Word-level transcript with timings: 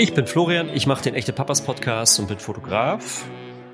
Ich 0.00 0.14
bin 0.14 0.26
Florian, 0.26 0.70
ich 0.70 0.86
mache 0.86 1.02
den 1.02 1.14
Echte 1.14 1.34
Papas 1.34 1.60
Podcast 1.60 2.18
und 2.20 2.26
bin 2.26 2.38
Fotograf. 2.38 3.22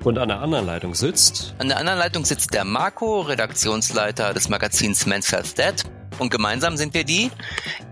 Und 0.03 0.17
an 0.17 0.27
der 0.27 0.41
anderen 0.41 0.65
Leitung 0.65 0.93
sitzt. 0.93 1.55
An 1.57 1.69
der 1.69 1.77
anderen 1.77 1.97
Leitung 1.99 2.25
sitzt 2.25 2.53
der 2.53 2.65
Marco, 2.65 3.21
Redaktionsleiter 3.21 4.33
des 4.33 4.49
Magazins 4.49 5.05
Men's 5.05 5.31
Health 5.31 5.57
Dead. 5.57 5.85
Und 6.19 6.29
gemeinsam 6.29 6.75
sind 6.75 6.93
wir 6.93 7.05
die 7.05 7.31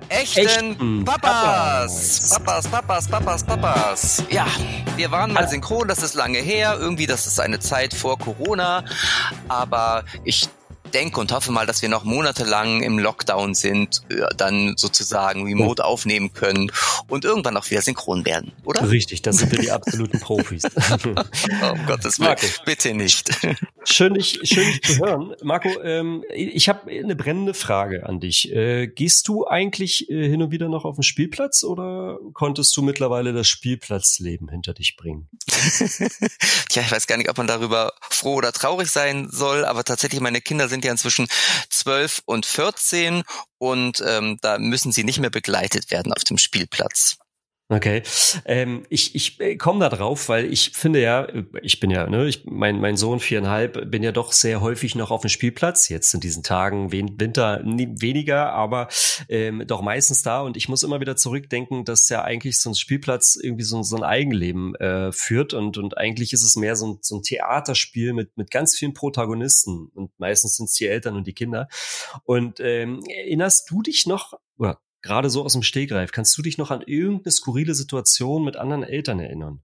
echten, 0.10 0.40
echten 0.42 1.06
Papas. 1.06 2.30
Papas. 2.30 2.68
Papas, 2.68 3.08
Papas, 3.08 3.44
Papas, 3.46 4.24
Ja, 4.30 4.48
wir 4.98 5.12
waren 5.12 5.32
mal 5.32 5.48
synchron, 5.48 5.88
das 5.88 6.04
ist 6.04 6.14
lange 6.14 6.40
her. 6.40 6.76
Irgendwie, 6.78 7.08
das 7.08 7.28
ist 7.28 7.40
eine 7.40 7.60
Zeit 7.60 7.94
vor 7.94 8.20
Corona. 8.20 8.84
Aber 9.48 10.04
ich 10.26 10.50
denke 10.96 11.20
und 11.20 11.34
hoffe 11.34 11.52
mal, 11.52 11.66
dass 11.66 11.82
wir 11.82 11.90
noch 11.90 12.06
monatelang 12.06 12.82
im 12.82 12.98
Lockdown 12.98 13.54
sind, 13.54 14.02
äh, 14.10 14.24
dann 14.38 14.76
sozusagen 14.78 15.44
remote 15.44 15.82
oh. 15.84 15.88
aufnehmen 15.88 16.32
können 16.32 16.72
und 17.10 17.26
irgendwann 17.26 17.58
auch 17.58 17.70
wieder 17.70 17.82
synchron 17.82 18.26
werden, 18.26 18.54
oder? 18.64 18.90
Richtig, 18.90 19.22
das 19.22 19.38
sind 19.38 19.52
wir 19.52 19.60
die 19.60 19.72
absoluten 19.72 20.22
Profis. 20.22 20.64
oh, 20.64 21.08
um 21.74 21.86
Gottes 21.86 22.20
Willen, 22.20 22.38
bitte 22.66 22.94
nicht. 22.94 23.30
Schön, 23.84 24.14
dich, 24.14 24.40
schön 24.44 24.66
dich 24.68 24.82
zu 24.84 25.00
hören. 25.00 25.36
Marco, 25.44 25.70
ähm, 25.84 26.24
ich 26.34 26.70
habe 26.70 26.90
eine 26.90 27.16
brennende 27.16 27.54
Frage 27.54 28.06
an 28.06 28.22
dich. 28.22 28.52
Äh, 28.54 28.88
gehst 28.88 29.28
du 29.28 29.46
eigentlich 29.46 30.10
äh, 30.10 30.30
hin 30.30 30.42
und 30.42 30.52
wieder 30.52 30.70
noch 30.70 30.86
auf 30.86 30.96
den 30.96 31.04
Spielplatz 31.04 31.66
oder 31.66 32.20
konntest 32.34 32.76
du 32.78 32.82
mittlerweile 32.82 33.34
das 33.34 33.50
Spielplatzleben 33.50 34.48
hinter 34.48 34.74
dich 34.74 34.96
bringen? 34.96 35.28
Tja, 36.70 36.84
ich 36.84 36.92
weiß 36.92 37.06
gar 37.08 37.18
nicht, 37.18 37.30
ob 37.30 37.38
man 37.38 37.48
darüber 37.48 37.92
froh 38.10 38.36
oder 38.36 38.54
traurig 38.54 38.90
sein 38.90 39.28
soll, 39.30 39.66
aber 39.66 39.84
tatsächlich 39.84 40.22
meine 40.22 40.40
Kinder 40.40 40.70
sind 40.70 40.85
ja 40.86 40.92
inzwischen 40.92 41.28
12 41.70 42.22
und 42.26 42.46
14 42.46 43.24
und 43.58 44.04
ähm, 44.06 44.38
da 44.42 44.58
müssen 44.58 44.92
sie 44.92 45.04
nicht 45.04 45.20
mehr 45.20 45.30
begleitet 45.30 45.92
werden 45.92 46.14
auf 46.14 46.24
dem 46.24 46.38
Spielplatz. 46.38 47.18
Okay, 47.68 48.04
ähm, 48.46 48.86
ich 48.90 49.16
ich 49.16 49.40
äh, 49.40 49.56
komme 49.56 49.80
da 49.80 49.90
drauf, 49.90 50.30
weil 50.30 50.46
ich 50.54 50.70
finde 50.74 51.02
ja, 51.02 51.28
ich 51.64 51.80
bin 51.80 51.90
ja, 51.90 52.08
ne, 52.08 52.28
ich, 52.28 52.46
mein 52.46 52.80
mein 52.80 52.96
Sohn 52.96 53.20
viereinhalb, 53.20 53.90
bin 53.90 54.04
ja 54.04 54.12
doch 54.12 54.34
sehr 54.34 54.62
häufig 54.62 54.94
noch 54.94 55.10
auf 55.10 55.22
dem 55.22 55.32
Spielplatz. 55.32 55.90
Jetzt 55.90 56.14
in 56.14 56.20
diesen 56.20 56.44
Tagen 56.44 56.92
Winter 56.92 57.64
weniger, 57.66 58.54
aber 58.54 58.88
ähm, 59.30 59.64
doch 59.66 59.82
meistens 59.82 60.22
da. 60.22 60.42
Und 60.42 60.58
ich 60.58 60.70
muss 60.70 60.84
immer 60.84 61.00
wieder 61.00 61.16
zurückdenken, 61.16 61.86
dass 61.86 62.08
ja 62.10 62.24
eigentlich 62.24 62.60
so 62.60 62.70
ein 62.70 62.76
Spielplatz 62.76 63.36
irgendwie 63.42 63.64
so, 63.64 63.82
so 63.82 63.96
ein 63.96 64.04
Eigenleben 64.04 64.76
äh, 64.76 65.12
führt 65.12 65.56
und 65.56 65.80
und 65.80 65.98
eigentlich 65.98 66.34
ist 66.34 66.44
es 66.44 66.56
mehr 66.56 66.76
so 66.76 66.94
ein, 66.94 67.00
so 67.02 67.16
ein 67.16 67.24
Theaterspiel 67.24 68.14
mit 68.14 68.38
mit 68.38 68.52
ganz 68.52 68.78
vielen 68.78 68.94
Protagonisten 68.94 69.90
und 69.96 70.12
meistens 70.20 70.58
sind 70.58 70.70
es 70.70 70.74
die 70.76 70.86
Eltern 70.86 71.16
und 71.16 71.26
die 71.26 71.34
Kinder. 71.34 71.68
Und 72.26 72.60
ähm, 72.60 73.02
erinnerst 73.08 73.72
du 73.72 73.82
dich 73.82 74.06
noch 74.06 74.34
oder 74.60 74.80
gerade 75.06 75.30
so 75.30 75.44
aus 75.44 75.54
dem 75.54 75.62
Stegreif, 75.64 76.12
kannst 76.12 76.38
du 76.38 76.42
dich 76.42 76.58
noch 76.58 76.72
an 76.72 76.82
irgendeine 76.82 77.32
skurrile 77.32 77.76
Situation 77.76 78.44
mit 78.44 78.58
anderen 78.58 78.84
Eltern 78.84 79.20
erinnern? 79.20 79.64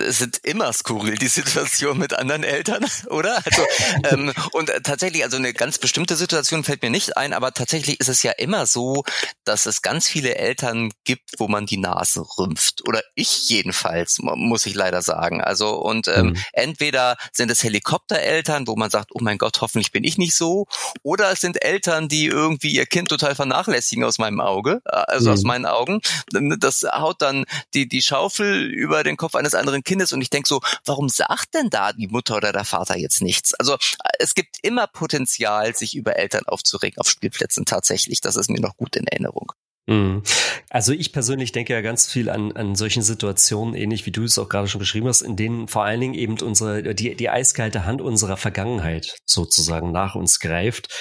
Es 0.00 0.18
sind 0.18 0.38
immer 0.42 0.72
skurril, 0.72 1.16
die 1.16 1.28
Situation 1.28 1.98
mit 1.98 2.14
anderen 2.14 2.42
Eltern, 2.42 2.84
oder? 3.08 3.42
Also, 3.44 3.62
ähm, 4.10 4.32
und 4.52 4.70
tatsächlich, 4.84 5.24
also 5.24 5.36
eine 5.36 5.52
ganz 5.52 5.78
bestimmte 5.78 6.16
Situation 6.16 6.64
fällt 6.64 6.82
mir 6.82 6.90
nicht 6.90 7.16
ein, 7.16 7.32
aber 7.32 7.52
tatsächlich 7.52 8.00
ist 8.00 8.08
es 8.08 8.22
ja 8.22 8.32
immer 8.32 8.66
so, 8.66 9.04
dass 9.44 9.66
es 9.66 9.82
ganz 9.82 10.08
viele 10.08 10.34
Eltern 10.36 10.90
gibt, 11.04 11.34
wo 11.38 11.48
man 11.48 11.66
die 11.66 11.76
Nase 11.76 12.24
rümpft. 12.38 12.86
Oder 12.88 13.02
ich 13.14 13.48
jedenfalls, 13.48 14.18
muss 14.20 14.66
ich 14.66 14.74
leider 14.74 15.02
sagen. 15.02 15.40
Also, 15.40 15.76
und 15.76 16.08
ähm, 16.08 16.26
mhm. 16.26 16.36
entweder 16.52 17.16
sind 17.32 17.50
es 17.50 17.62
Helikoptereltern, 17.62 18.66
wo 18.66 18.76
man 18.76 18.90
sagt, 18.90 19.10
oh 19.12 19.20
mein 19.20 19.38
Gott, 19.38 19.60
hoffentlich 19.60 19.92
bin 19.92 20.04
ich 20.04 20.18
nicht 20.18 20.34
so, 20.34 20.66
oder 21.02 21.30
es 21.30 21.40
sind 21.40 21.62
Eltern, 21.64 22.08
die 22.08 22.26
irgendwie 22.26 22.72
ihr 22.72 22.86
Kind 22.86 23.08
total 23.08 23.34
vernachlässigen 23.34 24.04
aus 24.04 24.18
meinem 24.18 24.40
Auge, 24.40 24.80
äh, 24.86 24.90
also 24.90 25.30
mhm. 25.30 25.34
aus 25.34 25.42
meinen 25.42 25.66
Augen. 25.66 26.00
Das 26.58 26.82
haut 26.82 27.22
dann 27.22 27.44
die, 27.74 27.88
die 27.88 28.02
Schaufel 28.02 28.66
über 28.66 29.04
den 29.04 29.16
Kopf 29.16 29.34
eines 29.34 29.54
anderen 29.54 29.82
Kindes 29.84 29.89
und 30.12 30.20
ich 30.20 30.30
denke 30.30 30.48
so, 30.48 30.60
warum 30.84 31.08
sagt 31.08 31.54
denn 31.54 31.70
da 31.70 31.92
die 31.92 32.08
Mutter 32.08 32.36
oder 32.36 32.52
der 32.52 32.64
Vater 32.64 32.96
jetzt 32.96 33.22
nichts? 33.22 33.54
Also 33.54 33.76
es 34.18 34.34
gibt 34.34 34.58
immer 34.62 34.86
Potenzial, 34.86 35.74
sich 35.74 35.96
über 35.96 36.16
Eltern 36.16 36.46
aufzuregen 36.46 36.98
auf 36.98 37.08
Spielplätzen 37.08 37.64
tatsächlich. 37.64 38.20
Das 38.20 38.36
ist 38.36 38.50
mir 38.50 38.60
noch 38.60 38.76
gut 38.76 38.96
in 38.96 39.06
Erinnerung. 39.06 39.52
Mhm. 39.90 40.22
Also 40.68 40.92
ich 40.92 41.12
persönlich 41.12 41.50
denke 41.50 41.72
ja 41.72 41.80
ganz 41.80 42.06
viel 42.06 42.30
an, 42.30 42.52
an 42.52 42.76
solchen 42.76 43.02
Situationen, 43.02 43.74
ähnlich 43.74 44.06
wie 44.06 44.12
du 44.12 44.22
es 44.22 44.38
auch 44.38 44.48
gerade 44.48 44.68
schon 44.68 44.78
beschrieben 44.78 45.08
hast, 45.08 45.20
in 45.20 45.34
denen 45.34 45.66
vor 45.66 45.82
allen 45.82 46.00
Dingen 46.00 46.14
eben 46.14 46.40
unsere, 46.40 46.94
die, 46.94 47.16
die 47.16 47.28
eiskalte 47.28 47.86
Hand 47.86 48.00
unserer 48.00 48.36
Vergangenheit 48.36 49.18
sozusagen 49.26 49.90
nach 49.90 50.14
uns 50.14 50.38
greift 50.38 50.94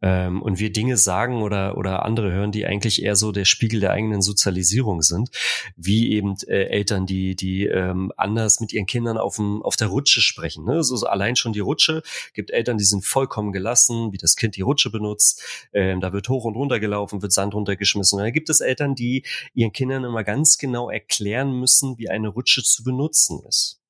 ähm, 0.00 0.42
und 0.42 0.60
wir 0.60 0.70
Dinge 0.70 0.96
sagen 0.96 1.42
oder, 1.42 1.76
oder 1.76 2.04
andere 2.04 2.30
hören, 2.30 2.52
die 2.52 2.66
eigentlich 2.66 3.02
eher 3.02 3.16
so 3.16 3.32
der 3.32 3.46
Spiegel 3.46 3.80
der 3.80 3.90
eigenen 3.90 4.22
Sozialisierung 4.22 5.02
sind, 5.02 5.30
wie 5.74 6.12
eben 6.12 6.36
äh, 6.46 6.66
Eltern, 6.66 7.04
die, 7.04 7.34
die 7.34 7.66
ähm, 7.66 8.12
anders 8.16 8.60
mit 8.60 8.72
ihren 8.72 8.86
Kindern 8.86 9.18
auf, 9.18 9.36
dem, 9.36 9.60
auf 9.62 9.74
der 9.74 9.88
Rutsche 9.88 10.20
sprechen. 10.20 10.64
Ne? 10.64 10.84
So, 10.84 10.94
so 10.94 11.06
allein 11.06 11.34
schon 11.34 11.52
die 11.52 11.58
Rutsche 11.58 12.02
gibt 12.32 12.52
Eltern, 12.52 12.78
die 12.78 12.84
sind 12.84 13.04
vollkommen 13.04 13.50
gelassen, 13.50 14.12
wie 14.12 14.18
das 14.18 14.36
Kind 14.36 14.54
die 14.54 14.62
Rutsche 14.62 14.90
benutzt. 14.90 15.42
Ähm, 15.72 16.00
da 16.00 16.12
wird 16.12 16.28
hoch 16.28 16.44
und 16.44 16.54
runter 16.54 16.78
gelaufen, 16.78 17.22
wird 17.22 17.32
Sand 17.32 17.52
runtergeschmissen 17.52 18.20
gibt 18.36 18.50
es 18.50 18.60
Eltern, 18.60 18.94
die 18.94 19.24
ihren 19.54 19.72
Kindern 19.72 20.04
immer 20.04 20.22
ganz 20.22 20.58
genau 20.58 20.90
erklären 20.90 21.58
müssen, 21.58 21.96
wie 21.96 22.10
eine 22.10 22.28
Rutsche 22.28 22.62
zu 22.62 22.84
benutzen 22.84 23.42
ist. 23.48 23.80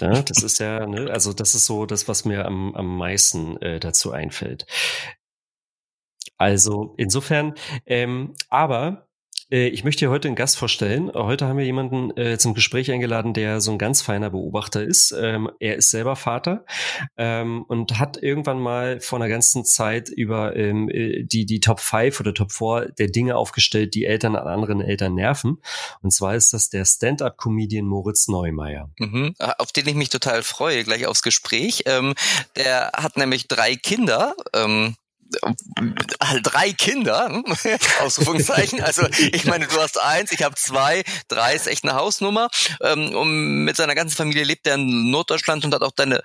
ja, 0.00 0.22
das 0.22 0.44
ist 0.44 0.60
ja, 0.60 0.86
ne, 0.86 1.10
also 1.10 1.32
das 1.32 1.56
ist 1.56 1.66
so 1.66 1.86
das, 1.86 2.06
was 2.06 2.24
mir 2.24 2.46
am, 2.46 2.74
am 2.76 2.96
meisten 2.96 3.60
äh, 3.60 3.80
dazu 3.80 4.12
einfällt. 4.12 4.64
Also 6.36 6.94
insofern, 6.96 7.54
ähm, 7.84 8.34
aber 8.48 9.07
äh, 9.50 9.68
ich 9.68 9.84
möchte 9.84 10.04
dir 10.04 10.10
heute 10.10 10.28
einen 10.28 10.36
Gast 10.36 10.56
vorstellen. 10.58 11.10
Heute 11.12 11.46
haben 11.46 11.58
wir 11.58 11.64
jemanden 11.64 12.16
äh, 12.16 12.38
zum 12.38 12.54
Gespräch 12.54 12.90
eingeladen, 12.90 13.34
der 13.34 13.60
so 13.60 13.72
ein 13.72 13.78
ganz 13.78 14.02
feiner 14.02 14.30
Beobachter 14.30 14.82
ist. 14.82 15.12
Ähm, 15.12 15.50
er 15.58 15.76
ist 15.76 15.90
selber 15.90 16.16
Vater 16.16 16.64
ähm, 17.16 17.64
und 17.68 17.98
hat 17.98 18.22
irgendwann 18.22 18.60
mal 18.60 19.00
vor 19.00 19.18
einer 19.18 19.28
ganzen 19.28 19.64
Zeit 19.64 20.08
über 20.08 20.56
ähm, 20.56 20.88
äh, 20.90 21.24
die, 21.24 21.46
die 21.46 21.60
Top 21.60 21.80
5 21.80 22.20
oder 22.20 22.34
Top 22.34 22.52
4 22.52 22.92
der 22.98 23.08
Dinge 23.08 23.36
aufgestellt, 23.36 23.94
die 23.94 24.04
Eltern 24.04 24.36
an 24.36 24.46
anderen 24.46 24.80
Eltern 24.80 25.14
nerven. 25.14 25.58
Und 26.02 26.12
zwar 26.12 26.34
ist 26.34 26.52
das 26.52 26.68
der 26.68 26.84
Stand-up-Comedian 26.84 27.86
Moritz 27.86 28.28
Neumeier. 28.28 28.90
Mhm, 28.98 29.34
auf 29.38 29.72
den 29.72 29.88
ich 29.88 29.94
mich 29.94 30.10
total 30.10 30.42
freue, 30.42 30.84
gleich 30.84 31.06
aufs 31.06 31.22
Gespräch. 31.22 31.84
Ähm, 31.86 32.14
der 32.56 32.92
hat 32.94 33.16
nämlich 33.16 33.48
drei 33.48 33.76
Kinder. 33.76 34.34
Äh, 35.34 36.40
drei 36.42 36.72
Kinder, 36.72 37.26
hm? 37.28 37.44
Ausrufungszeichen. 38.00 38.82
Also 38.82 39.06
ich 39.32 39.44
meine, 39.44 39.66
du 39.66 39.80
hast 39.80 40.00
eins, 40.00 40.32
ich 40.32 40.42
habe 40.42 40.54
zwei, 40.56 41.04
drei 41.28 41.54
ist 41.54 41.66
echt 41.66 41.84
eine 41.84 41.94
Hausnummer. 41.94 42.48
Ähm, 42.80 43.14
und 43.14 43.64
mit 43.64 43.76
seiner 43.76 43.94
ganzen 43.94 44.16
Familie 44.16 44.44
lebt 44.44 44.66
er 44.66 44.74
in 44.74 45.10
Norddeutschland 45.10 45.64
und 45.64 45.74
hat 45.74 45.82
auch 45.82 45.92
deine 45.92 46.22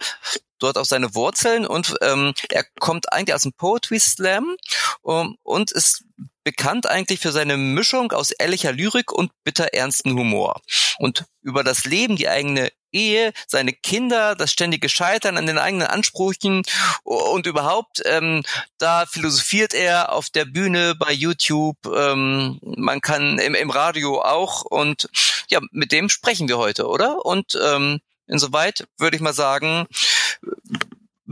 dort 0.63 0.77
auch 0.77 0.85
seine 0.85 1.13
Wurzeln 1.13 1.67
und 1.67 1.95
ähm, 2.01 2.33
er 2.49 2.65
kommt 2.79 3.11
eigentlich 3.11 3.35
aus 3.35 3.43
dem 3.43 3.53
Poetry 3.53 3.99
Slam 3.99 4.55
um, 5.01 5.37
und 5.43 5.71
ist 5.71 6.03
bekannt 6.43 6.87
eigentlich 6.87 7.19
für 7.19 7.31
seine 7.31 7.57
Mischung 7.57 8.11
aus 8.11 8.31
ehrlicher 8.31 8.71
Lyrik 8.71 9.11
und 9.11 9.31
bitter 9.43 9.73
ernsten 9.73 10.17
Humor. 10.17 10.61
Und 10.99 11.25
über 11.41 11.63
das 11.63 11.85
Leben, 11.85 12.15
die 12.15 12.27
eigene 12.27 12.71
Ehe, 12.91 13.33
seine 13.47 13.73
Kinder, 13.73 14.35
das 14.35 14.51
ständige 14.51 14.87
Scheitern 14.87 15.37
an 15.37 15.47
den 15.47 15.57
eigenen 15.57 15.87
Ansprüchen 15.87 16.63
und 17.03 17.47
überhaupt, 17.47 18.01
ähm, 18.05 18.43
da 18.77 19.05
philosophiert 19.05 19.73
er 19.73 20.11
auf 20.11 20.29
der 20.29 20.45
Bühne 20.45 20.95
bei 20.95 21.11
YouTube, 21.11 21.77
ähm, 21.87 22.59
man 22.61 23.01
kann 23.01 23.39
im, 23.39 23.55
im 23.55 23.69
Radio 23.71 24.21
auch 24.21 24.61
und 24.63 25.09
ja, 25.49 25.59
mit 25.71 25.91
dem 25.91 26.09
sprechen 26.09 26.47
wir 26.47 26.57
heute, 26.57 26.87
oder? 26.87 27.25
Und 27.25 27.57
ähm, 27.61 27.99
insoweit 28.27 28.85
würde 28.97 29.15
ich 29.15 29.21
mal 29.21 29.33
sagen, 29.33 29.87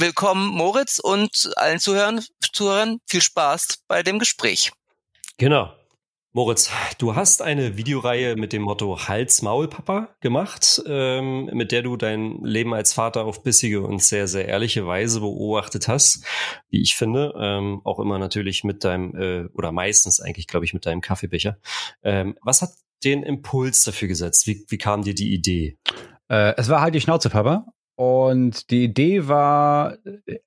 willkommen 0.01 0.48
Moritz 0.48 0.98
und 0.98 1.51
allen 1.57 1.77
Zuhörern, 1.77 2.21
Zuhörern 2.53 2.98
viel 3.06 3.21
Spaß 3.21 3.83
bei 3.88 4.01
dem 4.01 4.18
Gespräch. 4.18 4.71
Genau. 5.38 5.71
Moritz, 6.33 6.71
du 6.98 7.15
hast 7.15 7.44
eine 7.44 7.77
Videoreihe 7.77 8.36
mit 8.36 8.51
dem 8.51 8.63
Motto 8.63 9.07
Hals 9.07 9.44
Maul 9.44 9.68
Papa 9.68 10.09
gemacht, 10.19 10.81
ähm, 10.88 11.51
mit 11.53 11.71
der 11.71 11.83
du 11.83 11.98
dein 11.98 12.39
Leben 12.42 12.74
als 12.74 12.94
Vater 12.94 13.25
auf 13.25 13.44
bissige 13.44 13.81
und 13.81 14.01
sehr, 14.01 14.27
sehr 14.27 14.48
ehrliche 14.48 14.88
Weise 14.88 15.19
beobachtet 15.19 15.88
hast, 15.88 16.25
wie 16.69 16.81
ich 16.81 16.95
finde. 16.95 17.33
Ähm, 17.38 17.81
auch 17.83 18.00
immer 18.00 18.18
natürlich 18.18 18.63
mit 18.63 18.83
deinem, 18.83 19.15
äh, 19.15 19.50
oder 19.54 19.71
meistens 19.71 20.19
eigentlich, 20.19 20.47
glaube 20.47 20.65
ich, 20.65 20.74
mit 20.74 20.88
deinem 20.88 21.01
Kaffeebecher. 21.01 21.59
Ähm, 22.01 22.36
was 22.42 22.63
hat 22.63 22.71
den 23.04 23.21
Impuls 23.21 23.83
dafür 23.83 24.07
gesetzt? 24.07 24.47
Wie, 24.47 24.65
wie 24.68 24.77
kam 24.80 25.04
dir 25.04 25.13
die 25.13 25.31
Idee? 25.31 25.77
Äh, 26.27 26.56
es 26.57 26.69
war 26.69 26.81
halt 26.81 26.95
die 26.95 27.01
Schnauze, 27.01 27.30
Papa. 27.30 27.65
Und 28.01 28.71
die 28.71 28.86
Idee 28.86 29.27
war, 29.27 29.95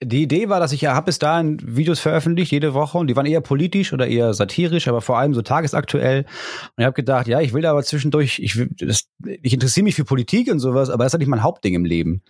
die 0.03 0.25
Idee 0.25 0.49
war, 0.49 0.59
dass 0.59 0.73
ich 0.73 0.81
ja 0.81 0.97
habe 0.97 1.05
bis 1.05 1.21
dahin 1.21 1.61
Videos 1.63 2.01
veröffentlicht 2.01 2.51
jede 2.51 2.75
Woche 2.75 2.99
und 2.99 3.07
die 3.07 3.15
waren 3.15 3.27
eher 3.27 3.43
politisch 3.43 3.93
oder 3.93 4.09
eher 4.09 4.35
satirisch, 4.35 4.89
aber 4.89 5.01
vor 5.01 5.19
allem 5.19 5.35
so 5.35 5.41
tagesaktuell. 5.41 6.23
Und 6.23 6.79
ich 6.79 6.85
habe 6.85 6.95
gedacht, 6.95 7.29
ja, 7.29 7.41
ich 7.41 7.53
will 7.53 7.63
da 7.63 7.71
aber 7.71 7.85
zwischendurch, 7.85 8.41
ich, 8.41 8.59
ich 8.59 9.53
interessiere 9.53 9.85
mich 9.85 9.95
für 9.95 10.05
Politik 10.05 10.51
und 10.51 10.59
sowas, 10.59 10.91
aber 10.91 11.05
das 11.05 11.15
ist 11.15 11.21
nicht 11.21 11.29
mein 11.29 11.45
Hauptding 11.45 11.75
im 11.75 11.85
Leben. 11.85 12.23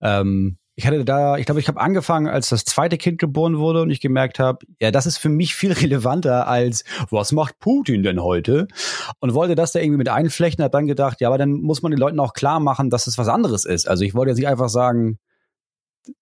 Ähm, 0.00 0.56
ich 0.80 0.86
hatte 0.86 1.04
da, 1.04 1.36
ich 1.36 1.44
glaube, 1.44 1.60
ich 1.60 1.68
habe 1.68 1.78
angefangen, 1.78 2.26
als 2.26 2.48
das 2.48 2.64
zweite 2.64 2.96
Kind 2.96 3.18
geboren 3.18 3.58
wurde 3.58 3.82
und 3.82 3.90
ich 3.90 4.00
gemerkt 4.00 4.38
habe, 4.38 4.64
ja, 4.80 4.90
das 4.90 5.04
ist 5.04 5.18
für 5.18 5.28
mich 5.28 5.54
viel 5.54 5.72
relevanter 5.80 6.48
als, 6.48 6.84
was 7.10 7.32
macht 7.32 7.58
Putin 7.58 8.02
denn 8.02 8.22
heute? 8.22 8.66
Und 9.20 9.34
wollte 9.34 9.54
das 9.54 9.72
da 9.72 9.80
irgendwie 9.80 9.98
mit 9.98 10.08
einflechten, 10.08 10.64
hat 10.64 10.72
dann 10.72 10.86
gedacht, 10.86 11.20
ja, 11.20 11.28
aber 11.28 11.36
dann 11.36 11.52
muss 11.52 11.82
man 11.82 11.92
den 11.92 11.98
Leuten 11.98 12.18
auch 12.18 12.32
klar 12.32 12.60
machen, 12.60 12.88
dass 12.88 13.06
es 13.06 13.18
was 13.18 13.28
anderes 13.28 13.66
ist. 13.66 13.88
Also 13.88 14.04
ich 14.04 14.14
wollte 14.14 14.30
jetzt 14.30 14.38
nicht 14.38 14.48
einfach 14.48 14.70
sagen, 14.70 15.18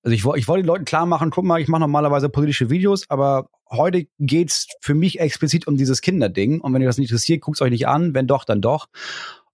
also 0.03 0.13
ich, 0.13 0.25
ich 0.41 0.49
wollte 0.49 0.65
den 0.65 0.67
Leuten 0.67 0.85
klar 0.85 1.07
machen, 1.07 1.31
guck 1.31 1.45
mal, 1.45 1.61
ich 1.61 1.69
mache 1.69 1.81
normalerweise 1.81 2.29
politische 2.29 2.69
Videos, 2.69 3.09
aber 3.09 3.49
heute 3.71 4.07
geht's 4.19 4.67
für 4.81 4.95
mich 4.95 5.21
explizit 5.21 5.69
um 5.69 5.77
dieses 5.77 6.01
Kinderding. 6.01 6.61
Und 6.61 6.75
wenn 6.75 6.83
ihr 6.83 6.89
das 6.89 6.99
nicht 6.99 7.11
interessiert, 7.11 7.43
guckt's 7.43 7.63
euch 7.63 7.71
nicht 7.71 7.87
an. 7.87 8.13
Wenn 8.13 8.27
doch, 8.27 8.45
dann 8.45 8.61
doch. 8.61 8.89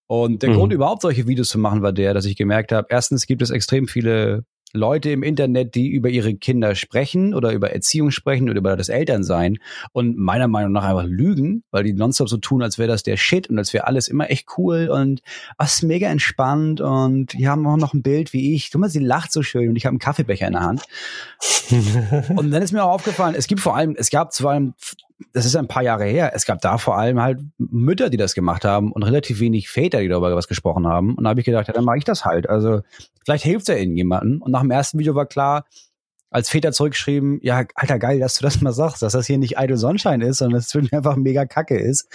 Und 0.06 0.42
der 0.42 0.50
mhm. 0.50 0.54
Grund 0.54 0.72
überhaupt 0.72 1.02
solche 1.02 1.26
Videos 1.26 1.50
zu 1.50 1.58
machen 1.58 1.82
war 1.82 1.92
der, 1.92 2.14
dass 2.14 2.24
ich 2.24 2.36
gemerkt 2.36 2.72
habe, 2.72 2.86
erstens 2.90 3.26
gibt 3.26 3.42
es 3.42 3.50
extrem 3.50 3.86
viele 3.86 4.44
Leute 4.74 5.10
im 5.10 5.22
Internet, 5.22 5.74
die 5.76 5.88
über 5.88 6.08
ihre 6.08 6.34
Kinder 6.34 6.74
sprechen 6.74 7.32
oder 7.32 7.52
über 7.52 7.70
Erziehung 7.70 8.10
sprechen 8.10 8.50
oder 8.50 8.58
über 8.58 8.76
das 8.76 8.88
Elternsein 8.88 9.58
und 9.92 10.18
meiner 10.18 10.48
Meinung 10.48 10.72
nach 10.72 10.84
einfach 10.84 11.04
lügen, 11.04 11.62
weil 11.70 11.84
die 11.84 11.92
nonstop 11.92 12.28
so 12.28 12.36
tun, 12.36 12.62
als 12.62 12.76
wäre 12.76 12.88
das 12.88 13.04
der 13.04 13.16
Shit 13.16 13.48
und 13.48 13.56
als 13.56 13.72
wäre 13.72 13.86
alles 13.86 14.08
immer 14.08 14.30
echt 14.30 14.48
cool 14.58 14.88
und 14.88 15.22
was 15.56 15.82
oh, 15.82 15.86
mega 15.86 16.08
entspannt 16.08 16.80
und 16.80 17.32
die 17.34 17.48
haben 17.48 17.66
auch 17.66 17.76
noch 17.76 17.94
ein 17.94 18.02
Bild 18.02 18.32
wie 18.32 18.54
ich. 18.54 18.72
Guck 18.72 18.80
mal, 18.80 18.90
sie 18.90 18.98
lacht 18.98 19.32
so 19.32 19.42
schön 19.42 19.68
und 19.68 19.76
ich 19.76 19.86
habe 19.86 19.92
einen 19.92 20.00
Kaffeebecher 20.00 20.48
in 20.48 20.54
der 20.54 20.62
Hand. 20.62 20.82
und 22.36 22.50
dann 22.50 22.62
ist 22.62 22.72
mir 22.72 22.84
auch 22.84 22.94
aufgefallen, 22.94 23.36
es 23.38 23.46
gibt 23.46 23.60
vor 23.60 23.76
allem, 23.76 23.94
es 23.96 24.10
gab 24.10 24.34
vor 24.34 24.50
allem 24.50 24.74
das 25.32 25.44
ist 25.44 25.56
ein 25.56 25.68
paar 25.68 25.82
Jahre 25.82 26.04
her. 26.04 26.32
Es 26.34 26.44
gab 26.44 26.60
da 26.60 26.78
vor 26.78 26.98
allem 26.98 27.20
halt 27.20 27.40
Mütter, 27.58 28.10
die 28.10 28.16
das 28.16 28.34
gemacht 28.34 28.64
haben 28.64 28.92
und 28.92 29.02
relativ 29.02 29.40
wenig 29.40 29.68
Väter, 29.68 30.00
die 30.00 30.08
darüber 30.08 30.34
was 30.34 30.48
gesprochen 30.48 30.86
haben. 30.86 31.14
Und 31.14 31.24
da 31.24 31.30
habe 31.30 31.40
ich 31.40 31.46
gedacht, 31.46 31.68
ja, 31.68 31.74
dann 31.74 31.84
mache 31.84 31.98
ich 31.98 32.04
das 32.04 32.24
halt. 32.24 32.48
Also 32.48 32.80
vielleicht 33.24 33.44
hilft 33.44 33.68
es 33.68 33.74
ja 33.74 33.80
irgendjemanden. 33.80 34.42
Und 34.42 34.50
nach 34.50 34.62
dem 34.62 34.70
ersten 34.70 34.98
Video 34.98 35.14
war 35.14 35.26
klar, 35.26 35.66
als 36.34 36.50
Väter 36.50 36.72
zurückgeschrieben, 36.72 37.38
ja, 37.42 37.64
alter 37.76 38.00
geil, 38.00 38.18
dass 38.18 38.34
du 38.34 38.42
das 38.42 38.60
mal 38.60 38.72
sagst, 38.72 39.02
dass 39.02 39.12
das 39.12 39.28
hier 39.28 39.38
nicht 39.38 39.54
Idle 39.56 39.76
Sonnenschein 39.76 40.20
ist, 40.20 40.38
sondern 40.38 40.58
dass 40.58 40.74
es 40.74 40.92
einfach 40.92 41.14
mega 41.14 41.46
kacke 41.46 41.78
ist. 41.78 42.08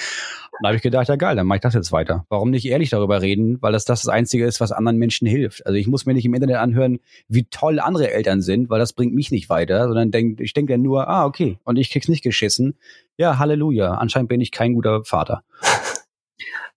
Und 0.51 0.59
da 0.61 0.67
habe 0.67 0.75
ich 0.75 0.81
gedacht, 0.81 1.07
ja 1.07 1.15
geil, 1.15 1.37
dann 1.37 1.47
mache 1.47 1.55
ich 1.55 1.61
das 1.61 1.73
jetzt 1.73 1.93
weiter. 1.93 2.25
Warum 2.27 2.49
nicht 2.49 2.65
ehrlich 2.65 2.89
darüber 2.89 3.21
reden, 3.21 3.61
weil 3.61 3.71
das 3.71 3.85
das, 3.85 4.01
das 4.01 4.09
Einzige 4.09 4.45
ist, 4.45 4.59
was 4.59 4.73
anderen 4.73 4.97
Menschen 4.97 5.25
hilft. 5.25 5.65
Also 5.65 5.77
ich 5.77 5.87
muss 5.87 6.05
mir 6.05 6.13
nicht 6.13 6.25
im 6.25 6.33
Internet 6.33 6.57
anhören, 6.57 6.99
wie 7.29 7.45
toll 7.45 7.79
andere 7.79 8.11
Eltern 8.11 8.41
sind, 8.41 8.69
weil 8.69 8.79
das 8.79 8.91
bringt 8.91 9.15
mich 9.15 9.31
nicht 9.31 9.47
weiter, 9.49 9.87
sondern 9.87 10.11
denk, 10.11 10.41
ich 10.41 10.51
denke 10.51 10.73
dann 10.73 10.81
nur, 10.81 11.07
ah, 11.07 11.25
okay, 11.25 11.57
und 11.63 11.77
ich 11.77 11.89
krieg's 11.89 12.09
nicht 12.09 12.21
geschissen. 12.21 12.75
Ja, 13.15 13.39
Halleluja, 13.39 13.93
anscheinend 13.93 14.27
bin 14.27 14.41
ich 14.41 14.51
kein 14.51 14.73
guter 14.73 15.05
Vater. 15.05 15.43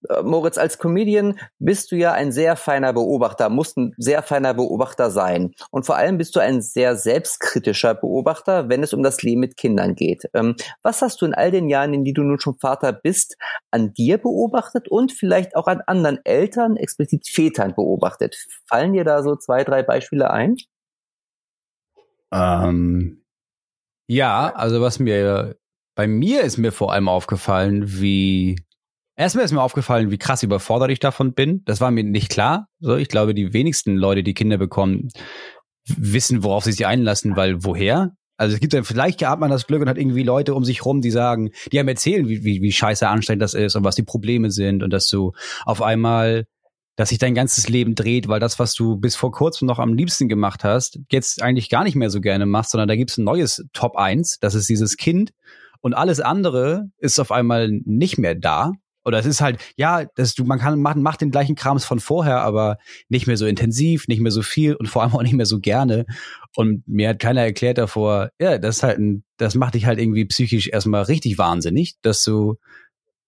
Äh, 0.08 0.22
Moritz, 0.22 0.58
als 0.58 0.78
Comedian 0.78 1.38
bist 1.58 1.92
du 1.92 1.96
ja 1.96 2.12
ein 2.12 2.32
sehr 2.32 2.56
feiner 2.56 2.92
Beobachter, 2.92 3.48
musst 3.48 3.76
ein 3.76 3.94
sehr 3.96 4.22
feiner 4.22 4.54
Beobachter 4.54 5.10
sein. 5.10 5.52
Und 5.70 5.86
vor 5.86 5.96
allem 5.96 6.18
bist 6.18 6.36
du 6.36 6.40
ein 6.40 6.62
sehr 6.62 6.96
selbstkritischer 6.96 7.94
Beobachter, 7.94 8.68
wenn 8.68 8.82
es 8.82 8.92
um 8.92 9.02
das 9.02 9.22
Leben 9.22 9.40
mit 9.40 9.56
Kindern 9.56 9.94
geht. 9.94 10.24
Ähm, 10.34 10.56
was 10.82 11.02
hast 11.02 11.20
du 11.22 11.26
in 11.26 11.34
all 11.34 11.50
den 11.50 11.68
Jahren, 11.68 11.94
in 11.94 12.04
die 12.04 12.12
du 12.12 12.22
nun 12.22 12.40
schon 12.40 12.58
Vater 12.58 12.92
bist, 12.92 13.36
an 13.70 13.92
dir 13.92 14.18
beobachtet 14.18 14.88
und 14.88 15.12
vielleicht 15.12 15.56
auch 15.56 15.66
an 15.66 15.80
anderen 15.86 16.18
Eltern, 16.24 16.76
explizit 16.76 17.28
Vätern 17.28 17.74
beobachtet? 17.74 18.36
Fallen 18.68 18.92
dir 18.92 19.04
da 19.04 19.22
so 19.22 19.36
zwei, 19.36 19.64
drei 19.64 19.82
Beispiele 19.82 20.30
ein? 20.30 20.56
Ähm, 22.32 23.24
ja, 24.08 24.52
also 24.54 24.80
was 24.80 24.98
mir 24.98 25.56
bei 25.94 26.06
mir 26.06 26.42
ist 26.42 26.58
mir 26.58 26.72
vor 26.72 26.92
allem 26.92 27.08
aufgefallen, 27.08 28.00
wie 28.00 28.56
Erstmal 29.22 29.44
ist 29.44 29.52
mir 29.52 29.62
aufgefallen, 29.62 30.10
wie 30.10 30.18
krass 30.18 30.42
überfordert 30.42 30.90
ich 30.90 30.98
davon 30.98 31.32
bin. 31.32 31.62
Das 31.64 31.80
war 31.80 31.92
mir 31.92 32.02
nicht 32.02 32.28
klar. 32.28 32.66
So, 32.80 32.96
ich 32.96 33.06
glaube, 33.06 33.34
die 33.34 33.52
wenigsten 33.52 33.94
Leute, 33.94 34.24
die 34.24 34.34
Kinder 34.34 34.58
bekommen, 34.58 35.10
wissen, 35.86 36.42
worauf 36.42 36.64
sie 36.64 36.72
sich 36.72 36.88
einlassen, 36.88 37.36
weil 37.36 37.62
woher? 37.62 38.16
Also 38.36 38.54
es 38.54 38.60
gibt 38.60 38.74
dann, 38.74 38.82
vielleicht 38.82 39.24
hat 39.24 39.38
man 39.38 39.48
das 39.48 39.68
Glück 39.68 39.80
und 39.80 39.88
hat 39.88 39.96
irgendwie 39.96 40.24
Leute 40.24 40.54
um 40.54 40.64
sich 40.64 40.84
rum, 40.84 41.02
die 41.02 41.12
sagen, 41.12 41.50
die 41.70 41.78
einem 41.78 41.90
erzählen, 41.90 42.26
wie, 42.26 42.42
wie, 42.42 42.62
wie 42.62 42.72
scheiße 42.72 43.06
anstrengend 43.06 43.42
das 43.42 43.54
ist 43.54 43.76
und 43.76 43.84
was 43.84 43.94
die 43.94 44.02
Probleme 44.02 44.50
sind 44.50 44.82
und 44.82 44.92
dass 44.92 45.06
du 45.06 45.30
auf 45.66 45.82
einmal, 45.82 46.46
dass 46.96 47.10
sich 47.10 47.18
dein 47.18 47.36
ganzes 47.36 47.68
Leben 47.68 47.94
dreht, 47.94 48.26
weil 48.26 48.40
das, 48.40 48.58
was 48.58 48.74
du 48.74 48.96
bis 48.96 49.14
vor 49.14 49.30
kurzem 49.30 49.68
noch 49.68 49.78
am 49.78 49.94
liebsten 49.94 50.28
gemacht 50.28 50.64
hast, 50.64 50.98
jetzt 51.12 51.40
eigentlich 51.42 51.70
gar 51.70 51.84
nicht 51.84 51.94
mehr 51.94 52.10
so 52.10 52.20
gerne 52.20 52.44
machst, 52.44 52.72
sondern 52.72 52.88
da 52.88 52.96
gibt's 52.96 53.18
ein 53.18 53.24
neues 53.24 53.64
Top 53.72 53.94
1, 53.94 54.40
das 54.40 54.56
ist 54.56 54.68
dieses 54.68 54.96
Kind 54.96 55.30
und 55.80 55.94
alles 55.94 56.18
andere 56.18 56.86
ist 56.98 57.20
auf 57.20 57.30
einmal 57.30 57.68
nicht 57.84 58.18
mehr 58.18 58.34
da 58.34 58.72
oder 59.04 59.18
es 59.18 59.26
ist 59.26 59.40
halt, 59.40 59.60
ja, 59.76 60.04
das, 60.14 60.36
man 60.38 60.58
kann 60.58 60.80
machen, 60.80 61.02
macht 61.02 61.20
den 61.20 61.30
gleichen 61.30 61.54
Krams 61.54 61.84
von 61.84 62.00
vorher, 62.00 62.42
aber 62.42 62.78
nicht 63.08 63.26
mehr 63.26 63.36
so 63.36 63.46
intensiv, 63.46 64.08
nicht 64.08 64.20
mehr 64.20 64.32
so 64.32 64.42
viel 64.42 64.74
und 64.74 64.86
vor 64.86 65.02
allem 65.02 65.12
auch 65.14 65.22
nicht 65.22 65.34
mehr 65.34 65.46
so 65.46 65.60
gerne. 65.60 66.06
Und 66.54 66.86
mir 66.86 67.10
hat 67.10 67.18
keiner 67.18 67.42
erklärt 67.42 67.78
davor, 67.78 68.30
ja, 68.38 68.58
das 68.58 68.76
ist 68.76 68.82
halt 68.82 68.98
ein, 68.98 69.24
das 69.36 69.54
macht 69.54 69.74
dich 69.74 69.86
halt 69.86 69.98
irgendwie 69.98 70.24
psychisch 70.26 70.68
erstmal 70.68 71.02
richtig 71.02 71.38
wahnsinnig, 71.38 71.94
dass 72.02 72.22
du, 72.22 72.56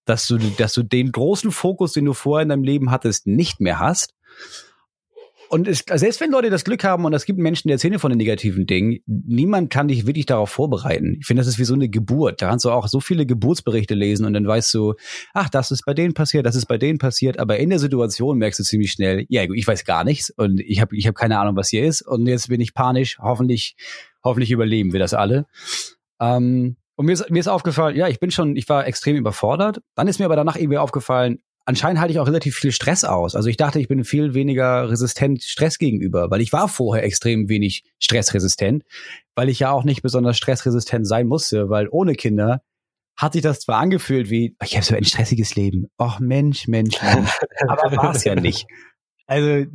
dass 0.05 0.27
du, 0.27 0.39
dass 0.39 0.75
du 0.75 0.83
den 0.83 1.13
großen 1.13 1.51
Fokus, 1.51 1.93
den 1.93 2.05
du 2.05 2.13
vorher 2.13 2.43
in 2.43 2.51
deinem 2.51 2.65
Leben 2.65 2.91
hattest, 2.91 3.27
nicht 3.27 3.61
mehr 3.61 3.79
hast. 3.79 4.15
Und 5.55 5.69
es, 5.69 5.85
selbst 5.89 6.21
wenn 6.21 6.33
Leute 6.33 6.51
das 6.51 6.65
Glück 6.65 6.83
haben 6.83 7.05
und 7.05 7.13
es 7.13 7.27
gibt 7.27 7.39
Menschen, 7.39 7.69
die 7.69 7.73
erzählen 7.73 8.01
von 8.01 8.11
den 8.11 8.19
negativen 8.19 8.67
Dingen, 8.67 8.99
niemand 9.07 9.71
kann 9.71 9.87
dich 9.87 10.05
wirklich 10.05 10.27
darauf 10.27 10.51
vorbereiten. 10.51 11.19
Ich 11.21 11.27
finde, 11.27 11.43
das 11.43 11.47
ist 11.47 11.61
wie 11.61 11.65
so 11.65 11.75
eine 11.75 11.89
Geburt. 11.89 12.43
Da 12.43 12.49
kannst 12.49 12.65
du 12.65 12.73
auch 12.73 12.89
so 12.89 12.99
viele 12.99 13.25
Geburtsberichte 13.25 13.95
lesen 13.95 14.27
und 14.27 14.33
dann 14.33 14.49
weißt 14.49 14.75
du, 14.75 14.95
ach, 15.33 15.49
das 15.49 15.71
ist 15.71 15.85
bei 15.87 15.95
denen 15.95 16.13
passiert, 16.13 16.45
das 16.45 16.57
ist 16.57 16.67
bei 16.67 16.77
denen 16.77 16.99
passiert. 16.99 17.39
Aber 17.39 17.57
in 17.57 17.71
der 17.71 17.79
Situation 17.79 18.37
merkst 18.39 18.59
du 18.59 18.65
ziemlich 18.65 18.91
schnell, 18.91 19.27
ja, 19.29 19.45
ich 19.45 19.65
weiß 19.65 19.85
gar 19.85 20.03
nichts 20.03 20.31
und 20.31 20.59
ich 20.59 20.81
habe 20.81 20.97
ich 20.97 21.07
hab 21.07 21.15
keine 21.15 21.39
Ahnung, 21.39 21.55
was 21.55 21.69
hier 21.69 21.85
ist. 21.85 22.03
Und 22.03 22.27
jetzt 22.27 22.49
bin 22.49 22.61
ich 22.61 22.75
panisch. 22.75 23.21
Hoffentlich, 23.21 23.77
hoffentlich 24.25 24.51
überleben 24.51 24.93
wir 24.93 24.99
das 24.99 25.15
alle. 25.15 25.47
Ähm, 26.21 26.75
und 26.97 27.07
mir 27.07 27.13
ist, 27.13 27.31
mir 27.31 27.39
ist 27.39 27.47
aufgefallen, 27.47 27.95
ja, 27.95 28.09
ich 28.09 28.19
bin 28.19 28.33
schon, 28.33 28.57
ich 28.57 28.69
war 28.69 28.89
extrem 28.89 29.15
überfordert. 29.15 29.83
Dann 29.95 30.09
ist 30.09 30.19
mir 30.19 30.25
aber 30.25 30.35
danach 30.35 30.57
irgendwie 30.57 30.79
aufgefallen, 30.79 31.39
anscheinend 31.65 32.01
halte 32.01 32.13
ich 32.13 32.19
auch 32.19 32.27
relativ 32.27 32.57
viel 32.57 32.73
Stress 32.73 33.05
aus. 33.05 33.35
Also 33.35 33.49
ich 33.49 33.57
dachte, 33.57 33.81
ich 33.81 33.89
bin 33.89 34.05
viel 34.05 34.35
weniger 34.35 34.89
resistent 34.89 35.43
Stress 35.43 35.79
gegenüber, 35.79 36.31
weil 36.31 36.41
ich 36.41 36.53
war 36.53 36.69
vorher 36.69 37.05
extrem 37.05 37.49
wenig 37.49 37.85
stressresistent, 37.99 38.85
weil 39.35 39.49
ich 39.49 39.61
ja 39.61 39.71
auch 39.71 39.85
nicht 39.85 40.03
besonders 40.03 40.37
stressresistent 40.37 41.07
sein 41.07 41.27
musste, 41.27 41.69
weil 41.71 41.89
ohne 41.91 42.15
Kinder 42.15 42.63
hat 43.17 43.35
sich 43.35 43.43
das 43.43 43.61
zwar 43.61 43.79
angefühlt 43.79 44.29
wie, 44.29 44.57
ich 44.63 44.75
habe 44.75 44.85
so 44.85 44.95
ein 44.95 45.05
stressiges 45.05 45.55
Leben. 45.55 45.87
Och 46.01 46.19
Mensch, 46.19 46.67
Mensch, 46.67 47.01
Mensch. 47.01 47.31
Aber 47.69 47.97
war 47.97 48.15
es 48.15 48.25
ja 48.25 48.35
nicht. 48.35 48.67
Also 49.27 49.71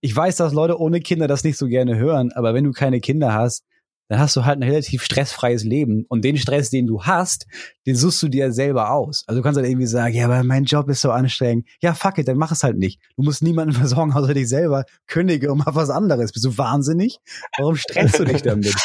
ich 0.00 0.14
weiß, 0.14 0.36
dass 0.36 0.52
Leute 0.52 0.78
ohne 0.78 1.00
Kinder 1.00 1.26
das 1.26 1.42
nicht 1.42 1.58
so 1.58 1.66
gerne 1.66 1.96
hören, 1.96 2.30
aber 2.32 2.54
wenn 2.54 2.64
du 2.64 2.72
keine 2.72 3.00
Kinder 3.00 3.34
hast, 3.34 3.64
dann 4.08 4.20
hast 4.20 4.36
du 4.36 4.44
halt 4.44 4.58
ein 4.58 4.62
relativ 4.62 5.02
stressfreies 5.02 5.64
Leben. 5.64 6.04
Und 6.08 6.24
den 6.24 6.36
Stress, 6.36 6.70
den 6.70 6.86
du 6.86 7.02
hast, 7.02 7.46
den 7.86 7.96
suchst 7.96 8.22
du 8.22 8.28
dir 8.28 8.52
selber 8.52 8.92
aus. 8.92 9.24
Also 9.26 9.40
du 9.40 9.42
kannst 9.42 9.58
halt 9.58 9.68
irgendwie 9.68 9.86
sagen, 9.86 10.14
ja, 10.14 10.26
aber 10.26 10.42
mein 10.44 10.64
Job 10.64 10.88
ist 10.88 11.00
so 11.00 11.10
anstrengend. 11.10 11.66
Ja, 11.80 11.94
fuck 11.94 12.18
it, 12.18 12.28
dann 12.28 12.36
mach 12.36 12.52
es 12.52 12.62
halt 12.62 12.78
nicht. 12.78 13.00
Du 13.16 13.24
musst 13.24 13.42
niemanden 13.42 13.72
versorgen, 13.74 14.12
außer 14.12 14.34
dich 14.34 14.48
selber. 14.48 14.84
Kündige 15.06 15.50
und 15.50 15.58
mach 15.58 15.74
was 15.74 15.90
anderes. 15.90 16.32
Bist 16.32 16.44
du 16.44 16.56
wahnsinnig? 16.56 17.18
Warum 17.58 17.76
stresst 17.76 18.18
du 18.18 18.24
dich 18.24 18.42
damit? 18.42 18.74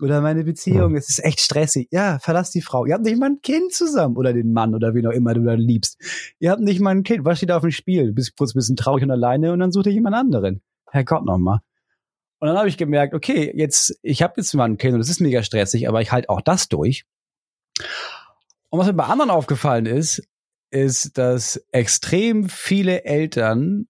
Oder 0.00 0.22
meine 0.22 0.44
Beziehung, 0.44 0.96
es 0.96 1.10
ist 1.10 1.22
echt 1.22 1.40
stressig. 1.40 1.88
Ja, 1.90 2.18
verlass 2.20 2.50
die 2.50 2.62
Frau. 2.62 2.86
Ihr 2.86 2.94
habt 2.94 3.04
nicht 3.04 3.18
mal 3.18 3.26
ein 3.26 3.42
Kind 3.42 3.74
zusammen. 3.74 4.16
Oder 4.16 4.32
den 4.32 4.52
Mann 4.52 4.74
oder 4.74 4.94
wen 4.94 5.06
auch 5.06 5.12
immer 5.12 5.34
du 5.34 5.42
dann 5.42 5.58
liebst. 5.58 5.98
Ihr 6.38 6.52
habt 6.52 6.62
nicht 6.62 6.80
mal 6.80 6.90
ein 6.90 7.02
Kind. 7.02 7.26
Was 7.26 7.36
steht 7.36 7.50
da 7.50 7.56
auf 7.56 7.62
dem 7.62 7.70
Spiel? 7.70 8.06
Du 8.06 8.12
bist 8.14 8.34
kurz 8.34 8.54
ein 8.54 8.58
bisschen 8.58 8.76
traurig 8.76 9.04
und 9.04 9.10
alleine 9.10 9.52
und 9.52 9.58
dann 9.58 9.72
such 9.72 9.82
dir 9.82 9.90
jemand 9.90 10.16
anderen. 10.16 10.62
Herrgott 10.90 11.26
nochmal. 11.26 11.58
Und 12.40 12.48
dann 12.48 12.56
habe 12.56 12.68
ich 12.68 12.78
gemerkt, 12.78 13.14
okay, 13.14 13.52
jetzt, 13.54 13.98
ich 14.02 14.22
habe 14.22 14.34
jetzt 14.38 14.54
mal 14.54 14.64
ein 14.64 14.78
Kind 14.78 14.94
und 14.94 15.00
es 15.00 15.10
ist 15.10 15.20
mega 15.20 15.42
stressig, 15.42 15.88
aber 15.88 16.00
ich 16.00 16.10
halte 16.10 16.30
auch 16.30 16.40
das 16.40 16.68
durch. 16.68 17.04
Und 18.70 18.78
was 18.78 18.86
mir 18.86 18.94
bei 18.94 19.04
anderen 19.04 19.30
aufgefallen 19.30 19.86
ist, 19.86 20.26
ist, 20.70 21.18
dass 21.18 21.56
extrem 21.70 22.48
viele 22.48 23.04
Eltern 23.04 23.88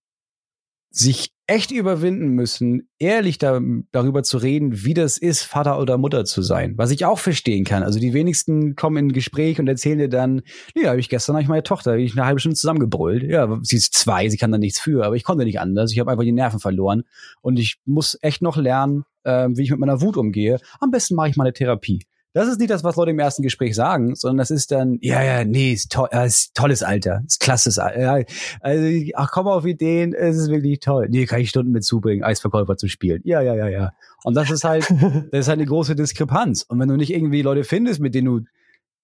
sich 0.91 1.33
echt 1.51 1.73
überwinden 1.73 2.29
müssen, 2.29 2.89
ehrlich 3.01 3.37
da, 3.39 3.61
darüber 3.91 4.23
zu 4.23 4.39
reden, 4.39 4.85
wie 4.85 4.95
das 4.95 5.19
ist, 5.19 5.43
Vater 5.43 5.81
oder 5.81 5.99
Mutter 5.99 6.25
zu 6.25 6.43
sein. 6.43 6.75
Was 6.77 6.93
ich 6.93 7.05
auch 7.05 7.19
verstehen 7.19 7.65
kann. 7.65 7.83
Also 7.83 7.99
die 7.99 8.15
wenigsten 8.15 8.77
kommen 8.77 8.97
in 8.99 9.07
ein 9.09 9.13
Gespräch 9.13 9.59
und 9.59 9.67
erzählen 9.67 9.99
dir 9.99 10.09
dann, 10.09 10.43
nee, 10.77 10.87
habe 10.87 11.01
ich 11.01 11.09
gestern 11.09 11.35
hab 11.35 11.43
ich 11.43 11.49
meine 11.49 11.65
Tochter, 11.65 11.97
ich 11.97 12.17
eine 12.17 12.25
halbe 12.25 12.39
Stunde 12.39 12.55
zusammengebrüllt. 12.55 13.25
Ja, 13.25 13.59
sie 13.63 13.77
ist 13.77 13.95
zwei, 13.95 14.29
sie 14.29 14.37
kann 14.37 14.53
da 14.53 14.59
nichts 14.59 14.79
für, 14.79 15.05
aber 15.05 15.17
ich 15.17 15.25
konnte 15.25 15.45
nicht 15.45 15.59
anders. 15.59 15.91
Ich 15.91 15.99
habe 15.99 16.13
einfach 16.13 16.23
die 16.23 16.31
Nerven 16.31 16.61
verloren 16.61 17.03
und 17.43 17.59
ich 17.59 17.81
muss 17.85 18.17
echt 18.23 18.43
noch 18.43 18.57
lernen, 18.57 19.03
äh, 19.25 19.49
wie 19.51 19.65
ich 19.65 19.73
mit 19.73 19.81
meiner 19.81 20.01
Wut 20.01 20.17
umgehe. 20.17 20.61
Am 20.79 20.93
besten 20.93 21.17
mache 21.17 21.31
ich 21.31 21.37
mal 21.37 21.45
eine 21.45 21.53
Therapie. 21.53 22.07
Das 22.33 22.47
ist 22.47 22.59
nicht 22.59 22.71
das, 22.71 22.85
was 22.85 22.95
Leute 22.97 23.11
im 23.11 23.19
ersten 23.19 23.43
Gespräch 23.43 23.75
sagen, 23.75 24.15
sondern 24.15 24.39
das 24.39 24.51
ist 24.51 24.71
dann, 24.71 24.99
ja, 25.01 25.23
ja, 25.23 25.45
nee, 25.45 25.73
ist, 25.73 25.91
to 25.91 26.07
äh, 26.13 26.27
ist 26.27 26.55
tolles 26.55 26.83
Alter, 26.83 27.23
ist 27.27 27.41
klasses 27.41 27.79
Alter. 27.79 28.01
Ja, 28.01 28.25
also, 28.61 29.11
ach, 29.15 29.31
komm 29.33 29.49
auf 29.49 29.67
Ideen, 29.67 30.15
es 30.15 30.37
ist 30.37 30.49
wirklich 30.49 30.79
toll. 30.79 31.09
Nee, 31.11 31.27
kann 31.27 31.41
ich 31.41 31.51
Stunden 31.51 31.73
mit 31.73 31.85
zubringen, 31.85 32.23
Eisverkäufer 32.23 32.77
zu 32.77 32.89
spielen. 32.89 33.21
Ja, 33.25 33.41
ja, 33.41 33.55
ja, 33.55 33.69
ja. 33.69 33.93
Und 34.23 34.35
das 34.35 34.51
ist 34.51 34.63
halt, 34.63 34.89
das 35.33 35.41
ist 35.41 35.49
halt 35.49 35.59
eine 35.59 35.67
große 35.67 35.97
Diskrepanz. 35.97 36.63
Und 36.63 36.79
wenn 36.79 36.89
du 36.89 36.97
nicht 36.97 37.13
irgendwie 37.13 37.43
Leute 37.43 37.65
findest, 37.65 38.01
mit 38.01 38.15
denen 38.15 38.27
du 38.27 38.41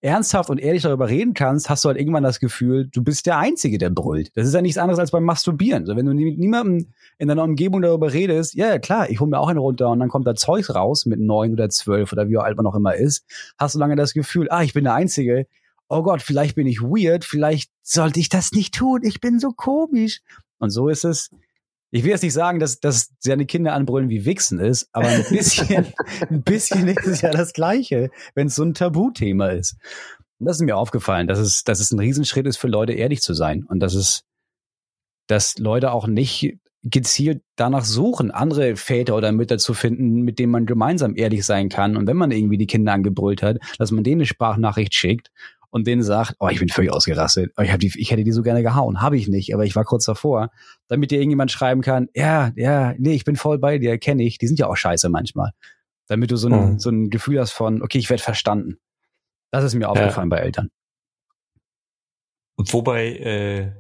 ernsthaft 0.01 0.51
und 0.51 0.59
ehrlich 0.59 0.83
darüber 0.83 1.09
reden 1.09 1.35
kannst, 1.35 1.71
hast 1.71 1.85
du 1.85 1.89
halt 1.89 1.99
irgendwann 1.99 2.23
das 2.23 2.39
Gefühl, 2.39 2.89
du 2.93 3.03
bist 3.03 3.27
der 3.27 3.39
Einzige, 3.39 3.79
der 3.79 3.91
brüllt. 3.91 4.31
Das 4.37 4.47
ist 4.47 4.55
ja 4.55 4.63
nichts 4.63 4.79
anderes 4.79 4.99
als 4.99 5.11
beim 5.11 5.25
Masturbieren. 5.25 5.83
Also 5.83 5.97
wenn 5.97 6.07
du 6.07 6.15
mit 6.15 6.39
niemandem 6.39 6.93
in 7.19 7.29
deiner 7.29 7.45
Umgebung 7.45 7.83
darüber 7.83 8.13
redest, 8.13 8.55
ja, 8.55 8.69
ja 8.69 8.79
klar, 8.79 9.11
ich 9.11 9.21
hole 9.21 9.31
mir 9.31 9.41
auch 9.41 9.49
einen 9.49 9.59
runter 9.59 9.89
und 9.89 10.01
dann 10.01 10.09
kommt 10.09 10.27
da 10.27 10.35
Zeugs 10.35 10.75
raus 10.75 11.07
mit 11.07 11.19
neun 11.19 11.53
oder 11.53 11.69
zwölf 11.71 12.13
oder 12.13 12.29
wie 12.29 12.37
alt 12.37 12.57
man 12.57 12.65
noch 12.65 12.75
immer 12.75 12.95
ist, 12.95 13.25
hast 13.59 13.75
du 13.75 13.79
lange 13.79 13.97
das 13.97 14.13
Gefühl, 14.13 14.49
ah, 14.51 14.63
ich 14.63 14.75
bin 14.75 14.85
der 14.85 14.95
Einzige. 14.95 15.47
Oh 15.89 16.03
Gott, 16.03 16.21
vielleicht 16.21 16.57
bin 16.57 16.67
ich 16.67 16.83
weird, 16.83 17.25
vielleicht 17.25 17.71
sollte 17.83 18.21
ich 18.21 18.29
das 18.29 18.53
nicht 18.53 18.75
tun, 18.75 19.01
ich 19.03 19.21
bin 19.21 19.39
so 19.39 19.53
komisch. 19.53 20.21
Und 20.59 20.71
so 20.71 20.89
ist 20.89 21.05
es 21.05 21.31
ich 21.97 22.05
will 22.05 22.11
jetzt 22.11 22.23
nicht 22.23 22.35
sagen, 22.35 22.59
dass, 22.59 22.79
dass 22.79 23.15
seine 23.21 23.47
Kinder 23.47 23.73
anbrüllen 23.73 24.11
wie 24.11 24.27
Wichsen 24.27 24.61
ist, 24.61 24.89
aber 24.93 25.09
ein 25.09 25.25
bisschen, 25.31 25.87
ein 26.31 26.43
bisschen 26.43 26.89
ist 26.89 27.07
es 27.07 27.21
ja 27.23 27.31
das 27.31 27.55
Gleiche, 27.55 28.11
wenn 28.35 28.49
es 28.49 28.55
so 28.55 28.65
ein 28.65 28.75
Tabuthema 28.75 29.49
ist. 29.49 29.77
Und 30.39 30.47
das 30.47 30.57
ist 30.57 30.63
mir 30.63 30.77
aufgefallen, 30.77 31.27
dass 31.27 31.39
es, 31.39 31.65
dass 31.65 31.81
es 31.81 31.93
ein 31.93 31.99
Riesenschritt 31.99 32.47
ist 32.47 32.59
für 32.59 32.69
Leute, 32.69 32.93
ehrlich 32.93 33.23
zu 33.23 33.33
sein. 33.33 33.65
Und 33.65 33.81
dass 33.81 33.95
es, 33.95 34.25
dass 35.27 35.57
Leute 35.57 35.91
auch 35.91 36.07
nicht 36.07 36.59
gezielt 36.83 37.43
danach 37.57 37.85
suchen, 37.85 38.31
andere 38.31 38.77
Väter 38.77 39.17
oder 39.17 39.33
Mütter 39.33 39.57
zu 39.57 39.73
finden, 39.73 40.21
mit 40.21 40.39
denen 40.39 40.53
man 40.53 40.67
gemeinsam 40.67 41.17
ehrlich 41.17 41.47
sein 41.47 41.71
kann. 41.71 41.97
Und 41.97 42.07
wenn 42.07 42.17
man 42.19 42.31
irgendwie 42.31 42.59
die 42.59 42.67
Kinder 42.67 42.93
angebrüllt 42.93 43.43
hat, 43.43 43.57
dass 43.79 43.91
man 43.91 44.05
denen 44.05 44.21
eine 44.21 44.27
Sprachnachricht 44.27 44.95
schickt 44.95 45.31
und 45.77 45.87
denen 45.87 46.03
sagt, 46.03 46.37
oh, 46.41 46.49
ich 46.49 46.59
bin 46.59 46.71
völlig 46.71 46.91
ausgerastet, 46.91 47.53
oh, 47.59 47.63
ich, 47.63 47.71
hab 47.71 47.79
die, 47.79 47.93
ich 47.99 48.11
hätte 48.11 48.25
die 48.25 48.33
so 48.33 48.43
gerne 48.43 48.63
gehauen. 48.63 49.03
Habe 49.03 49.19
ich 49.19 49.29
nicht, 49.29 49.53
aber 49.53 49.67
ich 49.67 49.77
war 49.77 49.85
kurz 49.85 50.07
davor, 50.07 50.51
damit 50.89 51.11
dir 51.11 51.19
irgendjemand 51.19 51.53
schreiben 51.53 51.83
kann, 51.83 52.09
ja, 52.15 52.51
ja, 52.57 52.95
nee, 52.97 53.13
ich 53.13 53.25
bin 53.25 53.37
voll 53.37 53.59
bei 53.59 53.77
dir, 53.79 53.99
kenne 53.99 54.23
ich. 54.23 54.39
Die 54.39 54.47
sind 54.47 54.59
ja 54.59 54.69
auch 54.69 54.77
scheiße 54.77 55.11
manchmal. 55.11 55.51
Damit 56.09 56.31
du 56.31 56.37
so 56.37 56.49
ein, 56.49 56.73
mhm. 56.73 56.79
so 56.79 56.89
ein 56.89 57.11
Gefühl 57.11 57.39
hast 57.39 57.53
von, 57.53 57.83
okay, 57.83 57.99
ich 57.99 58.09
werde 58.09 58.23
verstanden. 58.23 58.79
Das 59.51 59.65
ist 59.65 59.75
mir 59.75 59.91
aufgefallen 59.91 60.31
ja. 60.31 60.37
bei 60.37 60.43
Eltern. 60.43 60.71
Wobei, 62.57 63.09
äh, 63.17 63.73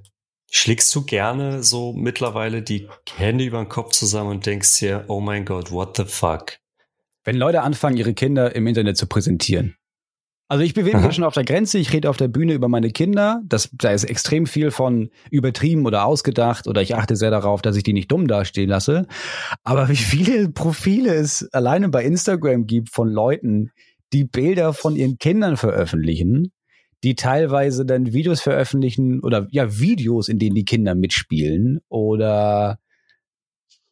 schlägst 0.51 0.95
du 0.95 1.07
gerne 1.07 1.63
so 1.63 1.95
mittlerweile 1.95 2.61
die 2.61 2.89
Hände 3.17 3.45
über 3.45 3.59
den 3.59 3.71
Kopf 3.71 3.93
zusammen 3.93 4.33
und 4.33 4.45
denkst 4.45 4.81
dir, 4.81 5.07
oh 5.09 5.21
mein 5.21 5.47
Gott, 5.47 5.73
what 5.73 5.97
the 5.97 6.05
fuck? 6.05 6.59
Wenn 7.25 7.37
Leute 7.37 7.63
anfangen, 7.63 7.97
ihre 7.97 8.13
Kinder 8.13 8.55
im 8.55 8.67
Internet 8.67 8.99
zu 8.99 9.07
präsentieren, 9.07 9.77
also 10.49 10.63
ich 10.63 10.75
bewege 10.75 10.99
mich 10.99 11.15
schon 11.15 11.25
auf 11.25 11.35
der 11.35 11.45
Grenze, 11.45 11.79
ich 11.79 11.93
rede 11.93 12.09
auf 12.09 12.17
der 12.17 12.29
Bühne 12.29 12.55
über 12.55 12.69
meine 12.69 12.91
Kinder. 12.91 13.43
Das, 13.45 13.69
da 13.73 13.91
ist 13.91 14.05
extrem 14.05 14.47
viel 14.47 14.71
von 14.71 15.11
übertrieben 15.31 15.87
oder 15.87 16.05
ausgedacht 16.05 16.69
oder 16.69 16.83
ich 16.83 16.95
achte 16.95 17.17
sehr 17.17 17.33
darauf, 17.33 17.63
dass 17.63 17.77
ich 17.77 17.83
die 17.83 17.93
nicht 17.93 18.13
dumm 18.13 18.29
dastehen 18.29 18.69
lasse. 18.69 19.07
Aber 19.65 19.89
wie 19.89 19.97
viele 19.97 20.49
Profile 20.51 21.15
es 21.15 21.49
alleine 21.53 21.89
bei 21.89 22.05
Instagram 22.05 22.67
gibt 22.67 22.91
von 22.91 23.09
Leuten, 23.09 23.73
die 24.13 24.25
Bilder 24.25 24.73
von 24.73 24.95
ihren 24.95 25.19
Kindern 25.19 25.57
veröffentlichen, 25.57 26.53
die 27.03 27.17
teilweise 27.17 27.85
dann 27.85 28.13
Videos 28.13 28.41
veröffentlichen 28.41 29.21
oder 29.21 29.49
ja 29.51 29.79
Videos, 29.79 30.29
in 30.29 30.39
denen 30.39 30.55
die 30.55 30.65
Kinder 30.65 30.95
mitspielen 30.95 31.81
oder 31.89 32.79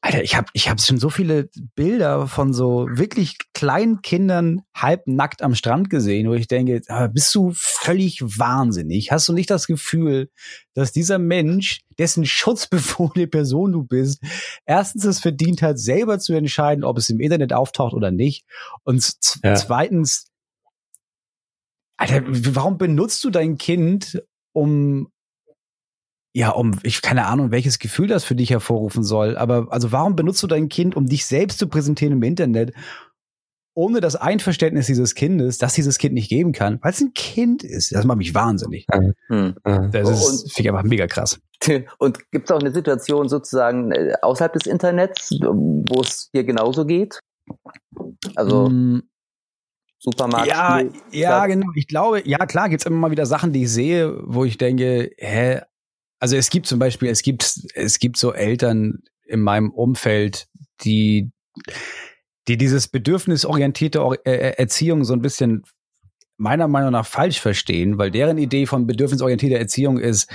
Alter, 0.05 0.23
ich 0.23 0.37
habe 0.37 0.49
ich 0.53 0.69
hab 0.69 0.79
schon 0.83 0.99
so 0.99 1.09
viele 1.09 1.49
Bilder 1.75 2.27
von 2.27 2.53
so 2.53 2.87
wirklich 2.91 3.39
kleinen 3.55 4.03
Kindern 4.03 4.61
halbnackt 4.77 5.41
am 5.41 5.55
Strand 5.55 5.89
gesehen, 5.89 6.29
wo 6.29 6.35
ich 6.35 6.47
denke, 6.47 6.83
bist 7.15 7.35
du 7.35 7.53
völlig 7.55 8.21
wahnsinnig? 8.21 9.13
Hast 9.13 9.27
du 9.31 9.33
nicht 9.33 9.49
das 9.49 9.67
Gefühl, 9.67 10.31
dass 10.75 10.93
dieser 10.93 11.19
Mensch, 11.19 11.81
dessen 11.99 12.27
schutzbefohlene 12.27 13.29
Person 13.29 13.73
du 13.73 13.83
bist, 13.83 14.23
erstens 14.67 15.07
es 15.07 15.21
verdient 15.21 15.63
hat, 15.63 15.79
selber 15.79 16.19
zu 16.19 16.35
entscheiden, 16.35 16.85
ob 16.85 16.99
es 16.99 17.09
im 17.09 17.19
Internet 17.19 17.55
auftaucht 17.55 17.95
oder 17.95 18.11
nicht? 18.11 18.45
Und 18.83 19.11
ja. 19.43 19.55
zweitens, 19.55 20.27
Alter, 21.97 22.25
warum 22.27 22.77
benutzt 22.77 23.25
du 23.25 23.31
dein 23.31 23.57
Kind, 23.57 24.23
um 24.53 25.09
ja, 26.35 26.51
um, 26.51 26.79
ich 26.83 27.01
keine 27.01 27.27
Ahnung, 27.27 27.53
welches 27.53 27.79
Gefühl 27.79 28.09
das 28.09 28.25
für 28.25 28.35
dich 28.35 28.51
hervorrufen 28.51 29.05
soll, 29.05 29.37
aber 29.37 29.69
also 29.71 29.93
warum 29.93 30.17
benutzt 30.17 30.43
du 30.43 30.49
dein 30.49 30.69
Kind, 30.69 30.97
um 30.97 31.07
dich 31.07 31.27
selbst 31.27 31.59
zu 31.61 31.69
präsentieren 31.69 32.15
im 32.15 32.23
Internet, 32.25 32.73
ohne 33.77 34.01
das 34.01 34.17
Einverständnis 34.17 34.87
dieses 34.87 35.15
Kindes, 35.15 35.59
dass 35.59 35.75
dieses 35.75 35.99
Kind 35.99 36.15
nicht 36.15 36.29
geben 36.29 36.53
kann, 36.53 36.79
weil 36.83 36.93
es 36.93 37.01
ein 37.01 37.13
Kind 37.15 37.65
ist. 37.65 37.93
Das 37.93 38.05
macht 38.05 38.19
mich 38.19 38.35
wahnsinnig. 38.35 38.87
Mhm. 39.29 39.55
Das 39.91 40.09
ist, 40.09 40.53
finde 40.53 40.69
ich 40.69 40.69
einfach 40.71 40.89
mega 40.89 41.07
krass. 41.07 41.41
Und 41.99 42.31
gibt 42.31 42.51
es 42.51 42.55
auch 42.55 42.61
eine 42.61 42.73
Situation 42.73 43.29
sozusagen 43.29 43.91
äh, 43.93 44.15
außerhalb 44.23 44.53
des 44.53 44.67
Internets, 44.67 45.31
wo 45.41 46.01
es 46.01 46.31
dir 46.33 46.45
genauso 46.45 46.85
geht? 46.85 47.21
Also 48.37 48.69
mm. 48.69 49.03
Supermarkt. 49.99 50.49
Ja, 50.49 50.83
ja, 51.11 51.47
genau. 51.47 51.67
Ich 51.75 51.89
glaube, 51.89 52.23
ja 52.29 52.45
klar, 52.47 52.69
gibt's 52.69 52.87
immer 52.87 52.99
mal 52.99 53.11
wieder 53.11 53.27
Sachen, 53.27 53.53
die 53.53 53.65
ich 53.65 53.73
sehe, 53.73 54.15
wo 54.25 54.45
ich 54.45 54.59
denke, 54.59 55.11
hä, 55.17 55.61
also 56.25 56.39
es 56.39 56.49
gibt 56.49 56.65
zum 56.65 56.79
Beispiel, 56.79 57.11
es 57.11 57.21
gibt, 57.21 57.61
es 57.75 57.99
gibt 57.99 58.17
so 58.17 58.33
Eltern 58.33 59.03
in 59.27 59.41
meinem 59.43 59.71
Umfeld, 59.71 60.47
die, 60.81 61.31
die 62.49 62.57
dieses 62.57 62.89
bedürfnisorientierte 62.89 63.99
äh, 64.25 64.31
äh, 64.31 64.55
Erziehung 64.57 65.05
so 65.05 65.13
ein 65.13 65.21
bisschen 65.21 65.65
meiner 66.39 66.67
Meinung 66.67 66.93
nach 66.93 67.05
falsch 67.05 67.41
verstehen, 67.43 67.99
weil 67.99 68.11
deren 68.11 68.39
Idee 68.39 68.65
von 68.65 68.87
bedürfnisorientierter 68.87 69.59
Erziehung 69.59 69.99
ist, 69.99 70.31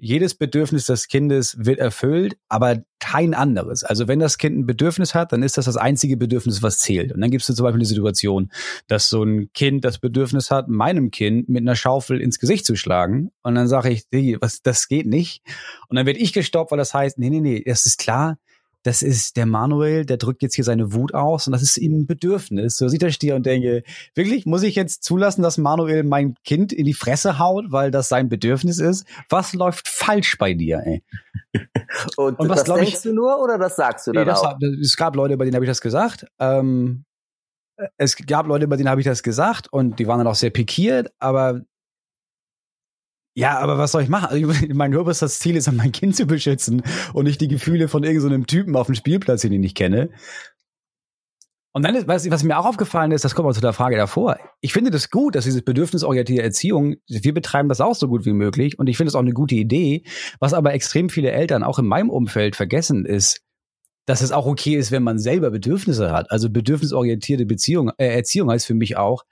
jedes 0.00 0.34
Bedürfnis 0.34 0.86
des 0.86 1.08
Kindes 1.08 1.56
wird 1.58 1.78
erfüllt, 1.78 2.36
aber 2.48 2.82
kein 2.98 3.34
anderes. 3.34 3.84
Also 3.84 4.08
wenn 4.08 4.18
das 4.18 4.38
Kind 4.38 4.58
ein 4.58 4.66
Bedürfnis 4.66 5.14
hat, 5.14 5.32
dann 5.32 5.42
ist 5.42 5.58
das 5.58 5.66
das 5.66 5.76
einzige 5.76 6.16
Bedürfnis, 6.16 6.62
was 6.62 6.78
zählt. 6.78 7.12
Und 7.12 7.20
dann 7.20 7.30
gibt 7.30 7.48
es 7.48 7.54
zum 7.54 7.64
Beispiel 7.64 7.78
eine 7.78 7.86
Situation, 7.86 8.50
dass 8.88 9.08
so 9.08 9.22
ein 9.22 9.52
Kind 9.52 9.84
das 9.84 9.98
Bedürfnis 9.98 10.50
hat, 10.50 10.68
meinem 10.68 11.10
Kind 11.10 11.48
mit 11.48 11.62
einer 11.62 11.76
Schaufel 11.76 12.20
ins 12.20 12.38
Gesicht 12.38 12.66
zu 12.66 12.76
schlagen. 12.76 13.30
Und 13.42 13.54
dann 13.54 13.68
sage 13.68 13.90
ich, 13.90 14.06
was, 14.40 14.62
das 14.62 14.88
geht 14.88 15.06
nicht. 15.06 15.42
Und 15.88 15.96
dann 15.96 16.06
werde 16.06 16.18
ich 16.18 16.32
gestoppt, 16.32 16.70
weil 16.70 16.78
das 16.78 16.94
heißt, 16.94 17.18
nee, 17.18 17.30
nee, 17.30 17.40
nee, 17.40 17.62
das 17.64 17.86
ist 17.86 17.98
klar, 17.98 18.38
das 18.82 19.02
ist 19.02 19.36
der 19.36 19.46
Manuel, 19.46 20.06
der 20.06 20.16
drückt 20.16 20.42
jetzt 20.42 20.54
hier 20.54 20.64
seine 20.64 20.92
Wut 20.94 21.14
aus 21.14 21.46
und 21.46 21.52
das 21.52 21.62
ist 21.62 21.76
ihm 21.76 22.00
ein 22.00 22.06
Bedürfnis. 22.06 22.76
So 22.76 22.88
sieht 22.88 23.02
er 23.02 23.10
stier 23.10 23.36
und 23.36 23.44
denke, 23.44 23.82
wirklich, 24.14 24.46
muss 24.46 24.62
ich 24.62 24.74
jetzt 24.74 25.04
zulassen, 25.04 25.42
dass 25.42 25.58
Manuel 25.58 26.02
mein 26.02 26.34
Kind 26.44 26.72
in 26.72 26.86
die 26.86 26.94
Fresse 26.94 27.38
haut, 27.38 27.66
weil 27.68 27.90
das 27.90 28.08
sein 28.08 28.28
Bedürfnis 28.28 28.78
ist? 28.78 29.06
Was 29.28 29.52
läuft 29.52 29.88
falsch 29.88 30.38
bei 30.38 30.54
dir, 30.54 30.82
ey? 30.84 31.02
und, 32.16 32.38
und 32.38 32.48
was, 32.48 32.64
das 32.64 32.76
denkst 32.76 32.94
ich, 32.94 33.02
du 33.02 33.12
nur 33.12 33.42
oder 33.42 33.58
das 33.58 33.76
sagst 33.76 34.06
du 34.06 34.12
nee, 34.12 34.18
dann 34.18 34.28
das, 34.28 34.40
auch? 34.40 34.56
Es 34.80 34.96
gab 34.96 35.14
Leute, 35.14 35.36
bei 35.36 35.44
denen 35.44 35.56
habe 35.56 35.64
ich 35.64 35.70
das 35.70 35.80
gesagt. 35.80 36.26
Ähm, 36.38 37.04
es 37.96 38.16
gab 38.16 38.46
Leute, 38.46 38.68
bei 38.68 38.76
denen 38.76 38.88
habe 38.88 39.00
ich 39.00 39.06
das 39.06 39.22
gesagt 39.22 39.72
und 39.72 39.98
die 39.98 40.06
waren 40.06 40.18
dann 40.18 40.26
auch 40.26 40.34
sehr 40.34 40.50
pikiert, 40.50 41.12
aber 41.18 41.62
ja, 43.34 43.58
aber 43.58 43.78
was 43.78 43.92
soll 43.92 44.02
ich 44.02 44.08
machen? 44.08 44.28
Also, 44.30 44.52
mein 44.74 44.94
oberstes 44.96 45.38
Ziel 45.38 45.56
ist, 45.56 45.70
mein 45.72 45.92
Kind 45.92 46.16
zu 46.16 46.26
beschützen 46.26 46.82
und 47.12 47.24
nicht 47.24 47.40
die 47.40 47.48
Gefühle 47.48 47.88
von 47.88 48.02
irgendeinem 48.02 48.42
so 48.42 48.46
Typen 48.46 48.76
auf 48.76 48.86
dem 48.86 48.94
Spielplatz, 48.94 49.42
den 49.42 49.52
ich 49.52 49.60
nicht 49.60 49.76
kenne. 49.76 50.10
Und 51.72 51.84
dann, 51.84 51.94
ist, 51.94 52.08
was, 52.08 52.28
was 52.28 52.42
mir 52.42 52.58
auch 52.58 52.66
aufgefallen 52.66 53.12
ist, 53.12 53.24
das 53.24 53.36
kommt 53.36 53.46
mal 53.46 53.54
zu 53.54 53.60
der 53.60 53.72
Frage 53.72 53.96
davor. 53.96 54.38
Ich 54.60 54.72
finde 54.72 54.90
das 54.90 55.10
gut, 55.10 55.36
dass 55.36 55.44
diese 55.44 55.62
bedürfnisorientierte 55.62 56.42
Erziehung, 56.42 56.96
wir 57.06 57.34
betreiben 57.34 57.68
das 57.68 57.80
auch 57.80 57.94
so 57.94 58.08
gut 58.08 58.24
wie 58.26 58.32
möglich 58.32 58.76
und 58.78 58.88
ich 58.88 58.96
finde 58.96 59.08
es 59.08 59.14
auch 59.14 59.20
eine 59.20 59.32
gute 59.32 59.54
Idee. 59.54 60.02
Was 60.40 60.52
aber 60.52 60.74
extrem 60.74 61.08
viele 61.10 61.30
Eltern 61.30 61.62
auch 61.62 61.78
in 61.78 61.86
meinem 61.86 62.10
Umfeld 62.10 62.56
vergessen 62.56 63.06
ist, 63.06 63.42
dass 64.04 64.20
es 64.20 64.32
auch 64.32 64.46
okay 64.46 64.74
ist, 64.74 64.90
wenn 64.90 65.04
man 65.04 65.20
selber 65.20 65.50
Bedürfnisse 65.50 66.10
hat. 66.10 66.32
Also 66.32 66.50
bedürfnisorientierte 66.50 67.46
Beziehung, 67.46 67.92
äh, 67.98 68.08
Erziehung 68.08 68.50
heißt 68.50 68.66
für 68.66 68.74
mich 68.74 68.96
auch, 68.96 69.22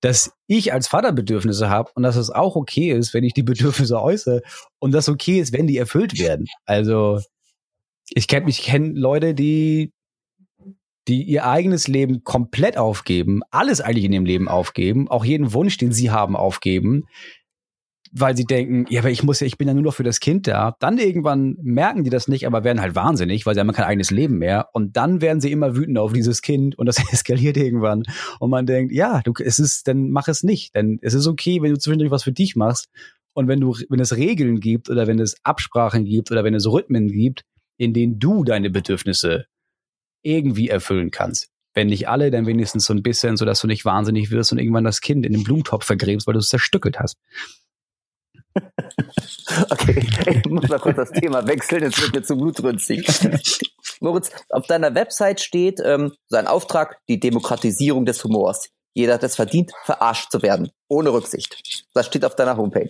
dass 0.00 0.32
ich 0.46 0.72
als 0.72 0.88
Vater 0.88 1.12
Bedürfnisse 1.12 1.70
habe 1.70 1.90
und 1.94 2.02
dass 2.02 2.16
es 2.16 2.30
auch 2.30 2.56
okay 2.56 2.90
ist, 2.92 3.14
wenn 3.14 3.24
ich 3.24 3.34
die 3.34 3.42
Bedürfnisse 3.44 4.00
äußere 4.00 4.42
und 4.78 4.92
das 4.92 5.08
okay 5.08 5.40
ist, 5.40 5.52
wenn 5.52 5.66
die 5.66 5.78
erfüllt 5.78 6.18
werden. 6.18 6.46
Also 6.64 7.20
ich 8.10 8.28
kenne 8.28 8.48
ich 8.48 8.62
kenn 8.62 8.94
Leute, 8.94 9.34
die 9.34 9.92
die 11.08 11.22
ihr 11.22 11.46
eigenes 11.46 11.86
Leben 11.86 12.24
komplett 12.24 12.76
aufgeben, 12.76 13.42
alles 13.50 13.80
eigentlich 13.80 14.04
in 14.04 14.12
ihrem 14.12 14.26
Leben 14.26 14.48
aufgeben, 14.48 15.08
auch 15.08 15.24
jeden 15.24 15.52
Wunsch, 15.52 15.76
den 15.76 15.92
sie 15.92 16.10
haben, 16.10 16.34
aufgeben, 16.34 17.04
weil 18.12 18.36
sie 18.36 18.44
denken, 18.44 18.86
ja, 18.88 19.00
aber 19.00 19.10
ich 19.10 19.22
muss 19.22 19.40
ja, 19.40 19.46
ich 19.46 19.58
bin 19.58 19.68
ja 19.68 19.74
nur 19.74 19.82
noch 19.82 19.94
für 19.94 20.02
das 20.02 20.20
Kind 20.20 20.46
da. 20.46 20.76
Dann 20.80 20.98
irgendwann 20.98 21.56
merken 21.62 22.04
die 22.04 22.10
das 22.10 22.28
nicht, 22.28 22.46
aber 22.46 22.64
werden 22.64 22.80
halt 22.80 22.94
wahnsinnig, 22.94 23.46
weil 23.46 23.54
sie 23.54 23.60
haben 23.60 23.72
kein 23.72 23.84
eigenes 23.84 24.10
Leben 24.10 24.38
mehr. 24.38 24.68
Und 24.72 24.96
dann 24.96 25.20
werden 25.20 25.40
sie 25.40 25.52
immer 25.52 25.76
wütend 25.76 25.98
auf 25.98 26.12
dieses 26.12 26.42
Kind 26.42 26.78
und 26.78 26.86
das 26.86 26.98
eskaliert 27.12 27.56
irgendwann. 27.56 28.04
Und 28.38 28.50
man 28.50 28.66
denkt, 28.66 28.92
ja, 28.92 29.20
du, 29.22 29.32
es 29.42 29.58
ist, 29.58 29.88
dann 29.88 30.10
mach 30.10 30.28
es 30.28 30.42
nicht. 30.42 30.74
Denn 30.74 30.98
es 31.02 31.14
ist 31.14 31.26
okay, 31.26 31.62
wenn 31.62 31.70
du 31.72 31.78
zwischendurch 31.78 32.10
was 32.10 32.24
für 32.24 32.32
dich 32.32 32.56
machst. 32.56 32.88
Und 33.32 33.48
wenn 33.48 33.60
du, 33.60 33.76
wenn 33.88 34.00
es 34.00 34.16
Regeln 34.16 34.60
gibt 34.60 34.88
oder 34.88 35.06
wenn 35.06 35.18
es 35.18 35.36
Absprachen 35.44 36.04
gibt 36.04 36.30
oder 36.30 36.42
wenn 36.44 36.54
es 36.54 36.66
Rhythmen 36.66 37.08
gibt, 37.08 37.44
in 37.76 37.92
denen 37.92 38.18
du 38.18 38.44
deine 38.44 38.70
Bedürfnisse 38.70 39.46
irgendwie 40.22 40.68
erfüllen 40.68 41.10
kannst. 41.10 41.48
Wenn 41.74 41.88
nicht 41.88 42.08
alle, 42.08 42.30
dann 42.30 42.46
wenigstens 42.46 42.86
so 42.86 42.94
ein 42.94 43.02
bisschen, 43.02 43.36
sodass 43.36 43.60
du 43.60 43.66
nicht 43.66 43.84
wahnsinnig 43.84 44.30
wirst 44.30 44.50
und 44.50 44.58
irgendwann 44.58 44.84
das 44.84 45.02
Kind 45.02 45.26
in 45.26 45.32
den 45.32 45.44
Blumentopf 45.44 45.84
vergräbst, 45.84 46.26
weil 46.26 46.32
du 46.32 46.40
es 46.40 46.48
zerstückelt 46.48 46.98
hast. 46.98 47.18
okay, 49.70 50.06
ich 50.26 50.46
muss 50.50 50.68
mal 50.68 50.78
kurz 50.78 50.96
das 50.96 51.10
Thema 51.10 51.46
wechseln, 51.46 51.82
jetzt 51.82 52.00
wird 52.00 52.14
mir 52.14 52.22
zu 52.22 52.36
blutrünstig. 52.36 53.06
Moritz, 54.00 54.30
auf 54.50 54.66
deiner 54.66 54.94
Website 54.94 55.40
steht 55.40 55.80
ähm, 55.84 56.12
sein 56.28 56.46
Auftrag, 56.46 56.98
die 57.08 57.20
Demokratisierung 57.20 58.04
des 58.06 58.22
Humors. 58.24 58.68
Jeder 58.94 59.14
hat 59.14 59.24
es 59.24 59.36
verdient, 59.36 59.72
verarscht 59.84 60.30
zu 60.30 60.40
werden. 60.40 60.70
Ohne 60.88 61.12
Rücksicht. 61.12 61.84
Das 61.92 62.06
steht 62.06 62.24
auf 62.24 62.34
deiner 62.34 62.56
Homepage. 62.56 62.88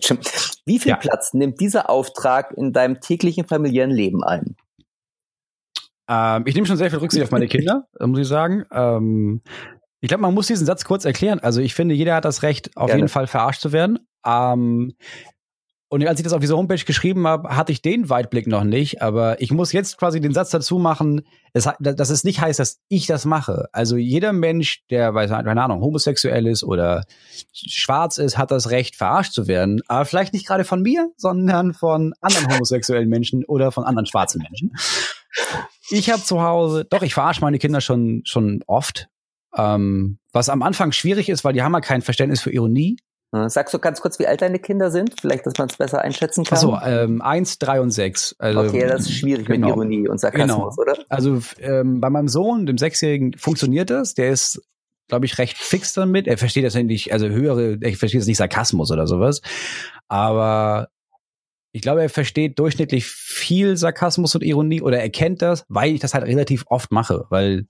Wie 0.65 0.79
viel 0.79 0.91
Ja. 0.91 0.95
Platz 0.95 1.33
nimmt 1.33 1.59
dieser 1.59 1.89
Auftrag 1.89 2.53
in 2.55 2.71
deinem 2.71 3.01
täglichen 3.01 3.45
familiären 3.45 3.91
Leben 3.91 4.23
ein? 4.23 4.55
Ähm, 6.09 6.43
ich 6.45 6.55
nehme 6.55 6.65
schon 6.65 6.77
sehr 6.77 6.89
viel 6.89 6.99
Rücksicht 6.99 7.23
auf 7.23 7.31
meine 7.31 7.47
Kinder, 7.47 7.87
muss 7.99 8.19
ich 8.19 8.27
sagen. 8.27 8.65
Ähm, 8.71 9.41
ich 9.99 10.07
glaube, 10.07 10.21
man 10.21 10.33
muss 10.33 10.47
diesen 10.47 10.65
Satz 10.65 10.85
kurz 10.85 11.03
erklären. 11.03 11.39
Also 11.39 11.59
ich 11.59 11.75
finde, 11.75 11.93
jeder 11.93 12.15
hat 12.15 12.25
das 12.25 12.43
Recht, 12.43 12.77
auf 12.77 12.87
Gerne. 12.87 13.01
jeden 13.01 13.09
Fall 13.09 13.27
verarscht 13.27 13.61
zu 13.61 13.73
werden. 13.73 13.99
Ähm, 14.25 14.93
und 15.89 16.05
als 16.05 16.19
ich 16.19 16.23
das 16.23 16.33
auf 16.33 16.41
dieser 16.41 16.57
Homepage 16.57 16.83
geschrieben 16.83 17.25
habe, 17.27 17.55
hatte 17.55 17.71
ich 17.71 17.81
den 17.81 18.09
Weitblick 18.09 18.45
noch 18.47 18.63
nicht. 18.65 19.01
Aber 19.01 19.41
ich 19.41 19.51
muss 19.51 19.71
jetzt 19.71 19.97
quasi 19.97 20.19
den 20.19 20.33
Satz 20.33 20.49
dazu 20.49 20.79
machen, 20.79 21.21
ha- 21.55 21.77
dass 21.79 22.09
es 22.09 22.23
nicht 22.25 22.41
heißt, 22.41 22.59
dass 22.59 22.79
ich 22.89 23.05
das 23.07 23.23
mache. 23.25 23.69
Also 23.71 23.95
jeder 23.95 24.33
Mensch, 24.33 24.83
der, 24.89 25.13
weiß, 25.13 25.29
keine 25.29 25.61
Ahnung, 25.63 25.81
homosexuell 25.81 26.45
ist 26.47 26.63
oder 26.63 27.05
schwarz 27.53 28.17
ist, 28.17 28.37
hat 28.37 28.51
das 28.51 28.69
Recht, 28.69 28.95
verarscht 28.95 29.31
zu 29.33 29.47
werden. 29.47 29.81
Aber 29.87 30.03
vielleicht 30.05 30.33
nicht 30.33 30.45
gerade 30.45 30.65
von 30.65 30.81
mir, 30.81 31.09
sondern 31.15 31.73
von 31.73 32.13
anderen 32.21 32.47
homosexuellen 32.53 33.07
Menschen 33.07 33.45
oder 33.45 33.71
von 33.71 33.83
anderen 33.85 34.05
schwarzen 34.05 34.41
Menschen. 34.41 34.73
Ich 35.89 36.09
habe 36.09 36.21
zu 36.21 36.41
Hause, 36.41 36.85
doch, 36.89 37.01
ich 37.01 37.13
verarsche 37.13 37.41
meine 37.41 37.59
Kinder 37.59 37.79
schon, 37.81 38.21
schon 38.25 38.61
oft. 38.67 39.07
Ähm, 39.55 40.19
was 40.33 40.49
am 40.49 40.61
Anfang 40.61 40.91
schwierig 40.91 41.29
ist, 41.29 41.43
weil 41.43 41.53
die 41.53 41.63
haben 41.63 41.73
ja 41.73 41.79
kein 41.81 42.01
Verständnis 42.01 42.41
für 42.41 42.51
Ironie. 42.51 42.97
Hm, 43.35 43.49
Sagst 43.49 43.73
du 43.73 43.79
ganz 43.79 43.99
kurz, 43.99 44.19
wie 44.19 44.27
alt 44.27 44.41
deine 44.41 44.59
Kinder 44.59 44.89
sind? 44.89 45.19
Vielleicht, 45.19 45.45
dass 45.45 45.57
man 45.57 45.67
es 45.67 45.77
besser 45.77 46.01
einschätzen 46.01 46.45
kann. 46.45 46.57
Achso, 46.57 46.77
ähm, 46.83 47.21
eins, 47.21 47.59
drei 47.59 47.81
und 47.81 47.91
sechs. 47.91 48.35
Also, 48.39 48.61
okay, 48.61 48.87
das 48.87 49.01
ist 49.01 49.13
schwierig 49.13 49.47
genau. 49.47 49.67
mit 49.67 49.75
Ironie 49.75 50.07
und 50.07 50.19
Sarkasmus, 50.19 50.77
oder? 50.77 50.97
Also 51.09 51.41
ähm, 51.59 51.99
bei 51.99 52.09
meinem 52.09 52.29
Sohn, 52.29 52.65
dem 52.65 52.77
Sechsjährigen, 52.77 53.33
funktioniert 53.37 53.89
das. 53.89 54.13
Der 54.13 54.29
ist, 54.29 54.61
glaube 55.09 55.25
ich, 55.25 55.37
recht 55.37 55.57
fix 55.57 55.93
damit. 55.93 56.27
Er 56.27 56.37
versteht 56.37 56.63
das 56.63 56.75
nicht, 56.75 57.11
also 57.11 57.27
höhere, 57.27 57.77
er 57.81 57.93
versteht 57.95 58.21
das 58.21 58.27
nicht 58.27 58.37
Sarkasmus 58.37 58.91
oder 58.91 59.07
sowas. 59.07 59.41
Aber 60.07 60.87
ich 61.73 61.81
glaube, 61.81 62.01
er 62.01 62.09
versteht 62.09 62.57
durchschnittlich 62.59 63.05
viel 63.05 63.75
Sarkasmus 63.75 64.35
und 64.35 64.43
Ironie 64.43 64.81
oder 64.81 64.99
er 64.99 65.09
kennt 65.09 65.41
das, 65.41 65.65
weil 65.67 65.93
ich 65.93 65.99
das 65.99 66.13
halt 66.13 66.23
relativ 66.23 66.63
oft 66.67 66.91
mache, 66.91 67.25
weil 67.29 67.67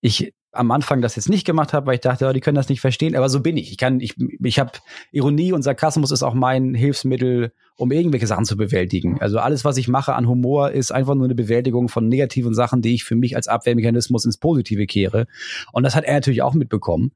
ich 0.00 0.32
am 0.52 0.70
Anfang 0.70 1.00
das 1.00 1.16
jetzt 1.16 1.28
nicht 1.28 1.46
gemacht 1.46 1.72
habe, 1.72 1.86
weil 1.86 1.94
ich 1.94 2.00
dachte, 2.00 2.24
ja, 2.24 2.32
die 2.32 2.40
können 2.40 2.56
das 2.56 2.68
nicht 2.68 2.80
verstehen, 2.80 3.14
aber 3.14 3.28
so 3.28 3.40
bin 3.40 3.56
ich. 3.56 3.70
Ich 3.70 3.78
kann, 3.78 4.00
ich, 4.00 4.16
ich 4.18 4.58
habe 4.58 4.72
Ironie 5.12 5.52
und 5.52 5.62
Sarkasmus 5.62 6.10
ist 6.10 6.22
auch 6.22 6.34
mein 6.34 6.74
Hilfsmittel, 6.74 7.52
um 7.76 7.92
irgendwelche 7.92 8.26
Sachen 8.26 8.44
zu 8.44 8.56
bewältigen. 8.56 9.20
Also 9.20 9.38
alles, 9.38 9.64
was 9.64 9.76
ich 9.76 9.86
mache 9.88 10.14
an 10.14 10.28
Humor, 10.28 10.72
ist 10.72 10.90
einfach 10.90 11.14
nur 11.14 11.26
eine 11.26 11.34
Bewältigung 11.34 11.88
von 11.88 12.08
negativen 12.08 12.54
Sachen, 12.54 12.82
die 12.82 12.94
ich 12.94 13.04
für 13.04 13.14
mich 13.14 13.36
als 13.36 13.48
Abwehrmechanismus 13.48 14.24
ins 14.24 14.38
Positive 14.38 14.86
kehre. 14.86 15.26
Und 15.72 15.84
das 15.84 15.94
hat 15.94 16.04
er 16.04 16.14
natürlich 16.14 16.42
auch 16.42 16.54
mitbekommen. 16.54 17.12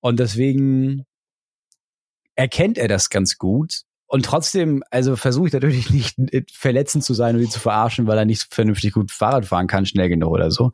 Und 0.00 0.20
deswegen 0.20 1.06
erkennt 2.34 2.76
er 2.76 2.88
das 2.88 3.08
ganz 3.08 3.38
gut. 3.38 3.82
Und 4.08 4.24
trotzdem, 4.24 4.84
also 4.90 5.16
versuche 5.16 5.48
ich 5.48 5.52
natürlich 5.52 5.90
nicht 5.90 6.18
äh, 6.32 6.44
verletzend 6.52 7.04
zu 7.04 7.14
sein 7.14 7.34
und 7.34 7.42
ihn 7.42 7.50
zu 7.50 7.58
verarschen, 7.58 8.06
weil 8.06 8.18
er 8.18 8.24
nicht 8.24 8.54
vernünftig 8.54 8.92
gut 8.92 9.10
Fahrrad 9.10 9.46
fahren 9.46 9.66
kann, 9.66 9.86
schnell 9.86 10.08
genug 10.08 10.30
oder 10.30 10.50
so. 10.50 10.72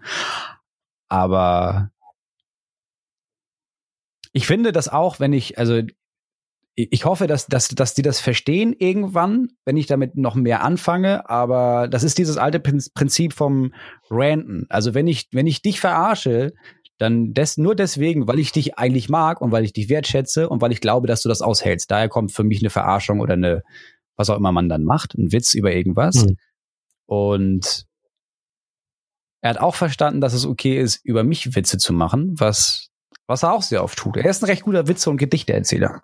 Aber 1.12 1.90
ich 4.32 4.46
finde 4.46 4.72
das 4.72 4.88
auch, 4.88 5.20
wenn 5.20 5.34
ich, 5.34 5.58
also 5.58 5.82
ich 6.74 7.04
hoffe, 7.04 7.26
dass, 7.26 7.46
dass, 7.48 7.68
dass 7.68 7.92
die 7.92 8.00
das 8.00 8.18
verstehen 8.18 8.72
irgendwann, 8.72 9.48
wenn 9.66 9.76
ich 9.76 9.86
damit 9.86 10.16
noch 10.16 10.36
mehr 10.36 10.64
anfange. 10.64 11.28
Aber 11.28 11.86
das 11.86 12.02
ist 12.02 12.16
dieses 12.16 12.38
alte 12.38 12.60
Prin- 12.60 12.82
Prinzip 12.94 13.34
vom 13.34 13.74
Ranten. 14.08 14.64
Also 14.70 14.94
wenn 14.94 15.06
ich, 15.06 15.28
wenn 15.32 15.46
ich 15.46 15.60
dich 15.60 15.80
verarsche, 15.80 16.54
dann 16.96 17.34
des, 17.34 17.58
nur 17.58 17.74
deswegen, 17.74 18.26
weil 18.26 18.38
ich 18.38 18.52
dich 18.52 18.78
eigentlich 18.78 19.10
mag 19.10 19.42
und 19.42 19.52
weil 19.52 19.64
ich 19.64 19.74
dich 19.74 19.90
wertschätze 19.90 20.48
und 20.48 20.62
weil 20.62 20.72
ich 20.72 20.80
glaube, 20.80 21.08
dass 21.08 21.20
du 21.20 21.28
das 21.28 21.42
aushältst. 21.42 21.90
Daher 21.90 22.08
kommt 22.08 22.32
für 22.32 22.44
mich 22.44 22.62
eine 22.62 22.70
Verarschung 22.70 23.20
oder 23.20 23.34
eine, 23.34 23.62
was 24.16 24.30
auch 24.30 24.38
immer 24.38 24.52
man 24.52 24.70
dann 24.70 24.84
macht, 24.84 25.12
ein 25.12 25.30
Witz 25.30 25.52
über 25.52 25.74
irgendwas. 25.74 26.22
Hm. 26.22 26.36
Und 27.04 27.86
er 29.42 29.50
hat 29.50 29.58
auch 29.58 29.74
verstanden, 29.74 30.20
dass 30.20 30.32
es 30.32 30.46
okay 30.46 30.78
ist, 30.80 31.04
über 31.04 31.24
mich 31.24 31.54
Witze 31.54 31.76
zu 31.76 31.92
machen, 31.92 32.34
was, 32.38 32.88
was 33.26 33.42
er 33.42 33.52
auch 33.52 33.62
sehr 33.62 33.82
oft 33.82 33.98
tut. 33.98 34.16
Er 34.16 34.30
ist 34.30 34.42
ein 34.42 34.46
recht 34.46 34.62
guter 34.62 34.86
Witze- 34.86 35.10
und 35.10 35.16
Gedichteerzähler. 35.16 36.00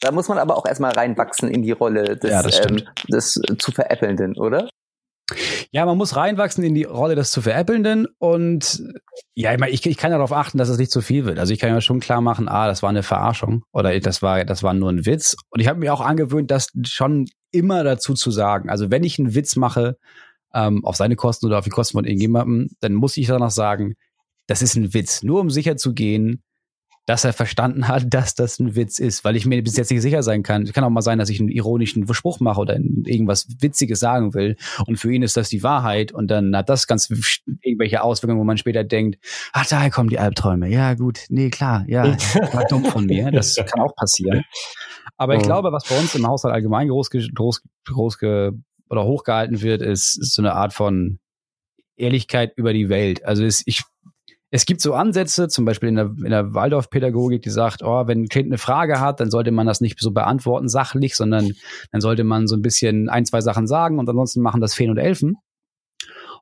Da 0.00 0.12
muss 0.12 0.28
man 0.28 0.38
aber 0.38 0.56
auch 0.56 0.66
erstmal 0.66 0.92
reinwachsen 0.92 1.48
in 1.48 1.62
die 1.62 1.72
Rolle 1.72 2.16
des, 2.16 2.30
Ja, 2.30 2.68
ähm, 2.68 2.82
des 3.08 3.40
zu 3.58 3.72
Veräppelnden, 3.72 4.36
oder? 4.36 4.68
Ja, 5.72 5.86
man 5.86 5.96
muss 5.96 6.14
reinwachsen 6.14 6.62
in 6.62 6.74
die 6.74 6.84
Rolle 6.84 7.16
des 7.16 7.32
zu 7.32 7.42
Veräppelnden 7.42 8.06
und 8.18 8.84
ja, 9.34 9.52
ich, 9.52 9.58
meine, 9.58 9.72
ich, 9.72 9.84
ich 9.84 9.96
kann 9.96 10.12
darauf 10.12 10.32
achten, 10.32 10.58
dass 10.58 10.68
es 10.68 10.78
nicht 10.78 10.92
zu 10.92 11.00
viel 11.00 11.24
wird. 11.24 11.38
Also 11.38 11.52
ich 11.52 11.58
kann 11.58 11.70
ja 11.70 11.80
schon 11.80 11.98
klar 11.98 12.20
machen, 12.20 12.48
ah, 12.48 12.68
das 12.68 12.82
war 12.82 12.90
eine 12.90 13.02
Verarschung 13.02 13.64
oder 13.72 13.98
das 13.98 14.22
war, 14.22 14.44
das 14.44 14.62
war 14.62 14.74
nur 14.74 14.90
ein 14.90 15.06
Witz. 15.06 15.36
Und 15.48 15.60
ich 15.60 15.66
habe 15.66 15.80
mir 15.80 15.92
auch 15.92 16.00
angewöhnt, 16.02 16.50
das 16.50 16.68
schon 16.84 17.26
immer 17.50 17.82
dazu 17.82 18.14
zu 18.14 18.30
sagen. 18.30 18.70
Also 18.70 18.90
wenn 18.90 19.02
ich 19.02 19.18
einen 19.18 19.34
Witz 19.34 19.56
mache, 19.56 19.96
ähm, 20.56 20.84
auf 20.84 20.96
seine 20.96 21.16
Kosten 21.16 21.46
oder 21.46 21.58
auf 21.58 21.64
die 21.64 21.70
Kosten 21.70 21.98
von 21.98 22.04
irgendjemandem, 22.04 22.70
dann 22.80 22.94
muss 22.94 23.16
ich 23.16 23.26
danach 23.26 23.50
sagen, 23.50 23.94
das 24.46 24.62
ist 24.62 24.74
ein 24.74 24.94
Witz. 24.94 25.22
Nur 25.22 25.40
um 25.40 25.50
sicher 25.50 25.76
zu 25.76 25.92
gehen, 25.92 26.42
dass 27.04 27.24
er 27.24 27.32
verstanden 27.32 27.86
hat, 27.88 28.06
dass 28.14 28.34
das 28.34 28.58
ein 28.58 28.74
Witz 28.74 28.98
ist, 28.98 29.22
weil 29.22 29.36
ich 29.36 29.44
mir 29.44 29.62
bis 29.62 29.76
jetzt 29.76 29.90
nicht 29.90 30.00
sicher 30.00 30.22
sein 30.22 30.42
kann. 30.42 30.62
Es 30.62 30.72
kann 30.72 30.82
auch 30.82 30.90
mal 30.90 31.02
sein, 31.02 31.18
dass 31.18 31.28
ich 31.28 31.38
einen 31.38 31.50
ironischen 31.50 32.12
Spruch 32.12 32.40
mache 32.40 32.60
oder 32.60 32.76
irgendwas 32.76 33.46
Witziges 33.60 34.00
sagen 34.00 34.32
will 34.32 34.56
und 34.86 34.96
für 34.96 35.12
ihn 35.12 35.22
ist 35.22 35.36
das 35.36 35.50
die 35.50 35.62
Wahrheit 35.62 36.12
und 36.12 36.28
dann 36.28 36.56
hat 36.56 36.70
das 36.70 36.86
ganz 36.86 37.10
irgendwelche 37.62 38.02
Auswirkungen, 38.02 38.40
wo 38.40 38.44
man 38.44 38.56
später 38.56 38.82
denkt, 38.82 39.18
ach, 39.52 39.66
daher 39.66 39.90
kommen 39.90 40.08
die 40.08 40.18
Albträume. 40.18 40.68
Ja, 40.68 40.94
gut, 40.94 41.26
nee, 41.28 41.50
klar, 41.50 41.84
ja, 41.86 42.04
war 42.52 42.64
dumm 42.66 42.84
von 42.86 43.04
mir. 43.04 43.30
Das 43.30 43.56
kann 43.56 43.80
auch 43.80 43.94
passieren. 43.94 44.42
Aber 45.18 45.36
ich 45.36 45.42
glaube, 45.42 45.72
was 45.72 45.84
bei 45.88 45.98
uns 45.98 46.14
im 46.14 46.26
Haushalt 46.26 46.54
allgemein 46.54 46.88
groß, 46.88 47.10
groß, 47.10 47.62
groß 47.86 48.18
oder 48.88 49.04
hochgehalten 49.04 49.62
wird, 49.62 49.82
ist, 49.82 50.16
ist 50.16 50.34
so 50.34 50.42
eine 50.42 50.54
Art 50.54 50.72
von 50.72 51.18
Ehrlichkeit 51.96 52.52
über 52.56 52.72
die 52.72 52.88
Welt. 52.88 53.24
Also 53.24 53.44
es, 53.44 53.62
ich 53.66 53.84
es 54.50 54.64
gibt 54.64 54.80
so 54.80 54.94
Ansätze, 54.94 55.48
zum 55.48 55.64
Beispiel 55.64 55.88
in 55.88 55.96
der, 55.96 56.14
in 56.24 56.30
der 56.30 56.54
Waldorf-Pädagogik, 56.54 57.42
die 57.42 57.50
sagt, 57.50 57.82
oh, 57.82 58.06
wenn 58.06 58.22
ein 58.22 58.28
Kind 58.28 58.46
eine 58.46 58.58
Frage 58.58 59.00
hat, 59.00 59.20
dann 59.20 59.30
sollte 59.30 59.50
man 59.50 59.66
das 59.66 59.80
nicht 59.80 59.98
so 60.00 60.12
beantworten 60.12 60.68
sachlich, 60.68 61.16
sondern 61.16 61.52
dann 61.90 62.00
sollte 62.00 62.22
man 62.22 62.46
so 62.46 62.54
ein 62.54 62.62
bisschen 62.62 63.08
ein, 63.08 63.26
zwei 63.26 63.40
Sachen 63.40 63.66
sagen 63.66 63.98
und 63.98 64.08
ansonsten 64.08 64.40
machen 64.40 64.60
das 64.60 64.74
Feen 64.74 64.90
und 64.90 64.98
Elfen. 64.98 65.36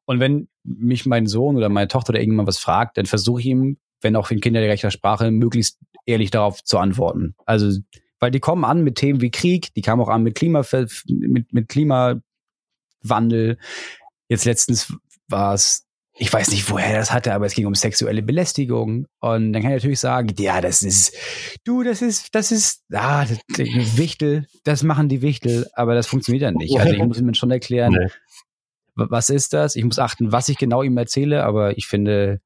Und 0.05 0.21
wenn 0.21 0.49
mich 0.65 1.07
mein 1.07 1.27
Sohn 1.27 1.57
oder 1.57 1.71
meine 1.71 1.89
Tochter 1.89 2.11
oder 2.11 2.21
irgendjemand 2.21 2.47
was 2.47 2.59
fragt, 2.59 2.99
dann 2.99 3.07
versuche 3.07 3.41
ich 3.41 3.47
ihm, 3.47 3.79
wenn 4.03 4.17
auch 4.17 4.31
in 4.31 4.41
kindergerechter 4.41 4.91
Sprache, 4.91 5.31
möglichst 5.31 5.79
ehrlich 6.05 6.31
darauf 6.31 6.63
zu 6.63 6.79
antworten. 6.79 7.35
Also, 7.47 7.81
weil 8.21 8.31
die 8.31 8.41
kommen 8.41 8.65
an 8.65 8.85
mit 8.85 8.97
Themen 8.97 9.23
wie 9.23 9.31
Krieg, 9.31 9.73
die 9.75 9.83
kamen 9.83 10.03
auch 10.03 10.09
an 10.09 10.23
mit 10.23 10.35
Klima, 10.35 10.63
mit, 11.09 11.53
mit 11.55 11.69
Klimawandel. 13.05 13.59
Jetzt 14.29 14.45
letztens 14.45 14.93
war 15.29 15.55
es 15.55 15.83
ich 16.17 16.33
weiß 16.33 16.53
nicht, 16.53 16.71
woher 16.71 16.87
er 16.87 16.99
das 17.01 17.11
hatte, 17.11 17.35
aber 17.35 17.45
es 17.47 17.55
ging 17.55 17.67
um 17.67 17.75
sexuelle 17.75 18.23
Belästigung. 18.23 19.09
Und 19.19 19.53
dann 19.53 19.63
kann 19.63 19.73
ich 19.73 19.79
natürlich 19.79 19.99
sagen, 19.99 20.33
ja, 20.39 20.61
das 20.61 20.85
ist, 20.85 21.13
du, 21.65 21.83
das 21.83 22.03
ist, 22.03 22.33
das 22.37 22.53
ist, 22.53 22.85
ah, 22.93 23.25
das, 23.25 23.39
Wichtel, 23.97 24.47
das 24.63 24.85
machen 24.85 25.09
die 25.09 25.23
Wichtel, 25.23 25.67
aber 25.73 25.97
das 25.97 26.07
funktioniert 26.07 26.45
dann 26.45 26.55
nicht. 26.55 26.79
Also 26.79 26.93
ich 26.95 27.03
muss 27.03 27.19
ihm 27.19 27.35
schon 27.35 27.51
erklären, 27.51 27.95
Nee. 27.99 28.07
wa- 28.95 29.09
was 29.11 29.29
ist 29.29 29.55
das? 29.55 29.75
Ich 29.75 29.83
muss 29.83 29.99
achten, 29.99 30.31
was 30.31 30.49
ich 30.49 30.57
genau 30.57 30.85
ihm 30.85 30.97
erzähle, 30.97 31.43
aber 31.43 31.77
ich 31.77 31.89
finde, 31.89 32.41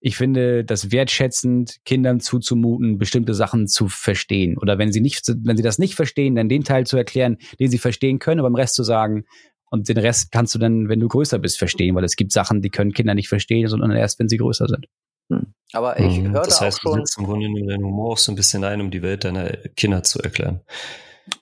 ich 0.00 0.18
finde, 0.18 0.62
das 0.62 0.92
wertschätzend, 0.92 1.78
Kindern 1.86 2.20
zuzumuten, 2.20 2.98
bestimmte 2.98 3.32
Sachen 3.32 3.66
zu 3.66 3.88
verstehen. 3.88 4.58
Oder 4.58 4.76
wenn 4.76 4.92
sie 4.92 5.00
nicht, 5.00 5.26
wenn 5.42 5.56
sie 5.56 5.62
das 5.62 5.78
nicht 5.78 5.94
verstehen, 5.94 6.34
dann 6.34 6.50
den 6.50 6.64
Teil 6.64 6.84
zu 6.86 6.98
erklären, 6.98 7.38
den 7.58 7.70
sie 7.70 7.78
verstehen 7.78 8.18
können, 8.18 8.40
aber 8.40 8.50
beim 8.50 8.56
Rest 8.56 8.74
zu 8.74 8.82
sagen, 8.82 9.24
und 9.70 9.88
den 9.88 9.98
Rest 9.98 10.30
kannst 10.32 10.54
du 10.54 10.58
dann, 10.58 10.88
wenn 10.88 11.00
du 11.00 11.08
größer 11.08 11.38
bist, 11.38 11.58
verstehen, 11.58 11.94
weil 11.94 12.04
es 12.04 12.16
gibt 12.16 12.32
Sachen, 12.32 12.60
die 12.62 12.70
können 12.70 12.92
Kinder 12.92 13.14
nicht 13.14 13.28
verstehen, 13.28 13.68
sondern 13.68 13.90
erst, 13.92 14.18
wenn 14.18 14.28
sie 14.28 14.36
größer 14.36 14.66
sind. 14.68 14.86
Hm. 15.30 15.46
Aber 15.72 15.98
ich 16.00 16.18
Mhm. 16.18 16.32
höre 16.32 16.42
das 16.42 16.58
da 16.58 16.66
heißt, 16.66 16.78
auch 16.78 16.82
du 16.82 16.88
schon. 16.90 16.98
setzt 17.00 17.18
im 17.18 17.24
Grunde 17.24 17.48
nur 17.48 17.68
deinen 17.68 17.84
Humor 17.84 18.12
auch 18.12 18.18
so 18.18 18.32
ein 18.32 18.34
bisschen 18.36 18.64
ein, 18.64 18.80
um 18.80 18.90
die 18.90 19.02
Welt 19.02 19.24
deiner 19.24 19.48
Kinder 19.76 20.02
zu 20.02 20.18
erklären. 20.20 20.60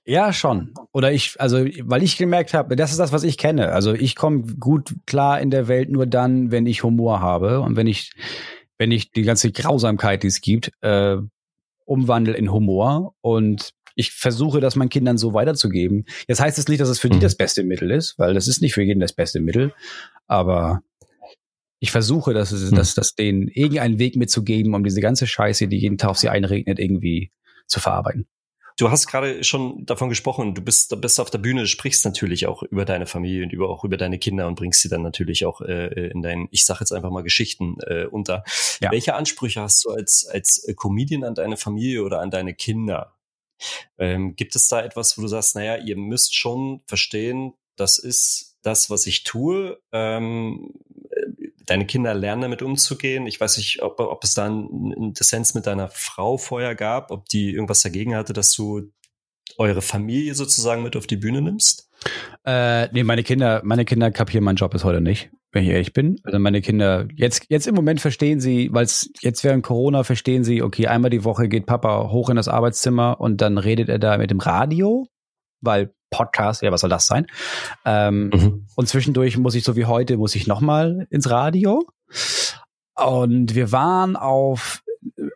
Ja, 0.04 0.32
schon. 0.34 0.74
Oder 0.92 1.12
ich, 1.12 1.40
also, 1.40 1.58
weil 1.82 2.02
ich 2.02 2.18
gemerkt 2.18 2.52
habe, 2.52 2.76
das 2.76 2.90
ist 2.90 2.98
das, 3.00 3.12
was 3.12 3.22
ich 3.24 3.38
kenne. 3.38 3.72
Also 3.72 3.94
ich 3.94 4.16
komme 4.16 4.42
gut 4.58 4.94
klar 5.06 5.40
in 5.40 5.50
der 5.50 5.66
Welt 5.68 5.88
nur 5.90 6.06
dann, 6.06 6.50
wenn 6.50 6.66
ich 6.66 6.82
Humor 6.82 7.20
habe 7.20 7.60
und 7.60 7.76
wenn 7.76 7.86
ich, 7.86 8.12
wenn 8.76 8.90
ich 8.90 9.12
die 9.12 9.22
ganze 9.22 9.50
Grausamkeit, 9.50 10.22
die 10.22 10.26
es 10.26 10.42
gibt, 10.42 10.72
äh, 10.82 11.16
umwandle 11.86 12.34
in 12.34 12.52
Humor 12.52 13.14
und 13.22 13.70
ich 13.98 14.12
versuche, 14.12 14.60
das 14.60 14.76
meinen 14.76 14.90
Kindern 14.90 15.18
so 15.18 15.34
weiterzugeben. 15.34 16.04
Jetzt 16.28 16.40
heißt 16.40 16.56
es 16.56 16.68
nicht, 16.68 16.80
dass 16.80 16.88
es 16.88 17.00
für 17.00 17.10
die 17.10 17.16
Mhm. 17.16 17.22
das 17.22 17.34
beste 17.36 17.64
Mittel 17.64 17.90
ist, 17.90 18.16
weil 18.16 18.32
das 18.32 18.46
ist 18.46 18.62
nicht 18.62 18.72
für 18.74 18.82
jeden 18.82 19.00
das 19.00 19.12
beste 19.12 19.40
Mittel, 19.40 19.74
aber 20.28 20.82
ich 21.80 21.90
versuche, 21.90 22.32
dass 22.32 22.52
es, 22.52 22.70
Mhm. 22.70 22.76
dass, 22.76 22.94
dass 22.94 23.14
denen 23.16 23.48
irgendeinen 23.48 23.98
Weg 23.98 24.14
mitzugeben, 24.16 24.74
um 24.74 24.84
diese 24.84 25.00
ganze 25.00 25.26
Scheiße, 25.26 25.66
die 25.66 25.78
jeden 25.78 25.98
Tag 25.98 26.10
auf 26.10 26.18
sie 26.18 26.28
einregnet, 26.28 26.78
irgendwie 26.78 27.32
zu 27.66 27.80
verarbeiten. 27.80 28.26
du 28.78 28.92
hast 28.92 29.08
gerade 29.08 29.42
schon 29.42 29.84
davon 29.86 30.08
gesprochen, 30.08 30.54
du 30.54 30.62
bist, 30.62 30.94
bist 31.00 31.18
auf 31.18 31.30
der 31.30 31.38
Bühne, 31.38 31.66
sprichst 31.66 32.04
natürlich 32.04 32.46
auch 32.46 32.62
über 32.62 32.84
deine 32.84 33.06
Familie 33.06 33.42
und 33.42 33.52
über, 33.52 33.68
auch 33.68 33.82
über 33.82 33.96
deine 33.96 34.18
Kinder 34.20 34.46
und 34.46 34.54
bringst 34.54 34.80
sie 34.82 34.88
dann 34.88 35.02
natürlich 35.02 35.44
auch 35.44 35.60
äh, 35.62 36.10
in 36.10 36.22
deinen, 36.22 36.46
ich 36.52 36.64
sage 36.64 36.78
jetzt 36.82 36.92
einfach 36.92 37.10
mal 37.10 37.24
Geschichten 37.24 37.78
äh, 37.88 38.04
unter. 38.06 38.44
Ja. 38.80 38.92
Welche 38.92 39.16
Ansprüche 39.16 39.60
hast 39.62 39.84
du 39.84 39.90
als, 39.90 40.28
als 40.32 40.64
Comedian 40.76 41.24
an 41.24 41.34
deine 41.34 41.56
Familie 41.56 42.04
oder 42.04 42.20
an 42.20 42.30
deine 42.30 42.54
Kinder? 42.54 43.17
Ähm, 43.98 44.36
gibt 44.36 44.56
es 44.56 44.68
da 44.68 44.82
etwas, 44.82 45.16
wo 45.16 45.22
du 45.22 45.28
sagst, 45.28 45.54
naja, 45.54 45.76
ihr 45.76 45.96
müsst 45.96 46.36
schon 46.36 46.82
verstehen, 46.86 47.54
das 47.76 47.98
ist 47.98 48.56
das, 48.62 48.90
was 48.90 49.06
ich 49.06 49.24
tue. 49.24 49.80
Ähm, 49.92 50.74
deine 51.64 51.86
Kinder 51.86 52.14
lernen 52.14 52.42
damit 52.42 52.62
umzugehen. 52.62 53.26
Ich 53.26 53.40
weiß 53.40 53.56
nicht, 53.58 53.82
ob, 53.82 54.00
ob 54.00 54.24
es 54.24 54.34
da 54.34 54.46
einen 54.46 55.12
Dissens 55.12 55.54
mit 55.54 55.66
deiner 55.66 55.88
Frau 55.88 56.38
vorher 56.38 56.74
gab, 56.74 57.10
ob 57.10 57.28
die 57.28 57.52
irgendwas 57.52 57.82
dagegen 57.82 58.16
hatte, 58.16 58.32
dass 58.32 58.52
du 58.52 58.90
eure 59.56 59.82
Familie 59.82 60.34
sozusagen 60.34 60.82
mit 60.82 60.96
auf 60.96 61.06
die 61.06 61.16
Bühne 61.16 61.42
nimmst? 61.42 61.88
Äh, 62.44 62.88
nee, 62.92 63.02
meine 63.02 63.22
Kinder, 63.22 63.60
meine 63.64 63.84
Kinder 63.84 64.10
kapieren 64.10 64.44
meinen 64.44 64.56
Job 64.56 64.70
bis 64.70 64.84
heute 64.84 65.00
nicht, 65.00 65.30
wenn 65.52 65.64
ich 65.64 65.70
ehrlich 65.70 65.92
bin. 65.92 66.16
Also 66.24 66.38
meine 66.38 66.60
Kinder, 66.60 67.06
jetzt, 67.14 67.46
jetzt 67.48 67.66
im 67.66 67.74
Moment 67.74 68.00
verstehen 68.00 68.40
sie, 68.40 68.68
weil 68.72 68.84
es 68.84 69.10
jetzt 69.20 69.44
während 69.44 69.64
Corona 69.64 70.04
verstehen 70.04 70.44
sie, 70.44 70.62
okay, 70.62 70.86
einmal 70.86 71.10
die 71.10 71.24
Woche 71.24 71.48
geht 71.48 71.66
Papa 71.66 72.10
hoch 72.10 72.28
in 72.28 72.36
das 72.36 72.48
Arbeitszimmer 72.48 73.20
und 73.20 73.40
dann 73.40 73.58
redet 73.58 73.88
er 73.88 73.98
da 73.98 74.18
mit 74.18 74.30
dem 74.30 74.40
Radio, 74.40 75.06
weil 75.60 75.92
Podcast, 76.10 76.62
ja, 76.62 76.72
was 76.72 76.80
soll 76.80 76.90
das 76.90 77.06
sein? 77.06 77.26
Ähm, 77.84 78.30
mhm. 78.32 78.66
Und 78.76 78.88
zwischendurch 78.88 79.36
muss 79.36 79.54
ich, 79.54 79.64
so 79.64 79.76
wie 79.76 79.84
heute, 79.84 80.16
muss 80.16 80.34
ich 80.34 80.46
nochmal 80.46 81.06
ins 81.10 81.30
Radio. 81.30 81.86
Und 82.96 83.54
wir 83.54 83.72
waren 83.72 84.16
auf, 84.16 84.82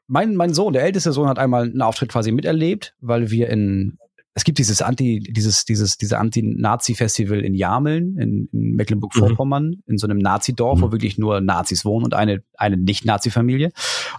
mein, 0.07 0.35
mein 0.35 0.55
Sohn, 0.55 0.73
der 0.73 0.83
älteste 0.83 1.13
Sohn, 1.13 1.29
hat 1.29 1.39
einmal 1.39 1.65
einen 1.65 1.83
Auftritt 1.83 2.11
quasi 2.11 2.33
miterlebt, 2.33 2.95
weil 3.01 3.31
wir 3.31 3.49
in, 3.49 3.99
es 4.35 4.45
gibt 4.45 4.59
dieses 4.59 4.81
Anti, 4.81 5.21
dieses, 5.21 5.65
dieses, 5.65 5.99
diese 5.99 6.19
Anti-Nazi-Festival 6.19 7.41
in 7.41 7.55
Jameln, 7.55 8.17
in, 8.19 8.49
in 8.53 8.77
Mecklenburg-Vorpommern, 8.77 9.69
mhm. 9.69 9.83
in 9.87 9.99
so 9.99 10.07
einem 10.07 10.19
Nazi-Dorf, 10.19 10.79
mhm. 10.79 10.83
wo 10.83 10.93
wirklich 10.93 11.19
nur 11.19 11.41
Nazis 11.41 11.85
wohnen 11.85 12.05
und 12.05 12.15
eine, 12.15 12.43
eine 12.55 12.77
Nicht-Nazi-Familie. 12.79 13.73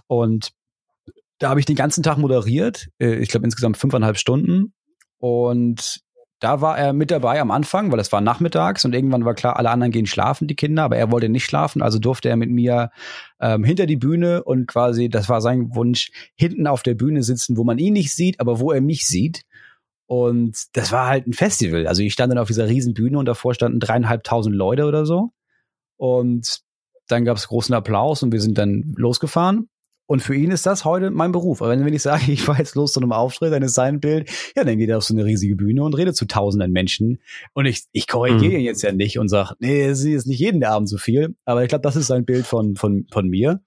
Und 0.06 0.52
da 1.38 1.50
habe 1.50 1.60
ich 1.60 1.66
den 1.66 1.76
ganzen 1.76 2.02
Tag 2.02 2.18
moderiert, 2.18 2.88
äh, 3.00 3.16
ich 3.16 3.28
glaube 3.28 3.44
insgesamt 3.44 3.76
fünfeinhalb 3.76 4.16
Stunden. 4.16 4.72
Und 5.18 6.04
da 6.38 6.60
war 6.60 6.76
er 6.78 6.92
mit 6.92 7.10
dabei 7.10 7.40
am 7.40 7.50
Anfang, 7.50 7.90
weil 7.90 7.98
es 7.98 8.12
war 8.12 8.20
nachmittags 8.20 8.84
und 8.84 8.94
irgendwann 8.94 9.24
war 9.24 9.34
klar, 9.34 9.56
alle 9.56 9.70
anderen 9.70 9.92
gehen 9.92 10.06
schlafen, 10.06 10.46
die 10.46 10.54
Kinder, 10.54 10.82
aber 10.82 10.96
er 10.96 11.10
wollte 11.10 11.28
nicht 11.28 11.44
schlafen, 11.44 11.80
also 11.80 11.98
durfte 11.98 12.28
er 12.28 12.36
mit 12.36 12.50
mir 12.50 12.90
ähm, 13.40 13.64
hinter 13.64 13.86
die 13.86 13.96
Bühne 13.96 14.44
und 14.44 14.66
quasi, 14.66 15.08
das 15.08 15.28
war 15.28 15.40
sein 15.40 15.74
Wunsch, 15.74 16.10
hinten 16.34 16.66
auf 16.66 16.82
der 16.82 16.94
Bühne 16.94 17.22
sitzen, 17.22 17.56
wo 17.56 17.64
man 17.64 17.78
ihn 17.78 17.94
nicht 17.94 18.12
sieht, 18.12 18.40
aber 18.40 18.60
wo 18.60 18.72
er 18.72 18.80
mich 18.80 19.06
sieht. 19.06 19.42
Und 20.06 20.76
das 20.76 20.92
war 20.92 21.08
halt 21.08 21.26
ein 21.26 21.32
Festival. 21.32 21.86
Also 21.86 22.02
ich 22.02 22.12
stand 22.12 22.30
dann 22.30 22.38
auf 22.38 22.48
dieser 22.48 22.68
riesen 22.68 22.94
Bühne 22.94 23.18
und 23.18 23.26
davor 23.26 23.54
standen 23.54 23.80
dreieinhalbtausend 23.80 24.54
Leute 24.54 24.84
oder 24.84 25.06
so. 25.06 25.30
Und 25.96 26.60
dann 27.08 27.24
gab 27.24 27.36
es 27.36 27.48
großen 27.48 27.74
Applaus 27.74 28.22
und 28.22 28.32
wir 28.32 28.40
sind 28.40 28.58
dann 28.58 28.94
losgefahren. 28.96 29.68
Und 30.06 30.20
für 30.20 30.34
ihn 30.34 30.50
ist 30.50 30.66
das 30.66 30.84
heute 30.84 31.10
mein 31.10 31.32
Beruf. 31.32 31.62
Aber 31.62 31.70
wenn 31.70 31.92
ich 31.94 32.02
sage, 32.02 32.30
ich 32.30 32.42
fahre 32.42 32.58
jetzt 32.58 32.74
los 32.74 32.92
zu 32.92 33.00
einem 33.00 33.12
Auftritt, 33.12 33.52
dann 33.52 33.62
ist 33.62 33.74
sein 33.74 34.00
Bild, 34.00 34.30
ja, 34.54 34.64
dann 34.64 34.78
geht 34.78 34.90
er 34.90 34.98
auf 34.98 35.04
so 35.04 35.14
eine 35.14 35.24
riesige 35.24 35.56
Bühne 35.56 35.82
und 35.82 35.94
redet 35.94 36.16
zu 36.16 36.26
tausenden 36.26 36.72
Menschen. 36.72 37.20
Und 37.54 37.66
ich, 37.66 37.84
ich 37.92 38.06
korrigiere 38.06 38.52
mhm. 38.52 38.58
ihn 38.58 38.64
jetzt 38.64 38.82
ja 38.82 38.92
nicht 38.92 39.18
und 39.18 39.28
sage, 39.28 39.54
nee, 39.60 39.94
sie 39.94 40.12
ist 40.12 40.26
nicht 40.26 40.38
jeden 40.38 40.62
Abend 40.64 40.88
so 40.88 40.98
viel. 40.98 41.34
Aber 41.44 41.62
ich 41.62 41.68
glaube, 41.68 41.82
das 41.82 41.96
ist 41.96 42.08
sein 42.08 42.26
Bild 42.26 42.46
von, 42.46 42.76
von, 42.76 43.06
von 43.10 43.28
mir. 43.28 43.62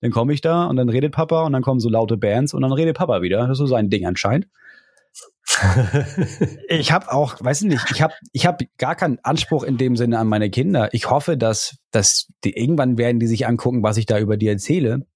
Dann 0.00 0.10
komme 0.10 0.34
ich 0.34 0.40
da 0.40 0.66
und 0.66 0.76
dann 0.76 0.88
redet 0.88 1.12
Papa 1.12 1.46
und 1.46 1.52
dann 1.52 1.62
kommen 1.62 1.80
so 1.80 1.88
laute 1.88 2.16
Bands 2.16 2.52
und 2.52 2.62
dann 2.62 2.72
redet 2.72 2.96
Papa 2.96 3.22
wieder. 3.22 3.38
Das 3.38 3.52
ist 3.52 3.58
so 3.58 3.66
sein 3.66 3.90
Ding 3.90 4.06
anscheinend. 4.06 4.48
ich 6.68 6.92
habe 6.92 7.12
auch, 7.12 7.36
weiß 7.40 7.62
ich 7.62 7.68
nicht, 7.68 7.90
ich 7.90 8.02
habe 8.02 8.14
ich 8.32 8.46
hab 8.46 8.60
gar 8.78 8.96
keinen 8.96 9.18
Anspruch 9.22 9.62
in 9.62 9.76
dem 9.76 9.96
Sinne 9.96 10.18
an 10.18 10.26
meine 10.26 10.50
Kinder. 10.50 10.88
Ich 10.92 11.10
hoffe, 11.10 11.36
dass, 11.36 11.76
dass 11.90 12.32
die, 12.44 12.56
irgendwann 12.56 12.98
werden 12.98 13.20
die 13.20 13.26
sich 13.26 13.46
angucken, 13.46 13.82
was 13.82 13.96
ich 13.96 14.06
da 14.06 14.18
über 14.18 14.36
die 14.36 14.48
erzähle. 14.48 15.06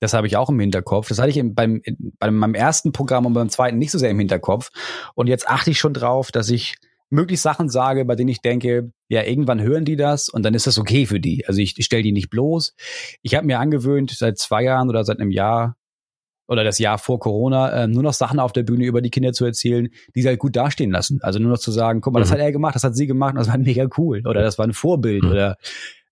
Das 0.00 0.12
habe 0.12 0.26
ich 0.26 0.36
auch 0.36 0.50
im 0.50 0.60
Hinterkopf. 0.60 1.08
Das 1.08 1.18
hatte 1.18 1.30
ich 1.30 1.42
beim, 1.42 1.82
bei 2.18 2.30
meinem 2.30 2.54
ersten 2.54 2.92
Programm 2.92 3.26
und 3.26 3.32
beim 3.32 3.48
zweiten 3.48 3.78
nicht 3.78 3.90
so 3.90 3.98
sehr 3.98 4.10
im 4.10 4.18
Hinterkopf. 4.18 4.70
Und 5.14 5.26
jetzt 5.26 5.48
achte 5.48 5.70
ich 5.70 5.78
schon 5.78 5.94
drauf, 5.94 6.30
dass 6.30 6.50
ich 6.50 6.76
möglichst 7.08 7.42
Sachen 7.42 7.68
sage, 7.68 8.04
bei 8.04 8.14
denen 8.14 8.28
ich 8.28 8.40
denke, 8.40 8.92
ja, 9.08 9.22
irgendwann 9.22 9.62
hören 9.62 9.84
die 9.84 9.96
das 9.96 10.28
und 10.28 10.42
dann 10.42 10.54
ist 10.54 10.66
das 10.66 10.78
okay 10.78 11.06
für 11.06 11.20
die. 11.20 11.46
Also 11.46 11.60
ich, 11.60 11.78
ich 11.78 11.84
stelle 11.86 12.02
die 12.02 12.12
nicht 12.12 12.30
bloß. 12.30 12.74
Ich 13.22 13.34
habe 13.34 13.46
mir 13.46 13.58
angewöhnt, 13.58 14.10
seit 14.10 14.38
zwei 14.38 14.64
Jahren 14.64 14.88
oder 14.88 15.04
seit 15.04 15.20
einem 15.20 15.30
Jahr 15.30 15.76
oder 16.48 16.64
das 16.64 16.78
Jahr 16.78 16.98
vor 16.98 17.18
Corona, 17.18 17.84
äh, 17.84 17.86
nur 17.88 18.02
noch 18.02 18.12
Sachen 18.12 18.38
auf 18.38 18.52
der 18.52 18.62
Bühne 18.62 18.84
über 18.84 19.00
die 19.00 19.10
Kinder 19.10 19.32
zu 19.32 19.44
erzählen, 19.44 19.88
die 20.14 20.22
sie 20.22 20.28
halt 20.28 20.38
gut 20.38 20.56
dastehen 20.56 20.92
lassen. 20.92 21.18
Also 21.22 21.38
nur 21.38 21.50
noch 21.50 21.58
zu 21.58 21.70
sagen, 21.70 22.00
guck 22.00 22.12
mal, 22.12 22.20
mhm. 22.20 22.24
das 22.24 22.32
hat 22.32 22.38
er 22.38 22.52
gemacht, 22.52 22.74
das 22.74 22.84
hat 22.84 22.96
sie 22.96 23.06
gemacht, 23.06 23.34
das 23.36 23.48
war 23.48 23.58
mega 23.58 23.86
cool 23.96 24.22
oder 24.26 24.42
das 24.42 24.58
war 24.58 24.66
ein 24.66 24.72
Vorbild 24.72 25.22
mhm. 25.24 25.30
oder 25.30 25.56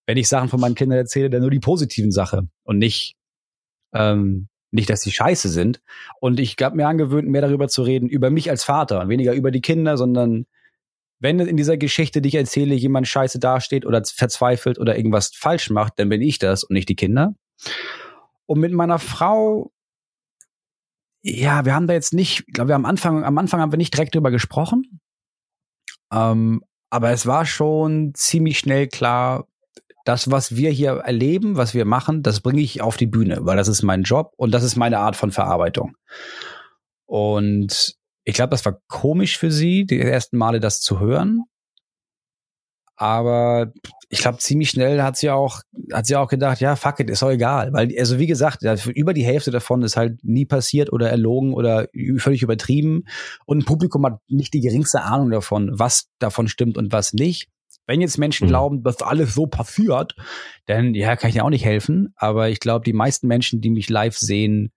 wenn 0.07 0.17
ich 0.17 0.29
Sachen 0.29 0.49
von 0.49 0.61
meinen 0.61 0.75
Kindern 0.75 0.99
erzähle, 0.99 1.31
dann 1.31 1.41
nur 1.41 1.51
die 1.51 1.61
positiven 1.61 2.13
Sachen 2.13 2.51
und 2.63 2.79
nicht 2.79 3.17
ähm, 3.95 4.49
nicht, 4.75 4.91
dass 4.91 5.03
sie 5.03 5.13
scheiße 5.13 5.49
sind. 5.49 5.81
Und 6.21 6.41
ich 6.41 6.57
habe 6.61 6.77
mir 6.77 6.89
angewöhnt, 6.89 7.29
mehr 7.29 7.43
darüber 7.43 7.69
zu 7.69 7.83
reden, 7.83 8.09
über 8.09 8.31
mich 8.31 8.51
als 8.51 8.65
Vater 8.65 9.01
und 9.01 9.09
weniger 9.09 9.33
über 9.33 9.53
die 9.53 9.61
Kinder, 9.61 9.97
sondern 9.97 10.47
wenn 11.21 11.39
in 11.39 11.57
dieser 11.57 11.77
Geschichte, 11.77 12.21
die 12.21 12.29
ich 12.29 12.35
erzähle, 12.35 12.75
jemand 12.75 13.07
scheiße 13.07 13.39
dasteht 13.39 13.87
oder 13.87 14.03
verzweifelt 14.05 14.79
oder 14.79 14.97
irgendwas 14.97 15.31
falsch 15.35 15.71
macht, 15.71 15.95
dann 15.99 16.09
bin 16.09 16.21
ich 16.21 16.39
das 16.39 16.65
und 16.65 16.75
nicht 16.75 16.89
die 16.89 16.97
Kinder. 16.97 17.35
Und 18.47 18.59
mit 18.61 18.73
meiner 18.73 18.99
Frau, 18.99 19.73
ja, 21.27 21.65
wir 21.65 21.75
haben 21.75 21.87
da 21.87 21.95
jetzt 21.95 22.13
nicht, 22.13 22.45
ich 22.47 22.53
glaube, 22.53 22.69
wir 22.69 22.75
am 22.75 22.85
Anfang, 22.85 23.25
am 23.25 23.39
Anfang 23.39 23.61
haben 23.61 23.73
wir 23.73 23.79
nicht 23.79 23.95
direkt 23.95 24.15
drüber 24.15 24.31
gesprochen. 24.31 25.01
Ähm, 26.13 26.63
aber 26.91 27.11
es 27.13 27.27
war 27.27 27.47
schon 27.47 28.13
ziemlich 28.15 28.59
schnell 28.59 28.89
klar, 28.89 29.49
das, 30.05 30.31
was 30.31 30.55
wir 30.55 30.71
hier 30.71 30.91
erleben, 30.99 31.57
was 31.57 31.73
wir 31.73 31.87
machen, 31.87 32.23
das 32.23 32.41
bringe 32.41 32.61
ich 32.61 32.83
auf 32.83 32.99
die 32.99 33.07
Bühne, 33.07 33.39
weil 33.41 33.57
das 33.57 33.69
ist 33.69 33.83
mein 33.83 34.03
Job 34.03 34.35
und 34.37 34.53
das 34.53 34.63
ist 34.63 34.77
meine 34.77 34.99
Art 34.99 35.17
von 35.17 35.33
Verarbeitung. 35.33 35.97
Und 37.07 37.97
ich 38.25 38.35
glaube, 38.35 38.51
das 38.51 38.67
war 38.67 38.81
komisch 38.89 39.39
für 39.39 39.51
sie, 39.51 39.87
die 39.87 39.99
ersten 39.99 40.37
Male 40.37 40.61
das 40.61 40.83
zu 40.83 41.01
hören. 41.01 41.45
Aber 42.97 43.73
ich 44.09 44.21
glaube, 44.21 44.39
ziemlich 44.39 44.71
schnell 44.71 45.03
hat 45.03 45.17
sie 45.17 45.31
auch, 45.31 45.61
hat 45.93 46.07
sie 46.07 46.17
auch 46.17 46.29
gedacht, 46.29 46.61
ja, 46.61 46.77
fuck 46.77 47.01
it, 47.01 47.11
ist 47.11 47.23
doch 47.23 47.31
egal. 47.31 47.73
Weil, 47.73 47.93
also 47.99 48.19
wie 48.19 48.29
gesagt, 48.29 48.63
über 48.95 49.13
die 49.13 49.25
Hälfte 49.25 49.51
davon 49.51 49.83
ist 49.83 49.97
halt 49.97 50.23
nie 50.23 50.47
passiert 50.47 50.93
oder 50.93 51.11
erlogen 51.11 51.55
oder 51.55 51.89
völlig 52.19 52.43
übertrieben. 52.43 53.05
Und 53.47 53.59
ein 53.59 53.65
Publikum 53.65 54.07
hat 54.07 54.21
nicht 54.29 54.55
die 54.55 54.61
geringste 54.61 55.03
Ahnung 55.03 55.31
davon, 55.31 55.71
was 55.73 56.09
davon 56.21 56.47
stimmt 56.47 56.79
und 56.79 56.93
was 56.93 57.13
nicht. 57.13 57.49
Wenn 57.87 58.01
jetzt 58.01 58.19
Menschen 58.19 58.47
mhm. 58.47 58.51
glauben, 58.51 58.83
dass 58.83 59.03
alles 59.03 59.35
so 59.35 59.47
passiert, 59.47 60.15
dann 60.67 60.95
ja, 60.95 61.17
kann 61.17 61.31
ich 61.31 61.37
ja 61.37 61.43
auch 61.43 61.51
nicht 61.51 61.65
helfen. 61.65 62.15
Aber 62.17 62.49
ich 62.49 62.61
glaube, 62.61 62.85
die 62.85 62.93
meisten 62.93 63.27
Menschen, 63.27 63.61
die 63.61 63.71
mich 63.71 63.91
live 63.91 64.17
sehen, 64.17 64.73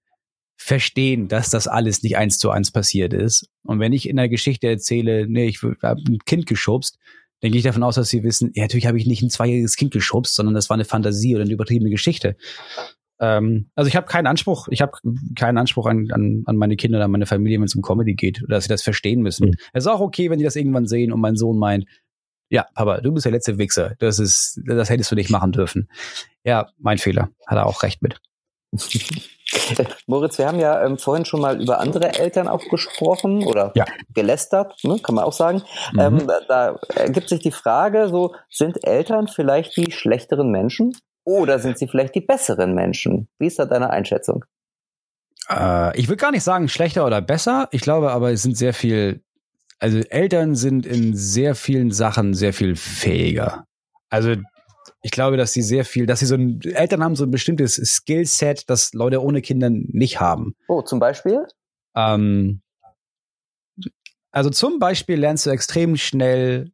verstehen, 0.58 1.28
dass 1.28 1.52
das 1.52 1.68
alles 1.68 2.02
nicht 2.02 2.18
eins 2.18 2.40
zu 2.40 2.50
eins 2.50 2.72
passiert 2.72 3.14
ist. 3.14 3.48
Und 3.64 3.80
wenn 3.80 3.94
ich 3.94 4.10
in 4.10 4.18
der 4.18 4.28
Geschichte 4.28 4.68
erzähle, 4.68 5.28
nee, 5.28 5.46
ich 5.46 5.62
habe 5.62 6.02
ein 6.08 6.18
Kind 6.26 6.48
geschubst, 6.48 6.98
dann 7.42 7.52
gehe 7.52 7.60
ich 7.60 7.64
davon 7.64 7.84
aus, 7.84 7.96
dass 7.96 8.10
sie 8.10 8.24
wissen, 8.24 8.52
ja, 8.54 8.64
natürlich 8.64 8.88
habe 8.88 8.98
ich 8.98 9.06
nicht 9.06 9.22
ein 9.22 9.30
zweijähriges 9.30 9.76
Kind 9.76 9.92
geschubst, 9.92 10.36
sondern 10.36 10.56
das 10.56 10.70
war 10.70 10.76
eine 10.76 10.86
Fantasie 10.86 11.36
oder 11.36 11.44
eine 11.44 11.54
übertriebene 11.54 11.90
Geschichte. 11.90 12.36
Ähm, 13.20 13.70
also 13.76 13.88
ich 13.88 13.96
habe 13.96 14.08
keinen 14.08 14.28
Anspruch, 14.28 14.68
ich 14.70 14.82
habe 14.82 14.94
keinen 15.36 15.58
Anspruch 15.58 15.88
an, 15.88 16.12
an, 16.12 16.44
an 16.46 16.58
meine 16.58 16.76
Kinder 16.76 16.98
oder 16.98 17.06
an 17.06 17.12
meine 17.12 17.26
Familie, 17.26 17.60
wenn 17.60 17.66
es 17.66 17.76
um 17.76 17.82
Comedy 17.82 18.16
geht, 18.16 18.44
oder 18.44 18.56
dass 18.56 18.66
sie 18.66 18.70
das 18.70 18.84
verstehen 18.84 19.22
müssen. 19.22 19.50
Mhm. 19.50 19.56
Es 19.74 19.86
ist 19.86 19.92
auch 19.92 20.00
okay, 20.00 20.30
wenn 20.30 20.40
die 20.40 20.46
das 20.46 20.56
irgendwann 20.56 20.88
sehen 20.88 21.12
und 21.12 21.20
mein 21.20 21.36
Sohn 21.36 21.58
meint, 21.58 21.86
ja, 22.50 22.66
Papa, 22.74 23.02
du 23.02 23.12
bist 23.12 23.26
der 23.26 23.34
letzte 23.34 23.58
Wichser. 23.58 23.96
Das 24.00 24.20
ist, 24.20 24.62
das 24.66 24.90
hättest 24.90 25.12
du 25.12 25.16
nicht 25.16 25.30
machen 25.30 25.52
dürfen. 25.52 25.90
Ja, 26.44 26.70
mein 26.78 26.98
Fehler. 26.98 27.30
Hat 27.46 27.58
er 27.58 27.66
auch 27.66 27.84
recht 27.84 28.02
mit. 28.02 28.22
Moritz, 30.08 30.38
wir 30.38 30.48
haben 30.48 30.60
ja 30.60 30.84
ähm, 30.84 30.98
vorhin 30.98 31.26
schon 31.26 31.42
mal 31.42 31.62
über 31.62 31.80
andere 31.80 32.20
Eltern 32.20 32.48
auch 32.48 32.68
gesprochen 32.70 33.44
oder 33.44 33.72
ja. 33.76 33.86
gelästert, 34.14 34.84
ne, 34.84 35.00
kann 35.00 35.16
man 35.16 35.24
auch 35.24 35.34
sagen. 35.34 35.64
Mhm. 35.94 36.00
Ähm, 36.00 36.28
da 36.48 36.80
ergibt 36.96 37.30
sich 37.30 37.40
die 37.40 37.52
Frage, 37.52 38.10
so 38.10 38.36
sind 38.50 38.86
Eltern 38.86 39.28
vielleicht 39.28 39.78
die 39.78 39.92
schlechteren 39.92 40.52
Menschen 40.52 40.96
oder 41.24 41.60
sind 41.60 41.78
sie 41.78 41.88
vielleicht 41.88 42.16
die 42.16 42.22
besseren 42.22 42.74
Menschen? 42.74 43.28
Wie 43.40 43.48
ist 43.48 43.60
da 43.60 43.66
deine 43.66 43.90
Einschätzung? 43.90 44.46
Äh, 45.50 45.98
ich 45.98 46.08
würde 46.08 46.22
gar 46.22 46.32
nicht 46.32 46.44
sagen 46.44 46.68
schlechter 46.68 47.06
oder 47.06 47.22
besser. 47.22 47.68
Ich 47.72 47.82
glaube 47.82 48.12
aber, 48.12 48.32
es 48.32 48.44
sind 48.44 48.58
sehr 48.58 48.74
viel 48.74 49.22
also 49.80 50.00
Eltern 50.00 50.56
sind 50.56 50.86
in 50.86 51.16
sehr 51.16 51.56
vielen 51.56 51.92
Sachen 51.92 52.34
sehr 52.34 52.54
viel 52.54 52.76
fähiger. 52.76 53.66
Also 54.10 54.36
ich 55.08 55.12
glaube, 55.12 55.38
dass 55.38 55.54
sie 55.54 55.62
sehr 55.62 55.86
viel, 55.86 56.06
dass 56.06 56.20
sie 56.20 56.26
so 56.26 56.36
ein, 56.36 56.60
Eltern 56.62 57.02
haben 57.02 57.16
so 57.16 57.24
ein 57.24 57.32
bestimmtes 57.32 57.76
Skillset, 57.76 58.70
das 58.70 58.92
Leute 58.92 59.24
ohne 59.24 59.42
Kinder 59.42 59.70
nicht 59.70 60.20
haben. 60.20 60.54
Oh, 60.68 60.82
zum 60.82 61.00
Beispiel? 61.00 61.48
Ähm, 61.96 62.60
also 64.32 64.50
zum 64.50 64.80
Beispiel 64.80 65.18
lernst 65.18 65.46
du 65.46 65.50
extrem 65.50 65.96
schnell 65.96 66.74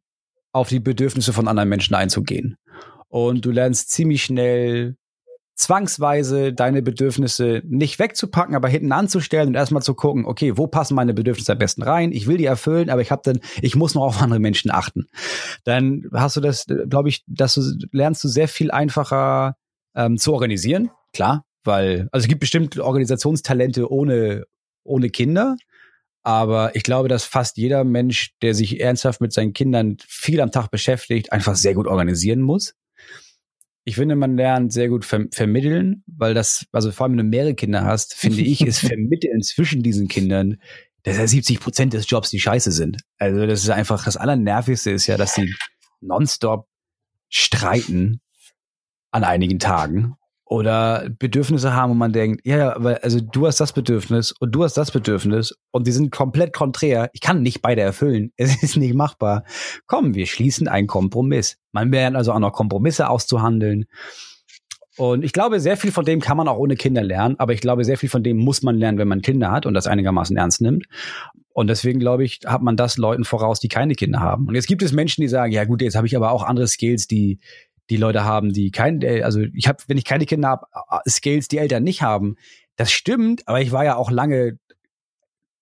auf 0.50 0.68
die 0.68 0.80
Bedürfnisse 0.80 1.32
von 1.32 1.46
anderen 1.46 1.68
Menschen 1.68 1.94
einzugehen. 1.94 2.56
Und 3.06 3.44
du 3.44 3.52
lernst 3.52 3.92
ziemlich 3.92 4.24
schnell 4.24 4.96
zwangsweise 5.54 6.52
deine 6.52 6.82
Bedürfnisse 6.82 7.62
nicht 7.64 7.98
wegzupacken, 7.98 8.56
aber 8.56 8.68
hinten 8.68 8.92
anzustellen 8.92 9.48
und 9.48 9.54
erstmal 9.54 9.82
zu 9.82 9.94
gucken, 9.94 10.26
okay, 10.26 10.56
wo 10.56 10.66
passen 10.66 10.94
meine 10.94 11.14
Bedürfnisse 11.14 11.52
am 11.52 11.58
besten 11.58 11.82
rein? 11.82 12.12
Ich 12.12 12.26
will 12.26 12.38
die 12.38 12.44
erfüllen, 12.44 12.90
aber 12.90 13.02
ich 13.02 13.10
habe 13.10 13.22
dann, 13.24 13.40
ich 13.62 13.76
muss 13.76 13.94
noch 13.94 14.02
auf 14.02 14.20
andere 14.20 14.40
Menschen 14.40 14.70
achten. 14.70 15.06
Dann 15.64 16.08
hast 16.12 16.36
du 16.36 16.40
das, 16.40 16.66
glaube 16.88 17.08
ich, 17.08 17.24
dass 17.26 17.54
du 17.54 17.62
lernst 17.92 18.24
du 18.24 18.28
sehr 18.28 18.48
viel 18.48 18.70
einfacher 18.70 19.56
ähm, 19.94 20.18
zu 20.18 20.32
organisieren, 20.32 20.90
klar, 21.12 21.44
weil 21.62 22.08
also 22.10 22.24
es 22.24 22.28
gibt 22.28 22.40
bestimmt 22.40 22.78
Organisationstalente 22.78 23.90
ohne 23.90 24.44
ohne 24.82 25.08
Kinder, 25.08 25.56
aber 26.22 26.74
ich 26.76 26.82
glaube, 26.82 27.08
dass 27.08 27.24
fast 27.24 27.56
jeder 27.56 27.84
Mensch, 27.84 28.34
der 28.42 28.54
sich 28.54 28.80
ernsthaft 28.80 29.20
mit 29.20 29.32
seinen 29.32 29.52
Kindern 29.52 29.96
viel 30.06 30.40
am 30.40 30.50
Tag 30.50 30.70
beschäftigt, 30.70 31.32
einfach 31.32 31.54
sehr 31.54 31.74
gut 31.74 31.86
organisieren 31.86 32.40
muss 32.42 32.74
ich 33.84 33.96
finde, 33.96 34.16
man 34.16 34.36
lernt 34.36 34.72
sehr 34.72 34.88
gut 34.88 35.04
ver 35.04 35.26
vermitteln, 35.30 36.02
weil 36.06 36.34
das, 36.34 36.66
also 36.72 36.90
vor 36.90 37.04
allem, 37.04 37.12
wenn 37.12 37.30
du 37.30 37.36
mehrere 37.36 37.54
Kinder 37.54 37.84
hast, 37.84 38.14
finde 38.14 38.40
ich, 38.40 38.62
ist 38.66 38.78
Vermitteln 38.86 39.42
zwischen 39.42 39.82
diesen 39.82 40.08
Kindern, 40.08 40.56
dass 41.02 41.18
ja 41.18 41.26
70 41.26 41.60
Prozent 41.60 41.92
des 41.92 42.08
Jobs 42.08 42.30
die 42.30 42.40
scheiße 42.40 42.72
sind. 42.72 43.02
Also 43.18 43.46
das 43.46 43.62
ist 43.62 43.70
einfach, 43.70 44.04
das 44.04 44.16
Allernervigste 44.16 44.90
ist 44.90 45.06
ja, 45.06 45.18
dass 45.18 45.34
sie 45.34 45.54
nonstop 46.00 46.66
streiten 47.28 48.20
an 49.10 49.22
einigen 49.22 49.58
Tagen 49.58 50.14
oder 50.46 51.08
Bedürfnisse 51.18 51.74
haben 51.74 51.92
und 51.92 51.98
man 51.98 52.12
denkt, 52.12 52.42
ja, 52.44 52.58
ja, 52.58 52.76
aber 52.76 53.02
also 53.02 53.20
du 53.20 53.46
hast 53.46 53.60
das 53.60 53.72
Bedürfnis 53.72 54.32
und 54.32 54.54
du 54.54 54.62
hast 54.62 54.76
das 54.76 54.90
Bedürfnis 54.90 55.56
und 55.70 55.86
die 55.86 55.92
sind 55.92 56.10
komplett 56.10 56.52
konträr. 56.52 57.10
Ich 57.14 57.20
kann 57.20 57.42
nicht 57.42 57.62
beide 57.62 57.80
erfüllen. 57.80 58.32
Es 58.36 58.62
ist 58.62 58.76
nicht 58.76 58.94
machbar. 58.94 59.44
Komm, 59.86 60.14
wir 60.14 60.26
schließen 60.26 60.68
einen 60.68 60.86
Kompromiss. 60.86 61.56
Man 61.72 61.90
lernt 61.90 62.16
also 62.16 62.32
auch 62.32 62.38
noch 62.38 62.52
Kompromisse 62.52 63.08
auszuhandeln. 63.08 63.86
Und 64.96 65.24
ich 65.24 65.32
glaube, 65.32 65.58
sehr 65.60 65.76
viel 65.76 65.90
von 65.90 66.04
dem 66.04 66.20
kann 66.20 66.36
man 66.36 66.46
auch 66.46 66.58
ohne 66.58 66.76
Kinder 66.76 67.02
lernen, 67.02 67.34
aber 67.38 67.52
ich 67.52 67.60
glaube, 67.60 67.84
sehr 67.84 67.98
viel 67.98 68.08
von 68.08 68.22
dem 68.22 68.36
muss 68.36 68.62
man 68.62 68.76
lernen, 68.76 68.98
wenn 68.98 69.08
man 69.08 69.22
Kinder 69.22 69.50
hat 69.50 69.66
und 69.66 69.74
das 69.74 69.88
einigermaßen 69.88 70.36
ernst 70.36 70.60
nimmt. 70.60 70.86
Und 71.52 71.68
deswegen 71.68 71.98
glaube 71.98 72.24
ich, 72.24 72.40
hat 72.46 72.62
man 72.62 72.76
das 72.76 72.96
Leuten 72.96 73.24
voraus, 73.24 73.60
die 73.60 73.68
keine 73.68 73.94
Kinder 73.94 74.20
haben. 74.20 74.46
Und 74.46 74.54
jetzt 74.54 74.68
gibt 74.68 74.82
es 74.82 74.92
Menschen, 74.92 75.22
die 75.22 75.28
sagen, 75.28 75.52
ja 75.52 75.64
gut, 75.64 75.82
jetzt 75.82 75.96
habe 75.96 76.06
ich 76.06 76.16
aber 76.16 76.30
auch 76.30 76.42
andere 76.44 76.68
Skills, 76.68 77.08
die 77.08 77.40
die 77.90 77.96
Leute 77.96 78.24
haben, 78.24 78.52
die 78.52 78.70
kein, 78.70 79.02
äh, 79.02 79.22
also 79.22 79.40
ich 79.40 79.68
habe, 79.68 79.82
wenn 79.86 79.98
ich 79.98 80.04
keine 80.04 80.26
Kinder 80.26 80.48
habe, 80.48 80.66
Skills, 81.08 81.48
die 81.48 81.58
Eltern 81.58 81.82
nicht 81.82 82.02
haben. 82.02 82.36
Das 82.76 82.90
stimmt, 82.90 83.46
aber 83.46 83.60
ich 83.60 83.72
war 83.72 83.84
ja 83.84 83.96
auch 83.96 84.10
lange 84.10 84.58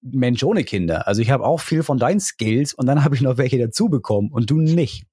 Mensch 0.01 0.43
ohne 0.43 0.65
Kinder. 0.65 1.07
Also 1.07 1.23
ich 1.23 1.31
habe 1.31 1.45
auch 1.45 1.61
viel 1.61 1.83
von 1.83 1.99
deinen 1.99 2.21
Skills 2.21 2.75
und 2.75 2.87
dann 2.87 3.05
habe 3.05 3.15
ich 3.15 3.21
noch 3.21 3.39
welche 3.39 3.59
dazu 3.59 3.89
bekommen 3.89 4.31
und 4.33 4.51
du 4.51 4.59
nicht. 4.59 5.05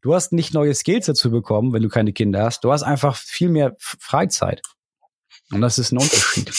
Du 0.00 0.14
hast 0.14 0.32
nicht 0.32 0.54
neue 0.54 0.74
Skills 0.74 1.06
dazu 1.06 1.30
bekommen, 1.30 1.72
wenn 1.72 1.82
du 1.82 1.88
keine 1.88 2.12
Kinder 2.12 2.44
hast. 2.44 2.64
Du 2.64 2.72
hast 2.72 2.82
einfach 2.82 3.16
viel 3.16 3.48
mehr 3.48 3.74
Freizeit. 3.78 4.62
Und 5.50 5.60
das 5.60 5.78
ist 5.78 5.92
ein 5.92 5.98
Unterschied. 5.98 6.50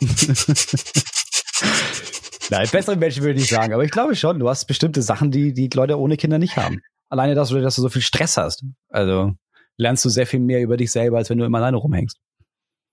Nein, 2.50 2.68
bessere 2.70 2.96
Menschen 2.96 3.22
würde 3.22 3.34
ich 3.34 3.42
nicht 3.42 3.50
sagen, 3.50 3.72
aber 3.72 3.84
ich 3.84 3.90
glaube 3.90 4.14
schon, 4.14 4.38
du 4.38 4.48
hast 4.48 4.66
bestimmte 4.66 5.02
Sachen, 5.02 5.30
die 5.30 5.52
die 5.52 5.68
Leute 5.72 5.98
ohne 5.98 6.16
Kinder 6.16 6.38
nicht 6.38 6.56
haben. 6.56 6.80
Alleine, 7.08 7.34
dass 7.34 7.50
du, 7.50 7.60
dass 7.60 7.76
du 7.76 7.82
so 7.82 7.88
viel 7.88 8.02
Stress 8.02 8.36
hast. 8.36 8.64
Also 8.88 9.34
lernst 9.76 10.04
du 10.04 10.08
sehr 10.08 10.26
viel 10.26 10.40
mehr 10.40 10.62
über 10.62 10.76
dich 10.76 10.90
selber, 10.90 11.18
als 11.18 11.30
wenn 11.30 11.38
du 11.38 11.44
immer 11.44 11.58
alleine 11.58 11.76
rumhängst. 11.76 12.18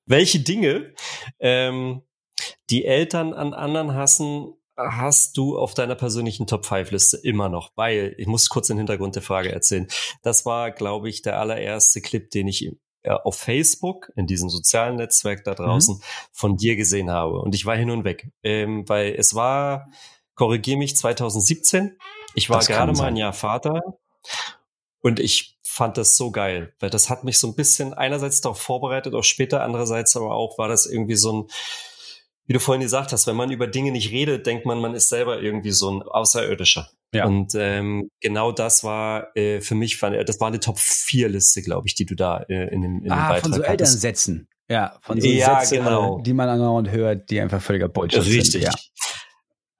Welche 0.05 0.39
Dinge 0.39 0.93
ähm, 1.39 2.01
die 2.69 2.85
Eltern 2.85 3.33
an 3.33 3.53
anderen 3.53 3.93
hassen, 3.93 4.53
hast 4.75 5.37
du 5.37 5.57
auf 5.57 5.73
deiner 5.73 5.95
persönlichen 5.95 6.47
Top-5-Liste 6.47 7.17
immer 7.17 7.47
noch? 7.47 7.71
Weil, 7.75 8.15
ich 8.17 8.27
muss 8.27 8.49
kurz 8.49 8.67
den 8.67 8.77
Hintergrund 8.77 9.15
der 9.15 9.21
Frage 9.21 9.51
erzählen. 9.51 9.87
Das 10.23 10.45
war, 10.45 10.71
glaube 10.71 11.09
ich, 11.09 11.21
der 11.21 11.39
allererste 11.39 12.01
Clip, 12.01 12.29
den 12.31 12.47
ich 12.47 12.71
äh, 13.03 13.11
auf 13.11 13.35
Facebook, 13.35 14.11
in 14.15 14.27
diesem 14.27 14.49
sozialen 14.49 14.95
Netzwerk 14.95 15.43
da 15.43 15.53
draußen, 15.53 15.95
mhm. 15.95 16.01
von 16.31 16.57
dir 16.57 16.75
gesehen 16.75 17.11
habe. 17.11 17.39
Und 17.39 17.55
ich 17.55 17.65
war 17.65 17.75
hin 17.75 17.91
und 17.91 18.03
weg. 18.03 18.29
Ähm, 18.43 18.87
weil 18.89 19.13
es 19.13 19.35
war, 19.35 19.89
korrigier 20.35 20.77
mich, 20.77 20.97
2017. 20.97 21.97
Ich 22.35 22.49
war 22.49 22.59
gerade 22.59 22.93
mal 22.93 23.05
ein 23.05 23.15
Jahr 23.15 23.33
Vater 23.33 23.99
und 25.01 25.19
ich 25.19 25.57
fand 25.63 25.97
das 25.97 26.15
so 26.17 26.31
geil, 26.31 26.73
weil 26.79 26.89
das 26.89 27.09
hat 27.09 27.23
mich 27.23 27.39
so 27.39 27.47
ein 27.47 27.55
bisschen 27.55 27.93
einerseits 27.93 28.41
darauf 28.41 28.61
vorbereitet, 28.61 29.13
auch 29.15 29.23
später, 29.23 29.63
andererseits 29.63 30.15
aber 30.15 30.33
auch 30.33 30.57
war 30.57 30.67
das 30.67 30.85
irgendwie 30.85 31.15
so 31.15 31.33
ein, 31.33 31.47
wie 32.45 32.53
du 32.53 32.59
vorhin 32.59 32.81
gesagt 32.81 33.11
hast, 33.11 33.25
wenn 33.25 33.35
man 33.35 33.51
über 33.51 33.67
Dinge 33.67 33.91
nicht 33.91 34.11
redet, 34.11 34.45
denkt 34.45 34.65
man, 34.65 34.79
man 34.79 34.93
ist 34.93 35.09
selber 35.09 35.41
irgendwie 35.41 35.71
so 35.71 35.89
ein 35.91 36.01
Außerirdischer. 36.03 36.89
Ja. 37.13 37.25
Und 37.25 37.53
ähm, 37.55 38.09
genau 38.21 38.51
das 38.51 38.83
war 38.83 39.35
äh, 39.35 39.61
für 39.61 39.75
mich, 39.75 39.99
das 39.99 40.39
war 40.39 40.47
eine 40.47 40.59
Top-4-Liste, 40.59 41.61
glaube 41.61 41.87
ich, 41.87 41.95
die 41.95 42.05
du 42.05 42.15
da 42.15 42.43
äh, 42.49 42.73
in 42.73 42.81
dem, 42.81 42.97
in 42.97 43.03
dem 43.03 43.11
ah, 43.11 43.29
Beitrag 43.29 43.41
von 43.43 43.53
so 43.53 43.61
Elternsätzen. 43.61 44.47
Ja, 44.69 44.97
von 45.01 45.19
so 45.19 45.27
ja, 45.27 45.59
Sätze, 45.59 45.77
genau. 45.77 46.21
die 46.21 46.33
man 46.33 46.49
andauernd 46.49 46.89
hört, 46.89 47.29
die 47.29 47.39
einfach 47.39 47.61
völliger 47.61 47.89
Bullshit 47.89 48.25
Richtig. 48.25 48.51
sind. 48.51 48.63
Ja. 48.63 48.71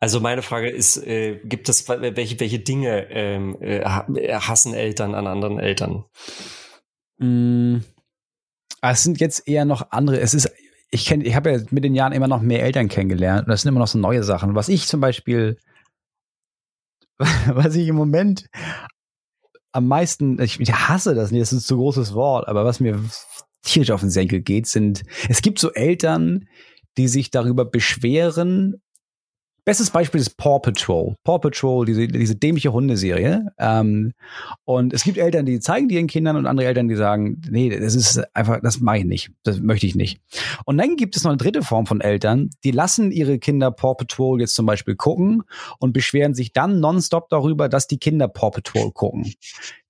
Also 0.04 0.20
meine 0.20 0.42
Frage 0.42 0.70
ist, 0.70 0.98
äh, 0.98 1.40
gibt 1.46 1.70
es 1.70 1.88
welche 1.88 2.38
welche 2.42 2.60
Dinge 2.60 3.10
ähm, 3.10 3.56
äh, 3.62 3.86
hassen 3.86 4.74
Eltern 4.74 5.16
an 5.16 5.28
anderen 5.28 5.60
Eltern? 5.60 6.04
Mm, 7.20 7.78
es 8.82 9.04
sind 9.04 9.22
jetzt 9.22 9.48
eher 9.48 9.64
noch 9.64 9.92
andere. 9.92 10.20
Es 10.20 10.34
ist, 10.34 10.52
ich 10.92 11.06
kenne, 11.06 11.24
ich 11.24 11.38
habe 11.38 11.54
ja 11.54 11.60
mit 11.72 11.86
den 11.86 11.96
Jahren 11.96 12.12
immer 12.12 12.28
noch 12.28 12.42
mehr 12.42 12.64
Eltern 12.64 12.90
kennengelernt 12.90 13.46
und 13.46 13.52
das 13.52 13.62
sind 13.62 13.70
immer 13.70 13.80
noch 13.80 13.88
so 13.88 13.98
neue 13.98 14.26
Sachen. 14.26 14.56
Was 14.56 14.68
ich 14.68 14.88
zum 14.88 15.00
Beispiel, 15.00 15.58
was 17.48 17.74
ich 17.76 17.88
im 17.88 17.96
Moment 17.96 18.50
am 19.72 19.88
meisten, 19.88 20.38
ich, 20.42 20.60
ich 20.60 20.74
hasse 20.74 21.16
das 21.16 21.32
nicht, 21.32 21.44
das 21.44 21.54
ist 21.54 21.62
ein 21.62 21.66
zu 21.66 21.78
großes 21.78 22.14
Wort, 22.14 22.50
aber 22.50 22.66
was 22.66 22.82
mir 22.82 23.02
tierisch 23.62 23.92
auf 23.92 24.02
den 24.02 24.10
Senkel 24.10 24.42
geht, 24.42 24.68
sind, 24.68 25.04
es 25.30 25.42
gibt 25.42 25.60
so 25.60 25.72
Eltern, 25.72 26.50
die 26.98 27.08
sich 27.08 27.32
darüber 27.32 27.64
beschweren, 27.64 28.82
Bestes 29.66 29.92
Beispiel 29.92 30.20
ist 30.20 30.36
Paw 30.36 30.60
Patrol. 30.60 31.16
Paw 31.24 31.40
Patrol, 31.40 31.86
diese, 31.86 32.08
diese 32.08 32.36
dämliche 32.36 32.74
Hundeserie. 32.74 33.48
Ähm, 33.58 34.14
und 34.66 34.94
es 34.94 35.04
gibt 35.06 35.18
Eltern, 35.18 35.46
die 35.46 35.62
zeigen 35.62 35.88
die 35.88 35.96
ihren 35.96 36.08
Kindern 36.08 36.36
und 36.36 36.48
andere 36.48 36.68
Eltern, 36.68 36.90
die 36.90 36.96
sagen, 36.96 37.42
nee, 37.50 37.70
das 37.70 37.96
ist 37.96 38.22
einfach, 38.36 38.60
das 38.62 38.82
mache 38.82 38.98
ich 38.98 39.06
nicht. 39.06 39.32
Das 39.44 39.62
möchte 39.62 39.86
ich 39.86 39.96
nicht. 39.96 40.20
Und 40.66 40.78
dann 40.78 40.98
gibt 40.98 41.16
es 41.16 41.24
noch 41.24 41.32
eine 41.32 41.38
dritte 41.38 41.62
Form 41.62 41.86
von 41.86 42.02
Eltern, 42.02 42.50
die 42.66 42.72
lassen 42.72 43.12
ihre 43.12 43.40
Kinder 43.40 43.72
Paw 43.72 43.96
Patrol 43.96 44.42
jetzt 44.42 44.56
zum 44.56 44.66
Beispiel 44.66 44.96
gucken 44.96 45.44
und 45.80 45.94
beschweren 45.94 46.34
sich 46.34 46.52
dann 46.52 46.82
nonstop 46.82 47.30
darüber, 47.30 47.70
dass 47.70 47.88
die 47.88 48.00
Kinder 48.00 48.28
Paw 48.28 48.52
Patrol 48.52 48.92
gucken. 48.92 49.34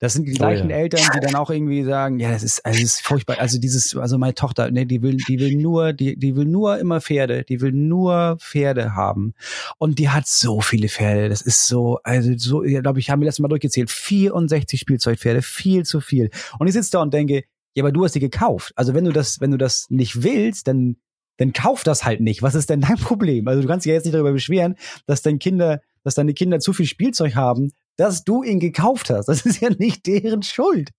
Das 0.04 0.12
sind 0.12 0.28
die 0.28 0.34
gleichen 0.34 0.68
oh 0.68 0.72
ja. 0.72 0.76
Eltern, 0.76 1.02
die 1.16 1.20
dann 1.22 1.36
auch 1.36 1.50
irgendwie 1.50 1.82
sagen, 1.84 2.20
ja, 2.20 2.30
das 2.30 2.44
ist, 2.44 2.66
also 2.66 2.78
das 2.78 2.96
ist 2.96 3.06
furchtbar. 3.06 3.40
Also 3.40 3.58
dieses, 3.58 3.96
also 3.96 4.18
meine 4.18 4.34
Tochter, 4.34 4.70
nee, 4.70 4.84
die 4.84 5.02
will, 5.02 5.16
die 5.16 5.40
will 5.40 5.56
nur, 5.56 5.94
die, 5.94 6.20
die 6.20 6.36
will 6.36 6.44
nur 6.44 6.78
immer 6.78 7.00
Pferde, 7.00 7.46
die 7.46 7.62
will 7.62 7.72
nur 7.72 8.36
Pferde 8.38 8.96
haben. 8.96 9.34
Und 9.78 10.00
die 10.00 10.10
hat 10.10 10.28
so 10.28 10.62
viele 10.62 10.90
Pferde. 10.90 11.30
Das 11.30 11.42
ist 11.42 11.68
so, 11.68 12.00
also 12.04 12.32
so, 12.38 12.64
ich 12.64 12.80
glaube, 12.82 13.00
ich 13.00 13.10
habe 13.10 13.20
mir 13.20 13.26
das 13.26 13.40
mal 13.40 13.48
durchgezählt. 13.48 13.92
64 13.92 14.80
Spielzeugpferde, 14.80 15.42
viel 15.42 15.84
zu 15.84 16.02
viel. 16.02 16.30
Und 16.60 16.68
ich 16.68 16.74
sitze 16.74 16.92
da 16.92 17.02
und 17.02 17.14
denke, 17.14 17.44
ja, 17.76 17.84
aber 17.84 17.92
du 17.92 18.04
hast 18.04 18.14
die 18.14 18.20
gekauft. 18.20 18.72
Also 18.76 18.94
wenn 18.94 19.06
du 19.06 19.12
das, 19.12 19.42
wenn 19.42 19.52
du 19.52 19.58
das 19.58 19.88
nicht 19.90 20.24
willst, 20.24 20.68
dann, 20.68 20.98
dann 21.38 21.54
kauf 21.54 21.84
das 21.84 22.06
halt 22.06 22.22
nicht. 22.22 22.42
Was 22.44 22.56
ist 22.56 22.70
denn 22.70 22.82
dein 22.82 22.98
Problem? 22.98 23.48
Also 23.48 23.62
du 23.62 23.68
kannst 23.68 23.86
dich 23.86 23.90
ja 23.90 23.96
jetzt 23.96 24.06
nicht 24.06 24.14
darüber 24.14 24.34
beschweren, 24.34 24.76
dass 25.08 25.22
dein 25.22 25.40
Kinder, 25.40 25.82
dass 26.04 26.16
deine 26.16 26.34
Kinder 26.34 26.60
zu 26.60 26.74
viel 26.74 26.86
Spielzeug 26.86 27.36
haben, 27.36 27.72
dass 27.96 28.24
du 28.24 28.44
ihn 28.44 28.60
gekauft 28.60 29.10
hast. 29.10 29.28
Das 29.28 29.46
ist 29.46 29.62
ja 29.62 29.70
nicht 29.70 30.06
deren 30.06 30.44
Schuld. 30.44 30.90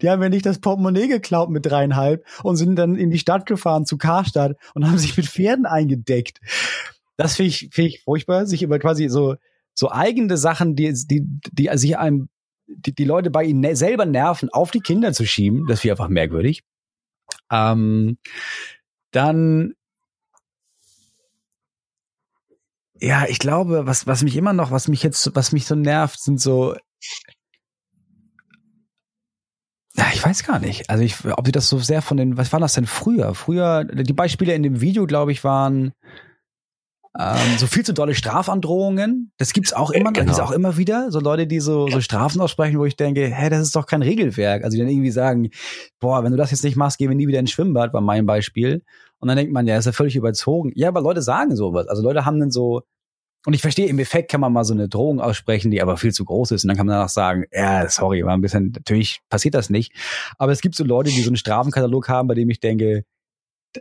Die 0.00 0.08
haben 0.08 0.22
ja 0.22 0.28
nicht 0.28 0.46
das 0.46 0.60
Portemonnaie 0.60 1.08
geklaut 1.08 1.50
mit 1.50 1.66
dreieinhalb 1.66 2.24
und 2.42 2.56
sind 2.56 2.76
dann 2.76 2.96
in 2.96 3.10
die 3.10 3.18
Stadt 3.18 3.46
gefahren 3.46 3.84
zu 3.84 3.98
Karstadt 3.98 4.56
und 4.74 4.86
haben 4.86 4.98
sich 4.98 5.16
mit 5.16 5.26
Pferden 5.26 5.66
eingedeckt. 5.66 6.40
Das 7.16 7.36
finde 7.36 7.48
ich, 7.48 7.68
find 7.72 7.88
ich 7.88 8.02
furchtbar, 8.02 8.46
sich 8.46 8.62
über 8.62 8.78
quasi 8.78 9.08
so, 9.08 9.36
so 9.74 9.90
eigene 9.90 10.36
Sachen, 10.36 10.76
die, 10.76 10.92
die, 10.92 11.22
die 11.52 11.70
sich 11.74 11.98
einem, 11.98 12.28
die, 12.66 12.94
die 12.94 13.04
Leute 13.04 13.30
bei 13.30 13.44
ihnen 13.44 13.60
ne, 13.60 13.76
selber 13.76 14.06
nerven, 14.06 14.50
auf 14.50 14.70
die 14.70 14.80
Kinder 14.80 15.12
zu 15.12 15.24
schieben. 15.26 15.66
Das 15.66 15.80
finde 15.80 15.94
ich 15.94 16.00
einfach 16.00 16.08
merkwürdig. 16.08 16.62
Ähm, 17.50 18.18
dann, 19.12 19.74
ja, 23.00 23.26
ich 23.28 23.38
glaube, 23.38 23.86
was, 23.86 24.06
was 24.06 24.22
mich 24.22 24.36
immer 24.36 24.52
noch, 24.52 24.70
was 24.70 24.88
mich 24.88 25.02
jetzt, 25.02 25.34
was 25.34 25.52
mich 25.52 25.66
so 25.66 25.74
nervt, 25.74 26.20
sind 26.20 26.40
so, 26.40 26.74
ich 30.16 30.24
weiß 30.24 30.44
gar 30.44 30.58
nicht. 30.58 30.88
Also 30.88 31.04
ich, 31.04 31.24
ob 31.26 31.46
sie 31.46 31.52
das 31.52 31.68
so 31.68 31.78
sehr 31.78 32.00
von 32.00 32.16
den, 32.16 32.38
was 32.38 32.52
war 32.52 32.60
das 32.60 32.72
denn 32.72 32.86
früher? 32.86 33.34
Früher, 33.34 33.84
die 33.84 34.12
Beispiele 34.14 34.54
in 34.54 34.62
dem 34.62 34.80
Video, 34.80 35.06
glaube 35.06 35.32
ich, 35.32 35.44
waren, 35.44 35.92
ähm, 37.18 37.58
so 37.58 37.66
viel 37.66 37.84
zu 37.84 37.94
dolle 37.94 38.14
Strafandrohungen. 38.14 39.32
Das 39.38 39.52
gibt's 39.52 39.72
auch 39.72 39.90
immer, 39.90 40.12
genau. 40.12 40.26
gibt's 40.26 40.40
auch 40.40 40.50
immer 40.50 40.76
wieder. 40.76 41.10
So 41.10 41.20
Leute, 41.20 41.46
die 41.46 41.60
so, 41.60 41.88
so 41.88 42.00
Strafen 42.00 42.40
aussprechen, 42.40 42.78
wo 42.78 42.84
ich 42.84 42.96
denke, 42.96 43.26
hä, 43.26 43.48
das 43.48 43.62
ist 43.62 43.76
doch 43.76 43.86
kein 43.86 44.02
Regelwerk. 44.02 44.64
Also 44.64 44.76
die 44.76 44.82
dann 44.82 44.90
irgendwie 44.90 45.10
sagen, 45.10 45.50
boah, 45.98 46.24
wenn 46.24 46.32
du 46.32 46.36
das 46.36 46.50
jetzt 46.50 46.64
nicht 46.64 46.76
machst, 46.76 46.98
gehen 46.98 47.08
wir 47.08 47.16
nie 47.16 47.28
wieder 47.28 47.38
ins 47.38 47.50
Schwimmbad, 47.50 47.92
war 47.92 48.00
mein 48.00 48.26
Beispiel. 48.26 48.82
Und 49.18 49.28
dann 49.28 49.36
denkt 49.36 49.52
man, 49.52 49.66
ja, 49.66 49.78
ist 49.78 49.86
ja 49.86 49.92
völlig 49.92 50.16
überzogen. 50.16 50.72
Ja, 50.74 50.88
aber 50.88 51.00
Leute 51.00 51.22
sagen 51.22 51.56
sowas. 51.56 51.88
Also 51.88 52.02
Leute 52.02 52.24
haben 52.24 52.38
dann 52.38 52.50
so, 52.50 52.82
und 53.46 53.54
ich 53.54 53.62
verstehe, 53.62 53.86
im 53.86 53.98
Effekt 54.00 54.30
kann 54.30 54.40
man 54.40 54.52
mal 54.52 54.64
so 54.64 54.74
eine 54.74 54.88
Drohung 54.88 55.20
aussprechen, 55.20 55.70
die 55.70 55.80
aber 55.80 55.96
viel 55.96 56.12
zu 56.12 56.24
groß 56.24 56.50
ist. 56.50 56.64
Und 56.64 56.68
dann 56.68 56.76
kann 56.76 56.86
man 56.86 56.96
danach 56.96 57.08
sagen, 57.08 57.44
ja, 57.52 57.88
sorry, 57.88 58.24
war 58.24 58.36
ein 58.36 58.40
bisschen, 58.40 58.72
natürlich 58.74 59.20
passiert 59.30 59.54
das 59.54 59.70
nicht. 59.70 59.92
Aber 60.36 60.52
es 60.52 60.60
gibt 60.60 60.74
so 60.74 60.84
Leute, 60.84 61.10
die 61.10 61.22
so 61.22 61.30
einen 61.30 61.36
Strafenkatalog 61.36 62.08
haben, 62.08 62.28
bei 62.28 62.34
dem 62.34 62.50
ich 62.50 62.60
denke, 62.60 63.04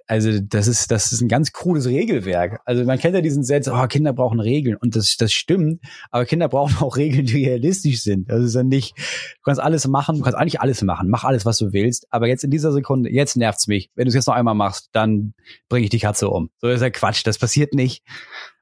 also 0.07 0.39
das 0.39 0.67
ist, 0.67 0.91
das 0.91 1.11
ist 1.11 1.21
ein 1.21 1.27
ganz 1.27 1.51
cooles 1.51 1.87
Regelwerk. 1.87 2.61
Also 2.65 2.83
man 2.83 2.99
kennt 2.99 3.15
ja 3.15 3.21
diesen 3.21 3.43
Satz, 3.43 3.67
oh, 3.67 3.87
Kinder 3.87 4.13
brauchen 4.13 4.39
Regeln. 4.39 4.75
Und 4.75 4.95
das, 4.95 5.17
das 5.17 5.33
stimmt, 5.33 5.81
aber 6.11 6.25
Kinder 6.25 6.47
brauchen 6.47 6.77
auch 6.83 6.97
Regeln, 6.97 7.25
die 7.25 7.45
realistisch 7.45 8.01
sind. 8.01 8.29
Das 8.29 8.43
ist 8.43 8.55
dann 8.55 8.67
nicht, 8.67 8.97
du 8.97 9.41
kannst 9.43 9.61
alles 9.61 9.87
machen, 9.87 10.17
du 10.17 10.23
kannst 10.23 10.37
eigentlich 10.37 10.61
alles 10.61 10.81
machen, 10.81 11.09
mach 11.09 11.23
alles, 11.23 11.45
was 11.45 11.57
du 11.57 11.73
willst. 11.73 12.07
Aber 12.11 12.27
jetzt 12.27 12.43
in 12.43 12.51
dieser 12.51 12.71
Sekunde, 12.71 13.11
jetzt 13.11 13.37
nervt's 13.37 13.67
mich. 13.67 13.89
Wenn 13.95 14.05
du 14.05 14.09
es 14.09 14.15
jetzt 14.15 14.27
noch 14.27 14.35
einmal 14.35 14.55
machst, 14.55 14.89
dann 14.91 15.33
bringe 15.69 15.83
ich 15.83 15.89
die 15.89 15.99
Katze 15.99 16.29
um. 16.29 16.49
So 16.59 16.67
ist 16.67 16.81
ja 16.81 16.89
Quatsch, 16.89 17.25
das 17.25 17.37
passiert 17.37 17.73
nicht. 17.73 18.03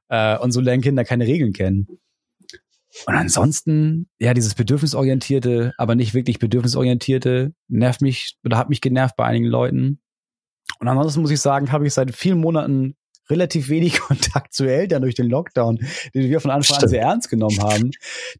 Äh, 0.08 0.38
und 0.38 0.52
so 0.52 0.60
lernen 0.60 0.82
Kinder 0.82 1.04
keine 1.04 1.26
Regeln 1.26 1.52
kennen. 1.52 1.86
Und 3.06 3.14
ansonsten, 3.14 4.08
ja, 4.18 4.34
dieses 4.34 4.54
bedürfnisorientierte, 4.54 5.74
aber 5.78 5.94
nicht 5.94 6.14
wirklich 6.14 6.38
bedürfnisorientierte 6.38 7.52
nervt 7.68 8.00
mich 8.00 8.36
oder 8.44 8.56
hat 8.56 8.68
mich 8.68 8.80
genervt 8.80 9.16
bei 9.16 9.24
einigen 9.24 9.46
Leuten. 9.46 10.00
Und 10.78 10.88
ansonsten 10.88 11.20
muss 11.20 11.30
ich 11.30 11.40
sagen, 11.40 11.72
habe 11.72 11.86
ich 11.86 11.94
seit 11.94 12.14
vielen 12.14 12.38
Monaten 12.38 12.96
relativ 13.30 13.68
wenig 13.68 14.00
Kontakt 14.00 14.54
zu 14.54 14.64
Eltern 14.64 15.02
durch 15.02 15.14
den 15.14 15.28
Lockdown, 15.28 15.78
den 16.14 16.30
wir 16.30 16.40
von 16.40 16.50
Anfang 16.50 16.78
an 16.82 16.88
sehr 16.88 17.02
ernst 17.02 17.30
genommen 17.30 17.60
haben. 17.62 17.90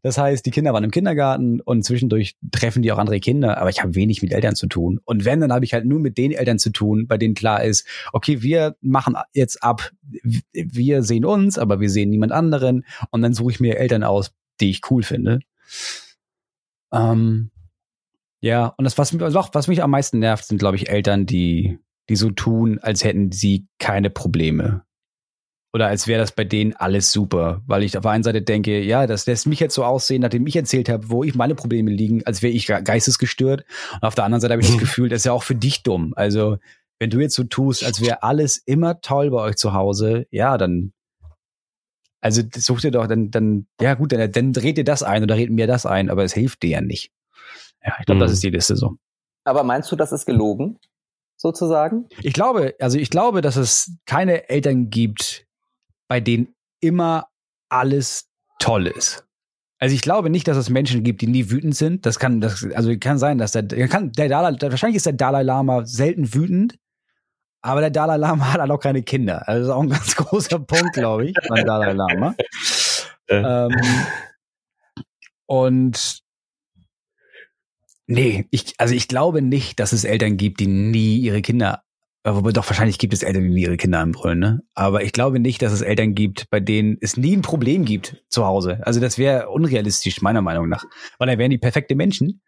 Das 0.03 0.17
heißt, 0.17 0.45
die 0.45 0.51
Kinder 0.51 0.73
waren 0.73 0.83
im 0.83 0.91
Kindergarten 0.91 1.61
und 1.61 1.83
zwischendurch 1.83 2.35
treffen 2.51 2.81
die 2.81 2.91
auch 2.91 2.97
andere 2.97 3.19
Kinder, 3.19 3.57
aber 3.57 3.69
ich 3.69 3.81
habe 3.81 3.95
wenig 3.95 4.21
mit 4.21 4.31
Eltern 4.31 4.55
zu 4.55 4.67
tun. 4.67 4.99
Und 5.05 5.25
wenn, 5.25 5.41
dann 5.41 5.51
habe 5.51 5.65
ich 5.65 5.73
halt 5.73 5.85
nur 5.85 5.99
mit 5.99 6.17
den 6.17 6.31
Eltern 6.31 6.59
zu 6.59 6.69
tun, 6.69 7.07
bei 7.07 7.17
denen 7.17 7.33
klar 7.33 7.63
ist, 7.63 7.87
okay, 8.13 8.41
wir 8.41 8.75
machen 8.81 9.15
jetzt 9.33 9.63
ab, 9.63 9.91
wir 10.53 11.03
sehen 11.03 11.25
uns, 11.25 11.57
aber 11.57 11.79
wir 11.79 11.89
sehen 11.89 12.09
niemand 12.09 12.31
anderen 12.31 12.85
und 13.11 13.21
dann 13.21 13.33
suche 13.33 13.51
ich 13.51 13.59
mir 13.59 13.77
Eltern 13.77 14.03
aus, 14.03 14.31
die 14.61 14.69
ich 14.69 14.81
cool 14.89 15.03
finde. 15.03 15.39
Ähm, 16.91 17.51
ja, 18.41 18.67
und 18.77 18.85
das, 18.85 18.97
was, 18.97 19.19
was 19.19 19.67
mich 19.67 19.81
am 19.81 19.89
meisten 19.89 20.19
nervt, 20.19 20.45
sind, 20.45 20.59
glaube 20.59 20.75
ich, 20.75 20.89
Eltern, 20.89 21.25
die 21.25 21.79
die 22.09 22.15
so 22.15 22.31
tun, 22.31 22.79
als 22.79 23.03
hätten 23.03 23.31
sie 23.31 23.67
keine 23.79 24.09
Probleme. 24.09 24.83
Oder 25.73 25.87
als 25.87 26.07
wäre 26.07 26.21
das 26.21 26.31
bei 26.31 26.45
denen 26.45 26.73
alles 26.73 27.11
super. 27.11 27.61
Weil 27.67 27.83
ich 27.83 27.97
auf 27.97 28.03
der 28.03 28.11
einen 28.11 28.23
Seite 28.23 28.41
denke, 28.41 28.81
ja, 28.81 29.07
das 29.07 29.25
lässt 29.25 29.45
mich 29.45 29.59
jetzt 29.59 29.75
so 29.75 29.83
aussehen, 29.83 30.21
nachdem 30.21 30.47
ich 30.47 30.55
erzählt 30.55 30.87
habe, 30.87 31.09
wo 31.09 31.23
ich 31.23 31.35
meine 31.35 31.55
Probleme 31.55 31.91
liegen, 31.91 32.25
als 32.25 32.41
wäre 32.41 32.53
ich 32.53 32.67
geistesgestört. 32.67 33.65
Und 33.93 34.03
auf 34.03 34.15
der 34.15 34.23
anderen 34.23 34.39
Seite 34.39 34.53
habe 34.53 34.61
ich 34.61 34.69
das 34.69 34.77
Gefühl, 34.77 35.09
das 35.09 35.17
ist 35.17 35.25
ja 35.25 35.33
auch 35.33 35.43
für 35.43 35.55
dich 35.55 35.83
dumm. 35.83 36.13
Also, 36.15 36.57
wenn 36.97 37.09
du 37.09 37.19
jetzt 37.19 37.35
so 37.35 37.43
tust, 37.43 37.83
als 37.83 37.99
wäre 37.99 38.23
alles 38.23 38.55
immer 38.55 39.01
toll 39.01 39.31
bei 39.31 39.41
euch 39.41 39.57
zu 39.57 39.73
Hause, 39.73 40.27
ja, 40.31 40.57
dann 40.57 40.93
also 42.25 42.41
such 42.55 42.81
dir 42.81 42.89
doch, 42.89 43.05
dann, 43.05 43.29
dann, 43.29 43.67
ja 43.79 43.93
gut, 43.93 44.11
dann, 44.11 44.31
dann 44.31 44.51
dreht 44.51 44.77
dir 44.77 44.83
das 44.83 45.03
ein 45.03 45.21
oder 45.21 45.35
red 45.35 45.51
mir 45.51 45.67
das 45.67 45.85
ein, 45.85 46.09
aber 46.09 46.23
es 46.23 46.33
hilft 46.33 46.63
dir 46.63 46.69
ja 46.69 46.81
nicht. 46.81 47.11
Ja, 47.83 47.93
ich 47.99 48.05
glaube, 48.07 48.17
mhm. 48.17 48.21
das 48.21 48.31
ist 48.31 48.41
die 48.41 48.49
Liste 48.49 48.75
so. 48.75 48.95
Aber 49.43 49.63
meinst 49.63 49.91
du, 49.91 49.95
das 49.95 50.11
ist 50.11 50.25
gelogen? 50.25 50.79
Sozusagen? 51.45 52.07
Ich 52.23 52.33
glaube, 52.33 52.73
also 52.79 52.97
ich 52.97 53.11
glaube, 53.11 53.41
dass 53.41 53.55
es 53.55 53.91
keine 54.07 54.49
Eltern 54.49 54.89
gibt, 54.89 55.45
bei 56.07 56.19
denen 56.19 56.55
immer 56.81 57.27
alles 57.69 58.27
toll 58.59 58.87
ist. 58.87 59.25
Also 59.77 59.93
ich 59.93 60.01
glaube 60.01 60.31
nicht, 60.31 60.47
dass 60.47 60.57
es 60.57 60.69
Menschen 60.69 61.03
gibt, 61.03 61.21
die 61.21 61.27
nie 61.27 61.51
wütend 61.51 61.75
sind. 61.75 62.05
Das 62.05 62.17
kann, 62.17 62.41
das, 62.41 62.65
also 62.73 62.91
kann 62.99 63.19
sein, 63.19 63.37
dass 63.37 63.51
der, 63.51 63.63
kann, 63.87 64.11
der 64.13 64.29
Dalai, 64.29 64.57
wahrscheinlich 64.59 64.95
ist 64.95 65.05
der 65.05 65.13
Dalai 65.13 65.43
Lama 65.43 65.85
selten 65.85 66.33
wütend, 66.33 66.79
aber 67.61 67.81
der 67.81 67.91
Dalai 67.91 68.17
Lama 68.17 68.45
hat 68.53 68.61
halt 68.61 68.71
auch 68.71 68.79
keine 68.79 69.03
Kinder. 69.03 69.47
Also 69.47 69.59
das 69.59 69.67
ist 69.67 69.73
auch 69.75 69.83
ein 69.83 69.89
ganz 69.89 70.15
großer 70.15 70.59
Punkt, 70.59 70.93
glaube 70.93 71.27
ich, 71.27 71.35
beim 71.47 71.65
Dalai 71.65 71.93
Lama. 71.93 72.35
ähm, 73.29 73.75
und 75.45 76.24
Nee, 78.07 78.45
ich, 78.51 78.73
also 78.77 78.93
ich 78.93 79.07
glaube 79.07 79.41
nicht, 79.41 79.79
dass 79.79 79.91
es 79.91 80.03
Eltern 80.03 80.37
gibt, 80.37 80.59
die 80.59 80.67
nie 80.67 81.17
ihre 81.17 81.41
Kinder, 81.41 81.83
wobei 82.23 82.51
doch 82.51 82.69
wahrscheinlich 82.69 82.99
gibt 82.99 83.13
es 83.13 83.23
Eltern, 83.23 83.43
die 83.43 83.49
nie 83.49 83.63
ihre 83.63 83.77
Kinder 83.77 83.99
anbrüllen, 83.99 84.39
ne? 84.39 84.61
Aber 84.75 85.03
ich 85.03 85.11
glaube 85.11 85.39
nicht, 85.39 85.61
dass 85.61 85.73
es 85.73 85.81
Eltern 85.81 86.13
gibt, 86.13 86.49
bei 86.51 86.59
denen 86.59 86.97
es 87.01 87.17
nie 87.17 87.35
ein 87.35 87.41
Problem 87.41 87.83
gibt 87.83 88.23
zu 88.29 88.45
Hause. 88.45 88.79
Also 88.83 88.99
das 88.99 89.17
wäre 89.17 89.49
unrealistisch, 89.49 90.21
meiner 90.21 90.41
Meinung 90.41 90.69
nach. 90.69 90.85
Weil 91.17 91.27
dann 91.27 91.39
wären 91.39 91.51
die 91.51 91.57
perfekte 91.57 91.95
Menschen. 91.95 92.41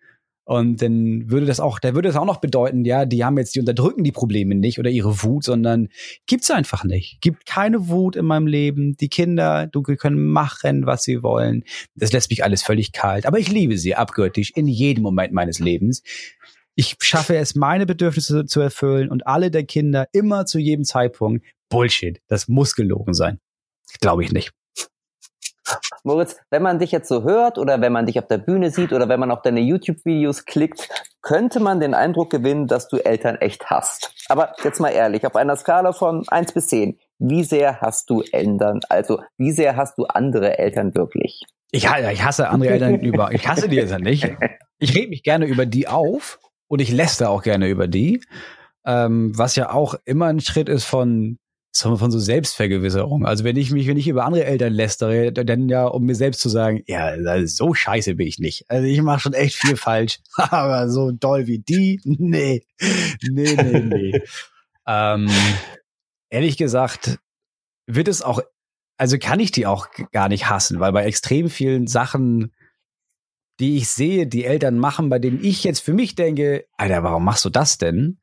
Und 0.47 0.81
dann 0.81 1.29
würde 1.29 1.45
das 1.45 1.59
auch, 1.59 1.77
da 1.77 1.93
würde 1.93 2.07
das 2.07 2.15
auch 2.15 2.25
noch 2.25 2.39
bedeuten, 2.39 2.85
ja, 2.85 3.05
die 3.05 3.25
haben 3.25 3.37
jetzt, 3.37 3.53
die 3.53 3.59
unterdrücken 3.59 4.05
die 4.05 4.13
Probleme 4.13 4.55
nicht 4.55 4.79
oder 4.79 4.89
ihre 4.89 5.21
Wut, 5.21 5.43
sondern 5.43 5.89
gibt's 6.25 6.49
einfach 6.49 6.85
nicht. 6.85 7.19
Gibt 7.19 7.45
keine 7.45 7.89
Wut 7.89 8.15
in 8.15 8.25
meinem 8.25 8.47
Leben. 8.47 8.95
Die 8.95 9.09
Kinder, 9.09 9.67
du 9.67 9.81
können 9.81 10.25
machen, 10.29 10.85
was 10.85 11.03
sie 11.03 11.21
wollen. 11.21 11.65
Das 11.95 12.13
lässt 12.13 12.29
mich 12.29 12.45
alles 12.45 12.63
völlig 12.63 12.93
kalt. 12.93 13.25
Aber 13.25 13.39
ich 13.39 13.49
liebe 13.49 13.77
sie 13.77 13.95
abgöttisch 13.95 14.53
in 14.55 14.67
jedem 14.67 15.03
Moment 15.03 15.33
meines 15.33 15.59
Lebens. 15.59 16.01
Ich 16.75 16.95
schaffe 17.01 17.35
es, 17.35 17.55
meine 17.55 17.85
Bedürfnisse 17.85 18.45
zu 18.45 18.61
erfüllen 18.61 19.09
und 19.09 19.27
alle 19.27 19.51
der 19.51 19.65
Kinder 19.65 20.07
immer 20.13 20.45
zu 20.45 20.59
jedem 20.59 20.85
Zeitpunkt. 20.85 21.45
Bullshit. 21.67 22.21
Das 22.27 22.47
muss 22.47 22.73
gelogen 22.73 23.13
sein. 23.13 23.39
Glaube 23.99 24.23
ich 24.23 24.31
nicht. 24.31 24.53
Moritz, 26.03 26.37
wenn 26.49 26.61
man 26.61 26.79
dich 26.79 26.91
jetzt 26.91 27.09
so 27.09 27.23
hört 27.23 27.57
oder 27.57 27.81
wenn 27.81 27.91
man 27.91 28.05
dich 28.05 28.19
auf 28.19 28.27
der 28.27 28.37
Bühne 28.37 28.71
sieht 28.71 28.93
oder 28.93 29.09
wenn 29.09 29.19
man 29.19 29.31
auf 29.31 29.41
deine 29.41 29.61
YouTube-Videos 29.61 30.45
klickt, 30.45 30.89
könnte 31.21 31.59
man 31.59 31.79
den 31.79 31.93
Eindruck 31.93 32.29
gewinnen, 32.29 32.67
dass 32.67 32.87
du 32.87 32.97
Eltern 32.97 33.35
echt 33.37 33.69
hast. 33.69 34.13
Aber 34.29 34.53
jetzt 34.63 34.79
mal 34.79 34.89
ehrlich, 34.89 35.25
auf 35.25 35.35
einer 35.35 35.55
Skala 35.55 35.93
von 35.93 36.23
eins 36.29 36.51
bis 36.51 36.67
zehn, 36.67 36.97
wie 37.19 37.43
sehr 37.43 37.81
hast 37.81 38.09
du 38.09 38.21
Eltern, 38.31 38.81
also 38.89 39.21
wie 39.37 39.51
sehr 39.51 39.75
hast 39.75 39.97
du 39.97 40.05
andere 40.05 40.57
Eltern 40.59 40.95
wirklich? 40.95 41.43
Ich, 41.71 41.85
ich 41.85 42.23
hasse 42.23 42.49
andere 42.49 42.71
Eltern 42.71 42.99
über, 43.01 43.31
ich 43.31 43.47
hasse 43.47 43.67
die 43.67 43.79
Eltern 43.79 44.01
nicht. 44.01 44.29
Ich 44.79 44.95
rede 44.95 45.09
mich 45.09 45.23
gerne 45.23 45.45
über 45.45 45.65
die 45.65 45.87
auf 45.87 46.39
und 46.67 46.79
ich 46.79 46.91
lästere 46.91 47.29
auch 47.29 47.43
gerne 47.43 47.67
über 47.67 47.87
die, 47.87 48.21
ähm, 48.85 49.37
was 49.37 49.55
ja 49.55 49.71
auch 49.71 49.95
immer 50.05 50.27
ein 50.27 50.39
Schritt 50.39 50.69
ist 50.69 50.85
von 50.85 51.39
von 51.81 52.11
so 52.11 52.19
Selbstvergewisserung. 52.19 53.25
Also 53.25 53.43
wenn 53.43 53.57
ich 53.57 53.71
mich, 53.71 53.87
wenn 53.87 53.97
ich 53.97 54.07
über 54.07 54.25
andere 54.25 54.45
Eltern 54.45 54.73
lästere, 54.73 55.31
dann 55.31 55.69
ja, 55.69 55.85
um 55.85 56.03
mir 56.03 56.15
selbst 56.15 56.41
zu 56.41 56.49
sagen, 56.49 56.83
ja, 56.87 57.15
so 57.45 57.73
scheiße 57.73 58.15
bin 58.15 58.27
ich 58.27 58.39
nicht. 58.39 58.65
Also 58.69 58.87
ich 58.87 59.01
mache 59.01 59.19
schon 59.19 59.33
echt 59.33 59.55
viel 59.55 59.75
falsch, 59.77 60.19
aber 60.35 60.89
so 60.89 61.11
doll 61.11 61.47
wie 61.47 61.59
die, 61.59 62.01
nee, 62.05 62.63
nee, 63.29 63.55
nee, 63.55 63.79
nee. 63.79 64.21
ähm, 64.87 65.29
ehrlich 66.29 66.57
gesagt, 66.57 67.19
wird 67.85 68.07
es 68.07 68.21
auch, 68.21 68.41
also 68.97 69.17
kann 69.17 69.39
ich 69.39 69.51
die 69.51 69.65
auch 69.65 69.87
gar 70.11 70.29
nicht 70.29 70.49
hassen, 70.49 70.79
weil 70.79 70.91
bei 70.91 71.05
extrem 71.05 71.49
vielen 71.49 71.87
Sachen, 71.87 72.53
die 73.59 73.77
ich 73.77 73.89
sehe, 73.89 74.27
die 74.27 74.45
Eltern 74.45 74.77
machen, 74.77 75.09
bei 75.09 75.19
denen 75.19 75.43
ich 75.43 75.63
jetzt 75.63 75.79
für 75.79 75.93
mich 75.93 76.15
denke, 76.15 76.65
Alter, 76.77 77.03
warum 77.03 77.23
machst 77.23 77.45
du 77.45 77.49
das 77.49 77.77
denn? 77.77 78.19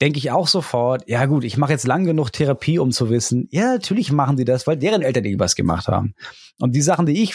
Denke 0.00 0.18
ich 0.18 0.30
auch 0.30 0.48
sofort, 0.48 1.08
ja 1.08 1.24
gut, 1.26 1.44
ich 1.44 1.56
mache 1.56 1.72
jetzt 1.72 1.86
lang 1.86 2.04
genug 2.04 2.30
Therapie, 2.30 2.78
um 2.78 2.90
zu 2.90 3.10
wissen, 3.10 3.48
ja, 3.50 3.74
natürlich 3.74 4.12
machen 4.12 4.36
die 4.36 4.44
das, 4.44 4.66
weil 4.66 4.76
deren 4.76 5.02
Eltern 5.02 5.24
irgendwas 5.24 5.54
gemacht 5.54 5.88
haben. 5.88 6.14
Und 6.58 6.74
die 6.74 6.82
Sachen, 6.82 7.06
die 7.06 7.22
ich 7.22 7.34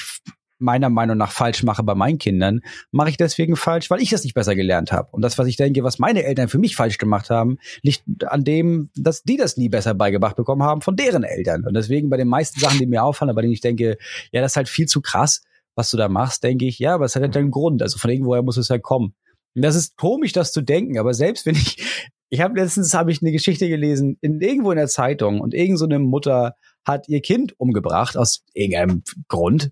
meiner 0.59 0.89
Meinung 0.89 1.17
nach 1.17 1.31
falsch 1.31 1.63
mache 1.63 1.83
bei 1.83 1.95
meinen 1.95 2.17
Kindern, 2.17 2.61
mache 2.91 3.09
ich 3.09 3.17
deswegen 3.17 3.55
falsch, 3.55 3.89
weil 3.89 4.01
ich 4.01 4.09
das 4.09 4.23
nicht 4.23 4.33
besser 4.33 4.55
gelernt 4.55 4.91
habe. 4.91 5.07
Und 5.11 5.21
das, 5.21 5.37
was 5.37 5.47
ich 5.47 5.55
denke, 5.55 5.83
was 5.83 5.99
meine 5.99 6.23
Eltern 6.23 6.49
für 6.49 6.59
mich 6.59 6.75
falsch 6.75 6.97
gemacht 6.97 7.29
haben, 7.29 7.57
liegt 7.81 8.03
an 8.25 8.43
dem, 8.43 8.89
dass 8.95 9.23
die 9.23 9.37
das 9.37 9.55
nie 9.55 9.69
besser 9.69 9.93
beigebracht 9.93 10.35
bekommen 10.35 10.63
haben 10.63 10.81
von 10.81 10.97
deren 10.97 11.23
Eltern. 11.23 11.65
Und 11.65 11.73
deswegen 11.73 12.09
bei 12.09 12.17
den 12.17 12.27
meisten 12.27 12.59
Sachen, 12.59 12.77
die 12.77 12.85
mir 12.85 13.03
auffallen, 13.03 13.33
bei 13.35 13.41
denen 13.41 13.53
ich 13.53 13.61
denke, 13.61 13.97
ja, 14.31 14.41
das 14.41 14.51
ist 14.51 14.57
halt 14.57 14.69
viel 14.69 14.85
zu 14.85 15.01
krass, 15.01 15.41
was 15.75 15.89
du 15.91 15.97
da 15.97 16.09
machst, 16.09 16.43
denke 16.43 16.65
ich, 16.65 16.77
ja, 16.77 16.95
aber 16.95 17.05
es 17.05 17.15
hat 17.15 17.23
halt 17.23 17.37
einen 17.37 17.51
Grund. 17.51 17.81
Also 17.81 17.97
von 17.97 18.11
irgendwoher 18.11 18.43
muss 18.43 18.57
es 18.57 18.67
ja 18.67 18.73
halt 18.73 18.83
kommen. 18.83 19.13
Und 19.55 19.61
das 19.61 19.75
ist 19.75 19.95
komisch, 19.95 20.33
das 20.33 20.51
zu 20.51 20.61
denken, 20.61 20.99
aber 20.99 21.13
selbst 21.13 21.45
wenn 21.45 21.55
ich 21.55 21.77
ich 22.29 22.41
habe 22.41 22.59
letztens 22.59 22.93
habe 22.93 23.11
ich 23.11 23.21
eine 23.21 23.31
Geschichte 23.31 23.67
gelesen 23.67 24.17
in 24.21 24.39
irgendwo 24.39 24.71
in 24.71 24.77
der 24.77 24.87
Zeitung 24.87 25.41
und 25.41 25.53
irgend 25.53 25.79
so 25.79 25.85
eine 25.85 25.99
Mutter 25.99 26.55
hat 26.85 27.09
ihr 27.09 27.21
Kind 27.21 27.59
umgebracht 27.59 28.17
aus 28.17 28.43
irgendeinem 28.53 29.03
Grund. 29.27 29.71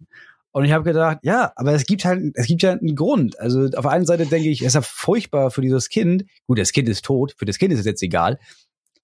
Und 0.51 0.65
ich 0.65 0.71
habe 0.71 0.83
gedacht, 0.83 1.19
ja, 1.21 1.51
aber 1.55 1.73
es 1.73 1.85
gibt 1.85 2.03
halt, 2.03 2.31
es 2.33 2.47
gibt 2.47 2.63
ja 2.63 2.71
einen 2.71 2.95
Grund. 2.95 3.39
Also 3.39 3.69
auf 3.75 3.85
einen 3.85 4.05
Seite 4.05 4.25
denke 4.25 4.49
ich, 4.49 4.61
es 4.61 4.67
ist 4.67 4.73
ja 4.73 4.81
furchtbar 4.81 5.51
für 5.51 5.61
dieses 5.61 5.89
Kind. 5.89 6.25
Gut, 6.47 6.57
das 6.57 6.71
Kind 6.71 6.89
ist 6.89 7.05
tot, 7.05 7.35
für 7.37 7.45
das 7.45 7.59
Kind 7.59 7.73
ist 7.73 7.79
es 7.79 7.85
jetzt 7.85 8.01
egal. 8.01 8.39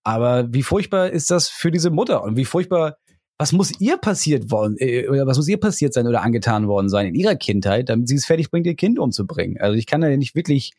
Aber 0.04 0.52
wie 0.52 0.64
furchtbar 0.64 1.12
ist 1.12 1.30
das 1.30 1.50
für 1.50 1.70
diese 1.70 1.92
Mutter? 1.92 2.24
Und 2.24 2.38
wie 2.38 2.46
furchtbar, 2.46 2.98
was 3.38 3.52
muss 3.52 3.80
ihr 3.80 3.98
passiert 3.98 4.50
worden, 4.50 4.78
äh, 4.80 5.08
oder 5.08 5.28
was 5.28 5.38
muss 5.38 5.48
ihr 5.48 5.60
passiert 5.60 5.94
sein 5.94 6.08
oder 6.08 6.24
angetan 6.24 6.68
worden 6.68 6.90
sein 6.90 7.08
in 7.08 7.16
ihrer 7.16 7.36
Kindheit, 7.36 7.90
damit 7.90 8.08
sie 8.08 8.16
es 8.16 8.26
fertig 8.26 8.50
bringt, 8.50 8.66
ihr 8.66 8.76
Kind 8.76 8.98
umzubringen? 8.98 9.60
Also 9.60 9.78
ich 9.78 9.86
kann 9.86 10.02
da 10.02 10.10
nicht 10.10 10.36
wirklich 10.36 10.72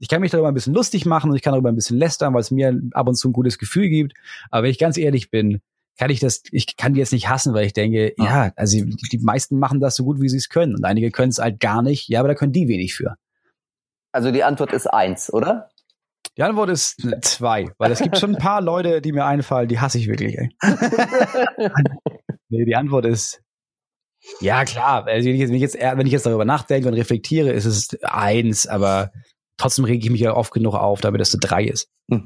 ich 0.00 0.08
kann 0.08 0.22
mich 0.22 0.30
darüber 0.30 0.48
ein 0.48 0.54
bisschen 0.54 0.74
lustig 0.74 1.04
machen 1.04 1.30
und 1.30 1.36
ich 1.36 1.42
kann 1.42 1.52
darüber 1.52 1.68
ein 1.68 1.76
bisschen 1.76 1.98
lästern, 1.98 2.32
weil 2.32 2.40
es 2.40 2.50
mir 2.50 2.80
ab 2.92 3.06
und 3.06 3.16
zu 3.16 3.28
ein 3.28 3.32
gutes 3.34 3.58
Gefühl 3.58 3.88
gibt. 3.90 4.14
Aber 4.50 4.64
wenn 4.64 4.70
ich 4.70 4.78
ganz 4.78 4.96
ehrlich 4.96 5.30
bin, 5.30 5.60
kann 5.98 6.10
ich 6.10 6.20
das, 6.20 6.42
ich 6.50 6.78
kann 6.78 6.94
die 6.94 7.00
jetzt 7.00 7.12
nicht 7.12 7.28
hassen, 7.28 7.52
weil 7.52 7.66
ich 7.66 7.74
denke, 7.74 8.14
ja, 8.16 8.46
ja 8.46 8.52
also 8.56 8.82
die, 8.82 8.96
die 9.12 9.18
meisten 9.18 9.58
machen 9.58 9.78
das 9.78 9.96
so 9.96 10.04
gut, 10.04 10.18
wie 10.20 10.30
sie 10.30 10.38
es 10.38 10.48
können. 10.48 10.74
Und 10.74 10.86
einige 10.86 11.10
können 11.10 11.28
es 11.28 11.38
halt 11.38 11.60
gar 11.60 11.82
nicht. 11.82 12.08
Ja, 12.08 12.20
aber 12.20 12.28
da 12.28 12.34
können 12.34 12.54
die 12.54 12.66
wenig 12.66 12.94
für. 12.94 13.16
Also 14.10 14.32
die 14.32 14.42
Antwort 14.42 14.72
ist 14.72 14.86
eins, 14.86 15.30
oder? 15.30 15.68
Die 16.38 16.42
Antwort 16.42 16.70
ist 16.70 17.06
zwei, 17.20 17.70
weil 17.76 17.92
es 17.92 17.98
gibt 17.98 18.16
schon 18.16 18.34
ein 18.34 18.40
paar 18.40 18.60
Leute, 18.62 19.02
die 19.02 19.12
mir 19.12 19.26
einfallen, 19.26 19.68
die 19.68 19.78
hasse 19.78 19.98
ich 19.98 20.08
wirklich. 20.08 20.38
Ey. 20.38 20.48
nee, 22.48 22.64
die 22.64 22.74
Antwort 22.74 23.04
ist 23.04 23.42
Ja, 24.40 24.64
klar. 24.64 25.06
Also 25.06 25.28
wenn, 25.28 25.34
ich 25.34 25.60
jetzt, 25.60 25.78
wenn 25.78 26.06
ich 26.06 26.12
jetzt 26.12 26.24
darüber 26.24 26.46
nachdenke 26.46 26.88
und 26.88 26.94
reflektiere, 26.94 27.50
ist 27.50 27.66
es 27.66 28.02
eins, 28.02 28.66
aber 28.66 29.12
trotzdem 29.60 29.84
rege 29.84 30.04
ich 30.04 30.10
mich 30.10 30.20
ja 30.20 30.34
oft 30.34 30.52
genug 30.52 30.74
auf, 30.74 31.00
damit 31.00 31.20
es 31.20 31.34
eine 31.34 31.40
drei 31.40 31.64
ist. 31.64 31.88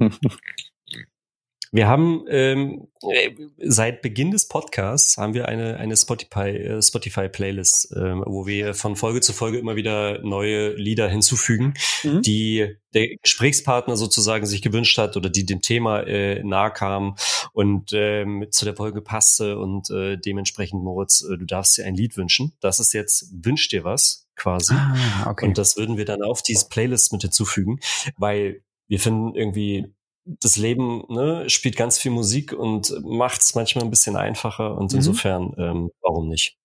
Wir 1.71 1.89
haben 1.89 2.23
ähm, 2.29 2.87
äh, 3.01 3.31
seit 3.57 4.01
Beginn 4.01 4.31
des 4.31 4.47
Podcasts 4.47 5.17
haben 5.17 5.33
wir 5.33 5.49
eine 5.49 5.75
eine 5.75 5.97
Spotify 5.97 6.51
äh, 6.51 6.81
Spotify 6.81 7.27
Playlist, 7.27 7.93
ähm, 7.97 8.23
wo 8.25 8.47
wir 8.47 8.73
von 8.73 8.95
Folge 8.95 9.19
zu 9.19 9.33
Folge 9.33 9.57
immer 9.57 9.75
wieder 9.75 10.21
neue 10.23 10.73
Lieder 10.75 11.09
hinzufügen, 11.09 11.73
mhm. 12.03 12.21
die 12.21 12.77
der 12.93 13.17
Gesprächspartner 13.21 13.97
sozusagen 13.97 14.45
sich 14.45 14.61
gewünscht 14.61 14.97
hat 14.97 15.17
oder 15.17 15.29
die 15.29 15.45
dem 15.45 15.59
Thema 15.59 16.03
äh, 16.03 16.41
nahe 16.45 16.71
kam 16.71 17.17
und 17.51 17.91
ähm, 17.91 18.45
zu 18.51 18.63
der 18.63 18.77
Folge 18.77 19.01
passte 19.01 19.59
und 19.59 19.89
äh, 19.89 20.15
dementsprechend 20.17 20.81
Moritz, 20.81 21.27
äh, 21.29 21.37
du 21.37 21.43
darfst 21.43 21.77
dir 21.77 21.85
ein 21.85 21.95
Lied 21.95 22.15
wünschen. 22.15 22.53
Das 22.61 22.79
ist 22.79 22.93
jetzt 22.93 23.27
wünsch 23.43 23.67
dir 23.67 23.83
was 23.83 24.24
quasi 24.35 24.73
ah, 24.73 25.29
okay. 25.29 25.45
und 25.45 25.57
das 25.57 25.77
würden 25.77 25.97
wir 25.97 26.05
dann 26.05 26.21
auf 26.21 26.41
diese 26.41 26.67
Playlist 26.67 27.11
mit 27.13 27.21
hinzufügen, 27.21 27.79
weil 28.17 28.61
wir 28.87 28.99
finden 28.99 29.35
irgendwie 29.35 29.93
das 30.25 30.57
Leben 30.57 31.03
ne, 31.09 31.49
spielt 31.49 31.75
ganz 31.75 31.99
viel 31.99 32.11
Musik 32.11 32.51
und 32.51 32.93
macht 33.03 33.41
es 33.41 33.55
manchmal 33.55 33.83
ein 33.83 33.91
bisschen 33.91 34.15
einfacher 34.15 34.75
und 34.77 34.91
mhm. 34.91 34.97
insofern, 34.97 35.53
ähm, 35.57 35.91
warum 36.01 36.29
nicht? 36.29 36.57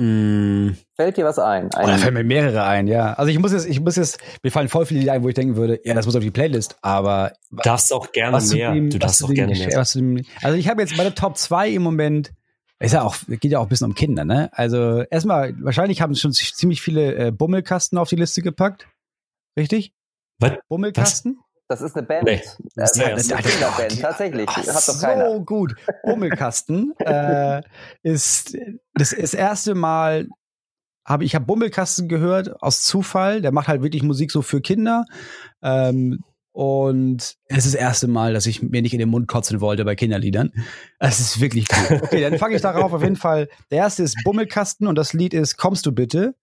Mm. 0.00 0.70
Fällt 0.96 1.18
dir 1.18 1.26
was 1.26 1.38
ein? 1.38 1.70
ein 1.74 1.84
oh, 1.84 1.86
da 1.86 1.98
fällt 1.98 2.14
mir 2.14 2.24
mehrere 2.24 2.64
ein, 2.64 2.86
ja. 2.86 3.12
Also 3.12 3.30
ich 3.30 3.38
muss 3.38 3.52
jetzt, 3.52 3.66
ich 3.66 3.80
muss 3.80 3.96
jetzt, 3.96 4.18
mir 4.42 4.50
fallen 4.50 4.70
voll 4.70 4.86
viele 4.86 5.00
Lieder 5.00 5.12
ein, 5.12 5.22
wo 5.22 5.28
ich 5.28 5.34
denken 5.34 5.56
würde, 5.56 5.78
ja, 5.84 5.92
das 5.92 6.06
muss 6.06 6.16
auf 6.16 6.22
die 6.22 6.30
Playlist, 6.30 6.76
aber. 6.80 7.34
Du 7.50 7.58
darfst 7.58 7.92
auch 7.92 8.10
gerne 8.10 8.42
mehr. 8.42 8.72
Dem, 8.72 8.88
du 8.88 8.98
darfst 8.98 9.22
auch 9.22 9.28
gerne 9.28 9.52
mehr. 9.52 9.84
Dem, 9.94 10.24
also 10.40 10.56
ich 10.56 10.68
habe 10.68 10.80
jetzt 10.80 10.96
meine 10.96 11.14
Top 11.14 11.36
2 11.36 11.68
im 11.68 11.82
Moment, 11.82 12.32
ist 12.86 12.92
ja 12.92 13.02
auch, 13.02 13.16
geht 13.28 13.44
ja 13.44 13.58
auch 13.58 13.64
ein 13.64 13.68
bisschen 13.68 13.88
um 13.88 13.94
Kinder, 13.94 14.24
ne? 14.24 14.50
Also 14.52 15.02
erstmal, 15.02 15.54
wahrscheinlich 15.62 16.00
haben 16.00 16.14
schon 16.14 16.32
ziemlich 16.32 16.80
viele 16.80 17.14
äh, 17.14 17.30
Bummelkasten 17.30 17.98
auf 17.98 18.08
die 18.08 18.16
Liste 18.16 18.42
gepackt. 18.42 18.88
Richtig? 19.56 19.92
Was? 20.38 20.52
Bummelkasten? 20.68 21.36
Was? 21.36 21.44
Das 21.68 21.82
ist 21.82 21.96
eine 21.96 22.04
Band. 22.04 22.24
Nee, 22.24 22.42
das, 22.74 22.96
ist 22.96 23.00
eine, 23.00 23.14
das 23.14 23.26
ist 23.26 23.32
eine 23.32 23.42
Kinderband, 23.42 24.00
tatsächlich. 24.00 24.48
Ach, 24.48 24.56
Hat 24.56 24.88
doch 24.88 25.00
keiner. 25.00 25.30
So 25.30 25.44
gut. 25.44 25.76
Bummelkasten 26.02 26.94
äh, 26.98 27.62
ist 28.02 28.56
das, 28.94 29.10
das 29.10 29.34
erste 29.34 29.76
Mal 29.76 30.26
habe 31.06 31.24
ich 31.24 31.34
habe 31.34 31.44
Bummelkasten 31.44 32.08
gehört 32.08 32.60
aus 32.62 32.82
Zufall. 32.82 33.40
Der 33.40 33.52
macht 33.52 33.68
halt 33.68 33.82
wirklich 33.82 34.02
Musik 34.02 34.32
so 34.32 34.42
für 34.42 34.60
Kinder. 34.60 35.04
Ähm, 35.62 36.24
und 36.52 37.36
es 37.46 37.66
ist 37.66 37.74
das 37.74 37.80
erste 37.80 38.08
Mal, 38.08 38.32
dass 38.32 38.46
ich 38.46 38.62
mir 38.62 38.82
nicht 38.82 38.92
in 38.92 38.98
den 38.98 39.08
Mund 39.08 39.28
kotzen 39.28 39.60
wollte 39.60 39.84
bei 39.84 39.94
Kinderliedern. 39.94 40.52
Es 40.98 41.20
ist 41.20 41.40
wirklich 41.40 41.66
cool. 41.70 42.00
Okay, 42.02 42.20
dann 42.20 42.38
fange 42.38 42.56
ich 42.56 42.62
darauf 42.62 42.92
auf 42.92 43.02
jeden 43.02 43.16
Fall. 43.16 43.48
Der 43.70 43.78
erste 43.78 44.02
ist 44.02 44.16
Bummelkasten 44.24 44.86
und 44.86 44.96
das 44.96 45.12
Lied 45.12 45.32
ist 45.34 45.56
Kommst 45.56 45.86
du 45.86 45.92
bitte? 45.92 46.34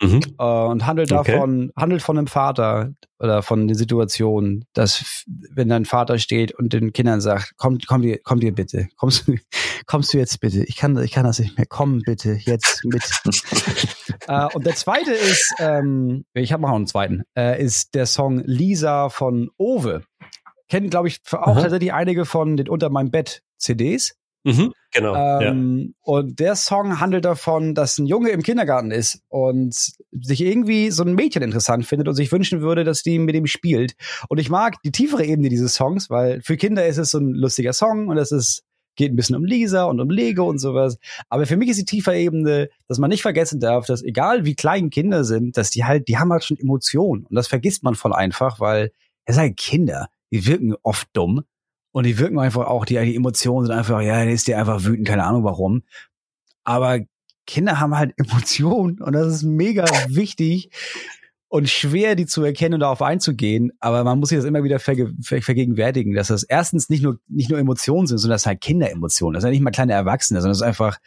Mhm. 0.00 0.20
Äh, 0.38 0.42
und 0.42 0.86
handelt 0.86 1.12
okay. 1.12 1.32
davon, 1.32 1.72
handelt 1.76 2.02
von 2.02 2.18
einem 2.18 2.28
Vater 2.28 2.92
oder 3.18 3.42
von 3.42 3.66
der 3.66 3.76
Situation, 3.76 4.64
dass 4.72 5.24
wenn 5.26 5.68
dein 5.68 5.84
Vater 5.84 6.18
steht 6.18 6.52
und 6.52 6.72
den 6.72 6.92
Kindern 6.92 7.20
sagt, 7.20 7.54
komm, 7.56 7.78
komm 7.86 8.02
dir, 8.02 8.18
komm 8.22 8.38
dir 8.38 8.54
bitte, 8.54 8.88
kommst 8.96 9.26
du, 9.26 9.36
kommst 9.86 10.14
du 10.14 10.18
jetzt 10.18 10.40
bitte? 10.40 10.62
Ich 10.64 10.76
kann, 10.76 10.96
ich 11.02 11.10
kann 11.10 11.24
das 11.24 11.40
nicht 11.40 11.56
mehr. 11.56 11.66
Komm 11.68 12.00
bitte 12.04 12.38
jetzt 12.44 12.84
mit. 12.84 13.02
äh, 14.28 14.46
und 14.54 14.64
der 14.64 14.76
zweite 14.76 15.12
ist, 15.12 15.54
ähm, 15.58 16.24
ich 16.32 16.52
habe 16.52 16.62
noch 16.62 16.72
einen 16.72 16.86
zweiten, 16.86 17.24
äh, 17.36 17.60
ist 17.62 17.94
der 17.94 18.06
Song 18.06 18.38
Lisa 18.44 19.08
von 19.08 19.50
Owe. 19.58 20.02
Kennen, 20.68 20.90
glaube 20.90 21.08
ich, 21.08 21.20
auch 21.32 21.38
Aha. 21.38 21.62
tatsächlich 21.62 21.92
einige 21.92 22.24
von 22.24 22.56
den 22.56 22.68
Unter 22.68 22.90
meinem 22.90 23.10
Bett 23.10 23.42
CDs. 23.56 24.14
Mhm, 24.44 24.72
genau. 24.92 25.40
Ähm, 25.40 25.94
ja. 25.94 26.12
Und 26.12 26.40
der 26.40 26.56
Song 26.56 27.00
handelt 27.00 27.24
davon, 27.24 27.74
dass 27.74 27.98
ein 27.98 28.06
Junge 28.06 28.30
im 28.30 28.42
Kindergarten 28.42 28.90
ist 28.90 29.22
und 29.28 29.74
sich 29.74 30.40
irgendwie 30.40 30.90
so 30.90 31.02
ein 31.02 31.14
Mädchen 31.14 31.42
interessant 31.42 31.86
findet 31.86 32.08
und 32.08 32.14
sich 32.14 32.32
wünschen 32.32 32.60
würde, 32.60 32.84
dass 32.84 33.02
die 33.02 33.18
mit 33.18 33.34
ihm 33.34 33.46
spielt. 33.46 33.94
Und 34.28 34.38
ich 34.38 34.50
mag 34.50 34.82
die 34.82 34.92
tiefere 34.92 35.24
Ebene 35.24 35.48
dieses 35.48 35.74
Songs, 35.74 36.10
weil 36.10 36.40
für 36.42 36.56
Kinder 36.56 36.86
ist 36.86 36.98
es 36.98 37.10
so 37.10 37.18
ein 37.18 37.32
lustiger 37.32 37.72
Song 37.72 38.08
und 38.08 38.18
es 38.18 38.32
ist 38.32 38.64
geht 38.98 39.12
ein 39.12 39.16
bisschen 39.16 39.36
um 39.36 39.44
Lisa 39.44 39.84
und 39.84 40.00
um 40.00 40.10
Lego 40.10 40.46
und 40.46 40.58
sowas. 40.58 40.98
Aber 41.30 41.46
für 41.46 41.56
mich 41.56 41.70
ist 41.70 41.78
die 41.78 41.84
tiefe 41.86 42.14
Ebene, 42.14 42.68
dass 42.88 42.98
man 42.98 43.08
nicht 43.08 43.22
vergessen 43.22 43.60
darf, 43.60 43.86
dass 43.86 44.02
egal 44.02 44.44
wie 44.44 44.54
klein 44.54 44.90
Kinder 44.90 45.24
sind, 45.24 45.56
dass 45.56 45.70
die 45.70 45.84
halt, 45.84 46.08
die 46.08 46.18
haben 46.18 46.32
halt 46.32 46.44
schon 46.44 46.58
Emotionen. 46.58 47.24
Und 47.24 47.34
das 47.34 47.48
vergisst 47.48 47.82
man 47.82 47.94
voll 47.94 48.12
einfach, 48.12 48.60
weil 48.60 48.90
es 49.24 49.36
sind 49.36 49.42
halt 49.42 49.56
Kinder. 49.56 50.08
Die 50.30 50.46
wirken 50.46 50.74
oft 50.82 51.08
dumm. 51.14 51.44
Und 51.92 52.04
die 52.04 52.18
wirken 52.18 52.38
einfach 52.38 52.66
auch, 52.66 52.84
die, 52.84 52.94
die 52.94 53.16
Emotionen 53.16 53.66
sind 53.66 53.76
einfach, 53.76 54.00
ja, 54.00 54.24
der 54.24 54.32
ist 54.32 54.46
dir 54.46 54.58
einfach 54.58 54.84
wütend, 54.84 55.08
keine 55.08 55.24
Ahnung 55.24 55.44
warum. 55.44 55.82
Aber 56.64 57.00
Kinder 57.46 57.80
haben 57.80 57.96
halt 57.96 58.12
Emotionen 58.18 59.00
und 59.00 59.12
das 59.14 59.26
ist 59.26 59.42
mega 59.42 59.84
wichtig 60.08 60.70
und 61.48 61.68
schwer, 61.68 62.14
die 62.14 62.26
zu 62.26 62.44
erkennen 62.44 62.74
und 62.74 62.80
darauf 62.80 63.00
einzugehen. 63.00 63.72
Aber 63.80 64.04
man 64.04 64.18
muss 64.18 64.28
sich 64.28 64.38
das 64.38 64.44
immer 64.44 64.64
wieder 64.64 64.78
verge 64.78 65.14
ver 65.22 65.40
vergegenwärtigen, 65.40 66.14
dass 66.14 66.28
das 66.28 66.42
erstens 66.42 66.90
nicht 66.90 67.02
nur, 67.02 67.18
nicht 67.26 67.50
nur 67.50 67.58
Emotionen 67.58 68.06
sind, 68.06 68.18
sondern 68.18 68.34
das 68.34 68.42
sind 68.42 68.50
halt 68.50 68.60
Kinderemotionen. 68.60 69.34
Das 69.34 69.42
sind 69.42 69.50
nicht 69.50 69.62
mal 69.62 69.70
kleine 69.70 69.94
Erwachsene, 69.94 70.40
sondern 70.40 70.52
es 70.52 70.58
ist 70.58 70.66
einfach, 70.66 70.98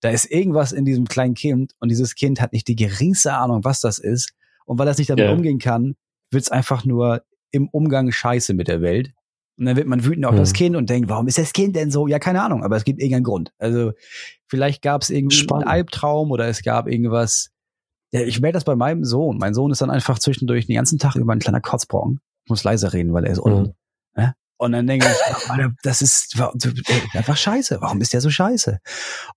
da 0.00 0.10
ist 0.10 0.30
irgendwas 0.30 0.72
in 0.72 0.84
diesem 0.84 1.06
kleinen 1.06 1.34
Kind 1.34 1.72
und 1.80 1.88
dieses 1.88 2.14
Kind 2.14 2.40
hat 2.40 2.52
nicht 2.52 2.68
die 2.68 2.76
geringste 2.76 3.32
Ahnung, 3.32 3.64
was 3.64 3.80
das 3.80 3.98
ist. 3.98 4.34
Und 4.66 4.78
weil 4.78 4.86
das 4.86 4.98
nicht 4.98 5.08
damit 5.08 5.24
ja. 5.24 5.32
umgehen 5.32 5.58
kann, 5.58 5.96
wird 6.30 6.42
es 6.42 6.50
einfach 6.50 6.84
nur 6.84 7.22
im 7.50 7.68
Umgang 7.68 8.12
scheiße 8.12 8.52
mit 8.52 8.68
der 8.68 8.82
Welt. 8.82 9.12
Und 9.58 9.66
dann 9.66 9.76
wird 9.76 9.88
man 9.88 10.04
wütend 10.04 10.24
auf 10.24 10.32
hm. 10.32 10.38
das 10.38 10.52
Kind 10.52 10.76
und 10.76 10.88
denkt, 10.88 11.08
warum 11.08 11.26
ist 11.26 11.38
das 11.38 11.52
Kind 11.52 11.74
denn 11.74 11.90
so? 11.90 12.06
Ja, 12.06 12.18
keine 12.18 12.42
Ahnung, 12.42 12.62
aber 12.62 12.76
es 12.76 12.84
gibt 12.84 13.00
irgendeinen 13.00 13.24
Grund. 13.24 13.52
Also 13.58 13.92
vielleicht 14.46 14.82
gab 14.82 15.02
es 15.02 15.10
irgendwie 15.10 15.36
Spannend. 15.36 15.66
einen 15.66 15.72
Albtraum 15.72 16.30
oder 16.30 16.46
es 16.46 16.62
gab 16.62 16.86
irgendwas. 16.86 17.50
Ja, 18.12 18.20
ich 18.20 18.40
merke 18.40 18.54
das 18.54 18.64
bei 18.64 18.76
meinem 18.76 19.04
Sohn. 19.04 19.36
Mein 19.38 19.54
Sohn 19.54 19.70
ist 19.70 19.82
dann 19.82 19.90
einfach 19.90 20.18
zwischendurch 20.18 20.66
den 20.66 20.76
ganzen 20.76 20.98
Tag 20.98 21.16
über 21.16 21.32
ein 21.32 21.40
kleiner 21.40 21.60
Kotzbrocken. 21.60 22.20
Ich 22.44 22.50
muss 22.50 22.64
leiser 22.64 22.92
reden, 22.92 23.12
weil 23.12 23.24
er 23.24 23.32
ist 23.32 23.40
unten. 23.40 23.74
Mhm. 24.14 24.22
Ja? 24.22 24.34
Und 24.58 24.72
dann 24.72 24.86
denke 24.86 25.06
ich, 25.06 25.66
das 25.82 26.02
ist 26.02 26.36
einfach 27.14 27.36
scheiße. 27.36 27.78
Warum 27.80 28.00
ist 28.00 28.12
der 28.12 28.20
so 28.20 28.30
scheiße? 28.30 28.78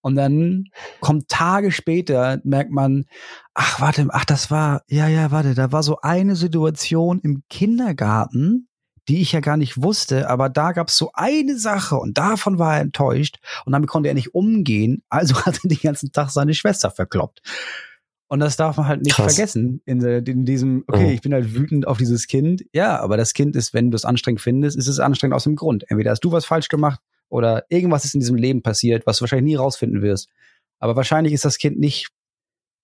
Und 0.01 0.15
dann 0.15 0.65
kommt 0.99 1.30
Tage 1.30 1.72
später, 1.72 2.39
merkt 2.43 2.72
man, 2.72 3.05
ach, 3.53 3.82
warte, 3.82 4.07
ach, 4.11 4.26
das 4.26 4.49
war, 4.51 4.84
ja, 4.88 5.07
ja, 5.07 5.32
warte, 5.32 5.53
da 5.53 5.72
war 5.72 5.84
so 5.84 5.97
eine 6.01 6.36
Situation 6.36 7.19
im 7.19 7.43
Kindergarten, 7.49 8.67
die 9.12 9.22
ich 9.22 9.34
ja 9.34 9.41
gar 9.41 9.57
nicht 9.57 9.84
wusste, 9.84 10.30
aber 10.30 10.47
da 10.47 10.72
gab 10.72 10.88
es 10.88 10.95
so 10.95 11.12
eine 11.14 11.57
Sache 11.57 11.97
und 11.97 12.18
davon 12.18 12.59
war 12.59 12.76
er 12.76 12.82
enttäuscht 12.82 13.39
und 13.66 13.74
damit 13.74 13.89
konnte 13.89 14.07
er 14.07 14.16
nicht 14.16 14.34
umgehen, 14.34 15.03
also 15.09 15.36
hat 15.45 15.59
er 15.64 15.68
den 15.68 15.80
ganzen 15.84 16.14
Tag 16.14 16.30
seine 16.30 16.53
Schwester 16.53 16.89
verkloppt. 16.91 17.41
Und 18.30 18.39
das 18.39 18.55
darf 18.55 18.78
man 18.78 18.88
halt 18.88 19.01
nicht 19.01 19.18
Krass. 19.18 19.36
vergessen 19.36 19.82
in, 19.84 20.01
in 20.01 20.45
diesem, 20.45 20.86
okay, 20.88 21.07
mhm. 21.07 21.09
ich 21.09 21.20
bin 21.20 21.34
halt 21.34 21.53
wütend 21.53 21.86
auf 21.86 21.97
dieses 21.97 22.28
Kind. 22.28 22.64
Ja, 22.72 23.01
aber 23.01 23.18
das 23.18 23.34
Kind 23.34 23.57
ist, 23.57 23.74
wenn 23.74 23.91
du 23.91 23.97
es 23.97 24.05
anstrengend 24.05 24.39
findest, 24.39 24.78
ist 24.78 24.88
es 24.88 25.01
anstrengend 25.01 25.36
aus 25.36 25.43
dem 25.43 25.57
Grund. 25.57 25.84
Entweder 25.89 26.12
hast 26.12 26.24
du 26.24 26.32
was 26.32 26.45
falsch 26.45 26.70
gemacht 26.70 27.01
oder 27.28 27.66
irgendwas 27.68 28.05
ist 28.05 28.14
in 28.14 28.22
diesem 28.22 28.38
Leben 28.38 28.62
passiert, 28.62 29.05
was 29.05 29.18
du 29.18 29.24
wahrscheinlich 29.24 29.51
nie 29.51 29.57
rausfinden 29.57 30.01
wirst. 30.01 30.30
Aber 30.80 30.95
wahrscheinlich 30.95 31.34
ist 31.34 31.43
das 31.43 31.57
Kind 31.57 31.78
nicht, 31.78 32.12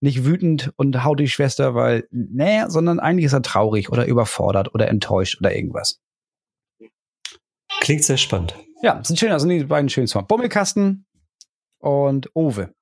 nicht 0.02 0.26
wütend 0.26 0.74
und 0.76 1.06
haut 1.06 1.22
die 1.22 1.30
Schwester, 1.30 1.74
weil, 1.74 2.06
nee, 2.12 2.66
sondern 2.68 3.00
eigentlich 3.00 3.28
ist 3.28 3.34
er 3.34 3.42
traurig 3.42 3.90
oder 3.90 4.06
überfordert 4.06 4.76
oder 4.76 4.90
enttäuscht 4.90 5.40
oder 5.40 5.56
irgendwas. 5.56 6.02
Klingt 7.82 8.04
sehr 8.04 8.18
spannend. 8.18 8.56
Ja, 8.82 9.04
sind 9.04 9.20
schön, 9.20 9.32
also 9.32 9.48
die 9.48 9.64
beiden 9.64 9.90
schönen 9.90 10.08
Songs. 10.08 10.28
Bommelkasten 10.28 11.06
und 11.80 12.30
Owe. 12.36 12.74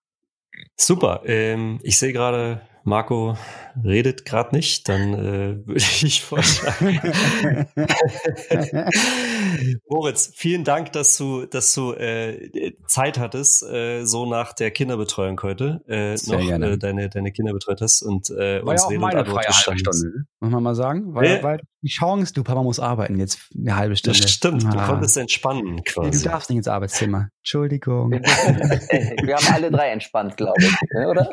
Super. 0.78 1.22
Ähm, 1.26 1.80
ich 1.84 1.98
sehe 1.98 2.14
gerade, 2.14 2.62
Marco 2.86 3.36
redet 3.84 4.26
gerade 4.26 4.56
nicht, 4.56 4.88
dann 4.88 5.14
äh, 5.14 5.58
würde 5.66 5.80
ich 5.80 6.22
vorschlagen. 6.22 7.00
Moritz, 9.90 10.32
vielen 10.36 10.64
Dank, 10.64 10.92
dass 10.92 11.18
du, 11.18 11.48
dass 11.48 11.74
du 11.74 11.94
äh, 11.94 12.74
Zeit 12.86 13.18
hattest, 13.18 13.64
äh, 13.64 14.06
so 14.06 14.28
nach 14.28 14.54
der 14.54 14.70
Kinderbetreuung 14.70 15.42
heute, 15.42 15.82
äh, 15.88 16.16
Sehr 16.16 16.38
noch 16.38 16.46
gerne. 16.46 16.74
Äh, 16.74 16.78
deine, 16.78 17.10
deine 17.10 17.32
Kinder 17.32 17.54
betreut 17.54 17.82
hast 17.82 18.04
und 18.04 18.30
äh, 18.30 18.64
war 18.64 18.74
uns 18.74 18.82
ja 18.82 18.88
auch 18.88 19.02
meine 19.02 19.26
freie 19.26 19.48
halbe 19.48 19.80
Stunde, 19.80 20.26
muss 20.40 20.52
man 20.52 20.62
mal 20.62 20.76
sagen. 20.76 21.16
Weil, 21.16 21.26
äh, 21.26 21.44
weil 21.44 21.60
die 21.82 21.90
Chance, 21.90 22.34
du 22.34 22.44
Papa 22.44 22.62
muss 22.62 22.80
arbeiten 22.80 23.18
jetzt 23.18 23.50
eine 23.58 23.76
halbe 23.76 23.96
Stunde. 23.96 24.20
Das 24.20 24.30
stimmt, 24.30 24.64
ah. 24.68 24.70
du 24.70 24.78
konntest 24.78 25.18
entspannen 25.18 25.84
quasi. 25.84 26.24
Du 26.24 26.30
darfst 26.30 26.52
nicht 26.52 26.58
ins 26.58 26.68
Arbeitszimmer. 26.68 27.30
Entschuldigung. 27.46 28.12
Wir 28.12 29.36
haben 29.36 29.54
alle 29.54 29.70
drei 29.70 29.90
entspannt, 29.90 30.36
glaube 30.36 30.56
ich, 30.58 30.76
ne, 30.96 31.08
oder? 31.08 31.30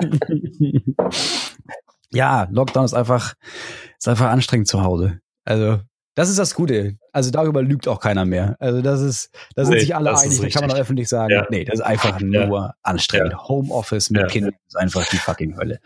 ja, 2.11 2.47
Lockdown 2.51 2.85
ist 2.85 2.93
einfach, 2.93 3.33
ist 3.97 4.09
einfach 4.09 4.29
anstrengend 4.29 4.69
zu 4.69 4.83
Hause. 4.83 5.21
Also, 5.47 5.81
das 6.15 6.29
ist 6.29 6.39
das 6.39 6.55
Gute. 6.55 6.99
Also 7.13 7.31
darüber 7.31 7.63
lügt 7.63 7.89
auch 7.89 7.99
keiner 7.99 8.27
mehr. 8.27 8.57
Also 8.59 8.83
das 8.83 9.01
ist, 9.01 9.31
da 9.55 9.65
sind 9.65 9.73
nee, 9.73 9.81
sich 9.81 9.97
alle 9.97 10.15
einig, 10.15 10.39
da 10.39 10.49
kann 10.51 10.69
man 10.69 10.77
auch 10.77 10.81
öffentlich 10.81 11.09
sagen, 11.09 11.33
ja. 11.33 11.47
nee, 11.49 11.65
das 11.65 11.77
ist 11.77 11.81
einfach 11.81 12.21
nur 12.21 12.59
ja. 12.59 12.75
anstrengend. 12.83 13.33
Ja. 13.33 13.49
Homeoffice 13.49 14.11
mit 14.11 14.29
Kindern 14.31 14.53
ist 14.69 14.77
einfach 14.77 15.09
die 15.09 15.17
fucking 15.17 15.57
Hölle. 15.57 15.81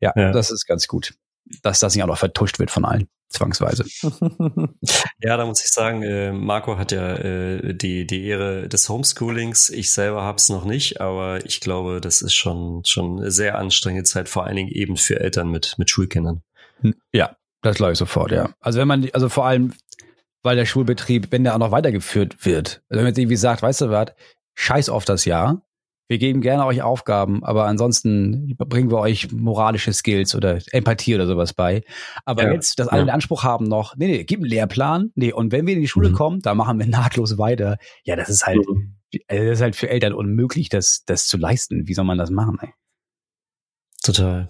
Ja, 0.00 0.12
das 0.32 0.50
ist 0.50 0.66
ganz 0.66 0.88
gut. 0.88 1.14
Dass 1.62 1.80
das 1.80 1.94
nicht 1.94 2.02
auch 2.02 2.08
noch 2.08 2.18
vertuscht 2.18 2.58
wird 2.58 2.70
von 2.70 2.84
allen, 2.84 3.08
zwangsweise. 3.28 3.84
ja, 5.20 5.36
da 5.36 5.44
muss 5.46 5.64
ich 5.64 5.70
sagen, 5.70 6.02
äh, 6.02 6.32
Marco 6.32 6.78
hat 6.78 6.92
ja 6.92 7.14
äh, 7.16 7.74
die, 7.74 8.06
die 8.06 8.26
Ehre 8.26 8.68
des 8.68 8.88
Homeschoolings. 8.88 9.70
Ich 9.70 9.92
selber 9.92 10.22
habe 10.22 10.36
es 10.36 10.48
noch 10.48 10.64
nicht, 10.64 11.00
aber 11.00 11.44
ich 11.44 11.60
glaube, 11.60 12.00
das 12.00 12.22
ist 12.22 12.34
schon, 12.34 12.82
schon 12.84 13.18
eine 13.18 13.30
sehr 13.30 13.58
anstrengende 13.58 14.04
Zeit, 14.04 14.28
vor 14.28 14.44
allen 14.44 14.56
Dingen 14.56 14.70
eben 14.70 14.96
für 14.96 15.20
Eltern 15.20 15.50
mit, 15.50 15.74
mit 15.78 15.90
Schulkindern. 15.90 16.42
Ja, 17.12 17.36
das 17.62 17.76
glaube 17.76 17.92
ich 17.92 17.98
sofort, 17.98 18.30
ja. 18.30 18.50
Also 18.60 18.78
wenn 18.78 18.88
man, 18.88 19.08
also 19.12 19.28
vor 19.28 19.46
allem, 19.46 19.72
weil 20.42 20.56
der 20.56 20.66
Schulbetrieb, 20.66 21.28
wenn 21.30 21.44
der 21.44 21.54
auch 21.54 21.58
noch 21.58 21.70
weitergeführt 21.70 22.44
wird, 22.44 22.82
also 22.88 22.98
wenn 22.98 23.04
man 23.04 23.06
jetzt 23.08 23.18
irgendwie 23.18 23.36
sagt, 23.36 23.62
weißt 23.62 23.82
du 23.82 23.90
was, 23.90 24.08
scheiß 24.54 24.88
auf 24.88 25.04
das 25.04 25.24
Jahr, 25.24 25.62
wir 26.14 26.18
geben 26.18 26.42
gerne 26.42 26.64
euch 26.64 26.80
Aufgaben, 26.80 27.42
aber 27.42 27.66
ansonsten 27.66 28.54
bringen 28.56 28.88
wir 28.88 28.98
euch 28.98 29.32
moralische 29.32 29.92
Skills 29.92 30.36
oder 30.36 30.60
Empathie 30.70 31.16
oder 31.16 31.26
sowas 31.26 31.54
bei. 31.54 31.82
Aber 32.24 32.44
ja, 32.44 32.52
jetzt, 32.52 32.78
dass 32.78 32.86
alle 32.86 33.00
ja. 33.00 33.06
den 33.06 33.10
Anspruch 33.10 33.42
haben 33.42 33.64
noch, 33.66 33.96
nee, 33.96 34.06
nee, 34.06 34.22
gib 34.22 34.38
einen 34.38 34.48
Lehrplan, 34.48 35.10
nee, 35.16 35.32
und 35.32 35.50
wenn 35.50 35.66
wir 35.66 35.74
in 35.74 35.80
die 35.80 35.88
Schule 35.88 36.10
mhm. 36.10 36.14
kommen, 36.14 36.40
da 36.40 36.54
machen 36.54 36.78
wir 36.78 36.86
nahtlos 36.86 37.36
weiter. 37.36 37.78
Ja, 38.04 38.14
das 38.14 38.28
ist 38.28 38.46
halt, 38.46 38.58
mhm. 38.58 38.94
das 39.26 39.38
ist 39.40 39.60
halt 39.60 39.74
für 39.74 39.90
Eltern 39.90 40.12
unmöglich, 40.12 40.68
das, 40.68 41.02
das 41.04 41.26
zu 41.26 41.36
leisten. 41.36 41.88
Wie 41.88 41.94
soll 41.94 42.04
man 42.04 42.16
das 42.16 42.30
machen, 42.30 42.58
ey? 42.62 42.70
Total. 44.00 44.46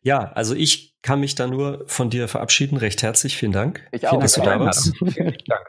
Ja, 0.00 0.32
also 0.32 0.54
ich 0.54 0.96
kann 1.02 1.20
mich 1.20 1.34
da 1.34 1.46
nur 1.46 1.84
von 1.86 2.08
dir 2.08 2.28
verabschieden. 2.28 2.78
Recht 2.78 3.02
herzlich, 3.02 3.36
vielen 3.36 3.52
Dank. 3.52 3.86
Ich 3.92 4.06
auch. 4.06 4.12
Vielen 4.12 4.22
dass 4.22 4.32
du 4.32 4.40
da 4.40 4.58
warst. 4.58 4.96
Vielen 4.96 5.36
Dank. 5.46 5.66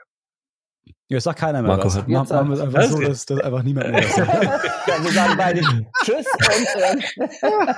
Ja, 1.11 1.19
sagt 1.19 1.39
keiner 1.39 1.63
mehr 1.63 1.75
Marco 1.75 1.87
was. 1.87 1.95
Machen, 2.07 2.07
machen 2.29 2.51
wir 2.51 2.63
einfach 2.63 2.83
so, 2.83 2.99
dass, 2.99 3.25
dass 3.25 3.39
einfach 3.39 3.63
niemand 3.63 3.89
mehr 3.89 4.03
was 4.03 4.15
sagt. 4.15 4.43
ja, 4.87 5.03
wir 5.03 5.11
sagen 5.11 5.33
beide 5.37 5.61
Tschüss 6.03 6.27
und 6.37 6.81
äh, 6.81 7.73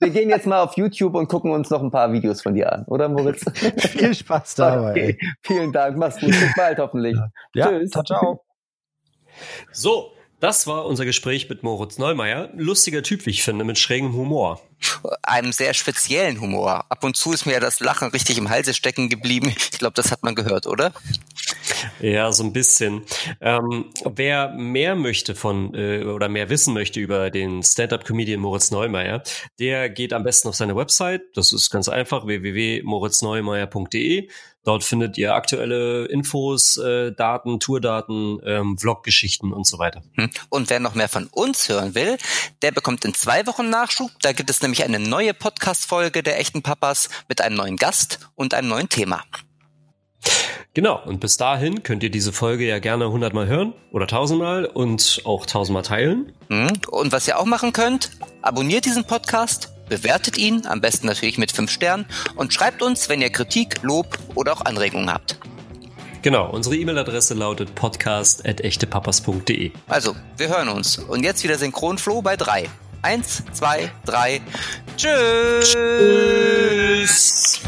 wir 0.00 0.10
gehen 0.10 0.28
jetzt 0.28 0.44
mal 0.44 0.60
auf 0.60 0.76
YouTube 0.76 1.14
und 1.14 1.28
gucken 1.28 1.52
uns 1.52 1.70
noch 1.70 1.80
ein 1.80 1.92
paar 1.92 2.12
Videos 2.12 2.42
von 2.42 2.54
dir 2.54 2.72
an, 2.72 2.84
oder 2.86 3.08
Moritz? 3.08 3.44
Viel 3.78 4.12
Spaß 4.12 4.56
dabei. 4.56 4.90
Okay. 4.90 5.18
Vielen 5.42 5.72
Dank, 5.72 5.96
mach's 5.96 6.18
gut. 6.18 6.30
Bis 6.30 6.52
bald 6.56 6.78
hoffentlich. 6.78 7.16
Ja, 7.54 7.68
Tschüss. 7.68 7.90
Ciao, 7.90 8.02
ciao. 8.02 8.44
So, 9.70 10.10
das 10.40 10.66
war 10.66 10.84
unser 10.86 11.04
Gespräch 11.04 11.48
mit 11.48 11.62
Moritz 11.62 11.98
Neumeier. 11.98 12.50
Lustiger 12.54 13.04
Typ, 13.04 13.24
wie 13.24 13.30
ich 13.30 13.44
finde, 13.44 13.64
mit 13.64 13.78
schrägem 13.78 14.14
Humor. 14.14 14.60
Einem 15.22 15.52
sehr 15.52 15.74
speziellen 15.74 16.40
Humor. 16.40 16.84
Ab 16.88 17.04
und 17.04 17.16
zu 17.16 17.32
ist 17.32 17.46
mir 17.46 17.60
das 17.60 17.80
Lachen 17.80 18.08
richtig 18.08 18.38
im 18.38 18.48
Halse 18.48 18.74
stecken 18.74 19.08
geblieben. 19.08 19.54
Ich 19.72 19.78
glaube, 19.78 19.94
das 19.94 20.10
hat 20.10 20.22
man 20.22 20.34
gehört, 20.34 20.66
oder? 20.66 20.92
Ja, 22.00 22.32
so 22.32 22.44
ein 22.44 22.52
bisschen. 22.52 23.02
Ähm, 23.40 23.86
wer 24.04 24.50
mehr 24.50 24.94
möchte 24.94 25.34
von 25.34 25.74
äh, 25.74 26.04
oder 26.04 26.28
mehr 26.28 26.48
wissen 26.48 26.74
möchte 26.74 27.00
über 27.00 27.30
den 27.30 27.62
Stand-up-Comedian 27.62 28.40
Moritz 28.40 28.70
Neumeier, 28.70 29.22
der 29.58 29.90
geht 29.90 30.12
am 30.12 30.24
besten 30.24 30.48
auf 30.48 30.54
seine 30.54 30.76
Website. 30.76 31.22
Das 31.34 31.52
ist 31.52 31.70
ganz 31.70 31.88
einfach 31.88 32.26
www.moritzneumeier.de. 32.26 34.28
Dort 34.64 34.82
findet 34.82 35.18
ihr 35.18 35.34
aktuelle 35.34 36.06
Infos, 36.06 36.78
äh, 36.78 37.12
Daten, 37.12 37.60
Tourdaten, 37.60 38.40
ähm, 38.44 38.78
Vloggeschichten 38.78 39.52
und 39.52 39.66
so 39.66 39.78
weiter. 39.78 40.02
Hm. 40.14 40.30
Und 40.48 40.70
wer 40.70 40.80
noch 40.80 40.94
mehr 40.94 41.08
von 41.08 41.26
uns 41.26 41.68
hören 41.68 41.94
will, 41.94 42.16
der 42.62 42.72
bekommt 42.72 43.04
in 43.04 43.14
zwei 43.14 43.46
Wochen 43.46 43.68
Nachschub. 43.68 44.10
Da 44.22 44.32
gibt 44.32 44.48
es 44.48 44.62
nämlich 44.62 44.82
eine 44.82 44.98
neue 44.98 45.34
Podcast-Folge 45.34 46.22
der 46.22 46.40
echten 46.40 46.62
Papas 46.62 47.10
mit 47.28 47.42
einem 47.42 47.56
neuen 47.56 47.76
Gast 47.76 48.30
und 48.34 48.54
einem 48.54 48.68
neuen 48.68 48.88
Thema. 48.88 49.22
Genau, 50.72 51.00
und 51.04 51.20
bis 51.20 51.36
dahin 51.36 51.82
könnt 51.82 52.02
ihr 52.02 52.10
diese 52.10 52.32
Folge 52.32 52.66
ja 52.66 52.78
gerne 52.78 53.10
hundertmal 53.10 53.46
hören 53.46 53.74
oder 53.92 54.06
tausendmal 54.06 54.64
und 54.64 55.20
auch 55.24 55.46
tausendmal 55.46 55.82
teilen. 55.82 56.32
Hm. 56.48 56.72
Und 56.88 57.12
was 57.12 57.28
ihr 57.28 57.38
auch 57.38 57.44
machen 57.44 57.72
könnt, 57.72 58.10
abonniert 58.40 58.86
diesen 58.86 59.04
Podcast 59.04 59.73
bewertet 59.88 60.38
ihn, 60.38 60.66
am 60.66 60.80
besten 60.80 61.06
natürlich 61.06 61.38
mit 61.38 61.52
5 61.52 61.70
Sternen 61.70 62.06
und 62.36 62.52
schreibt 62.52 62.82
uns, 62.82 63.08
wenn 63.08 63.20
ihr 63.20 63.30
Kritik, 63.30 63.82
Lob 63.82 64.18
oder 64.34 64.52
auch 64.52 64.62
Anregungen 64.62 65.10
habt. 65.12 65.38
Genau, 66.22 66.48
unsere 66.50 66.76
E-Mail-Adresse 66.76 67.34
lautet 67.34 67.74
podcast.echtepapas.de. 67.74 69.72
Also, 69.88 70.16
wir 70.38 70.48
hören 70.48 70.68
uns. 70.68 70.98
Und 70.98 71.22
jetzt 71.22 71.44
wieder 71.44 71.58
Synchronflow 71.58 72.22
bei 72.22 72.36
3. 72.36 72.66
Eins, 73.04 73.42
zwei, 73.52 73.92
drei. 74.06 74.40
Tschüss. 74.96 75.74
Tschüss. 75.74 77.60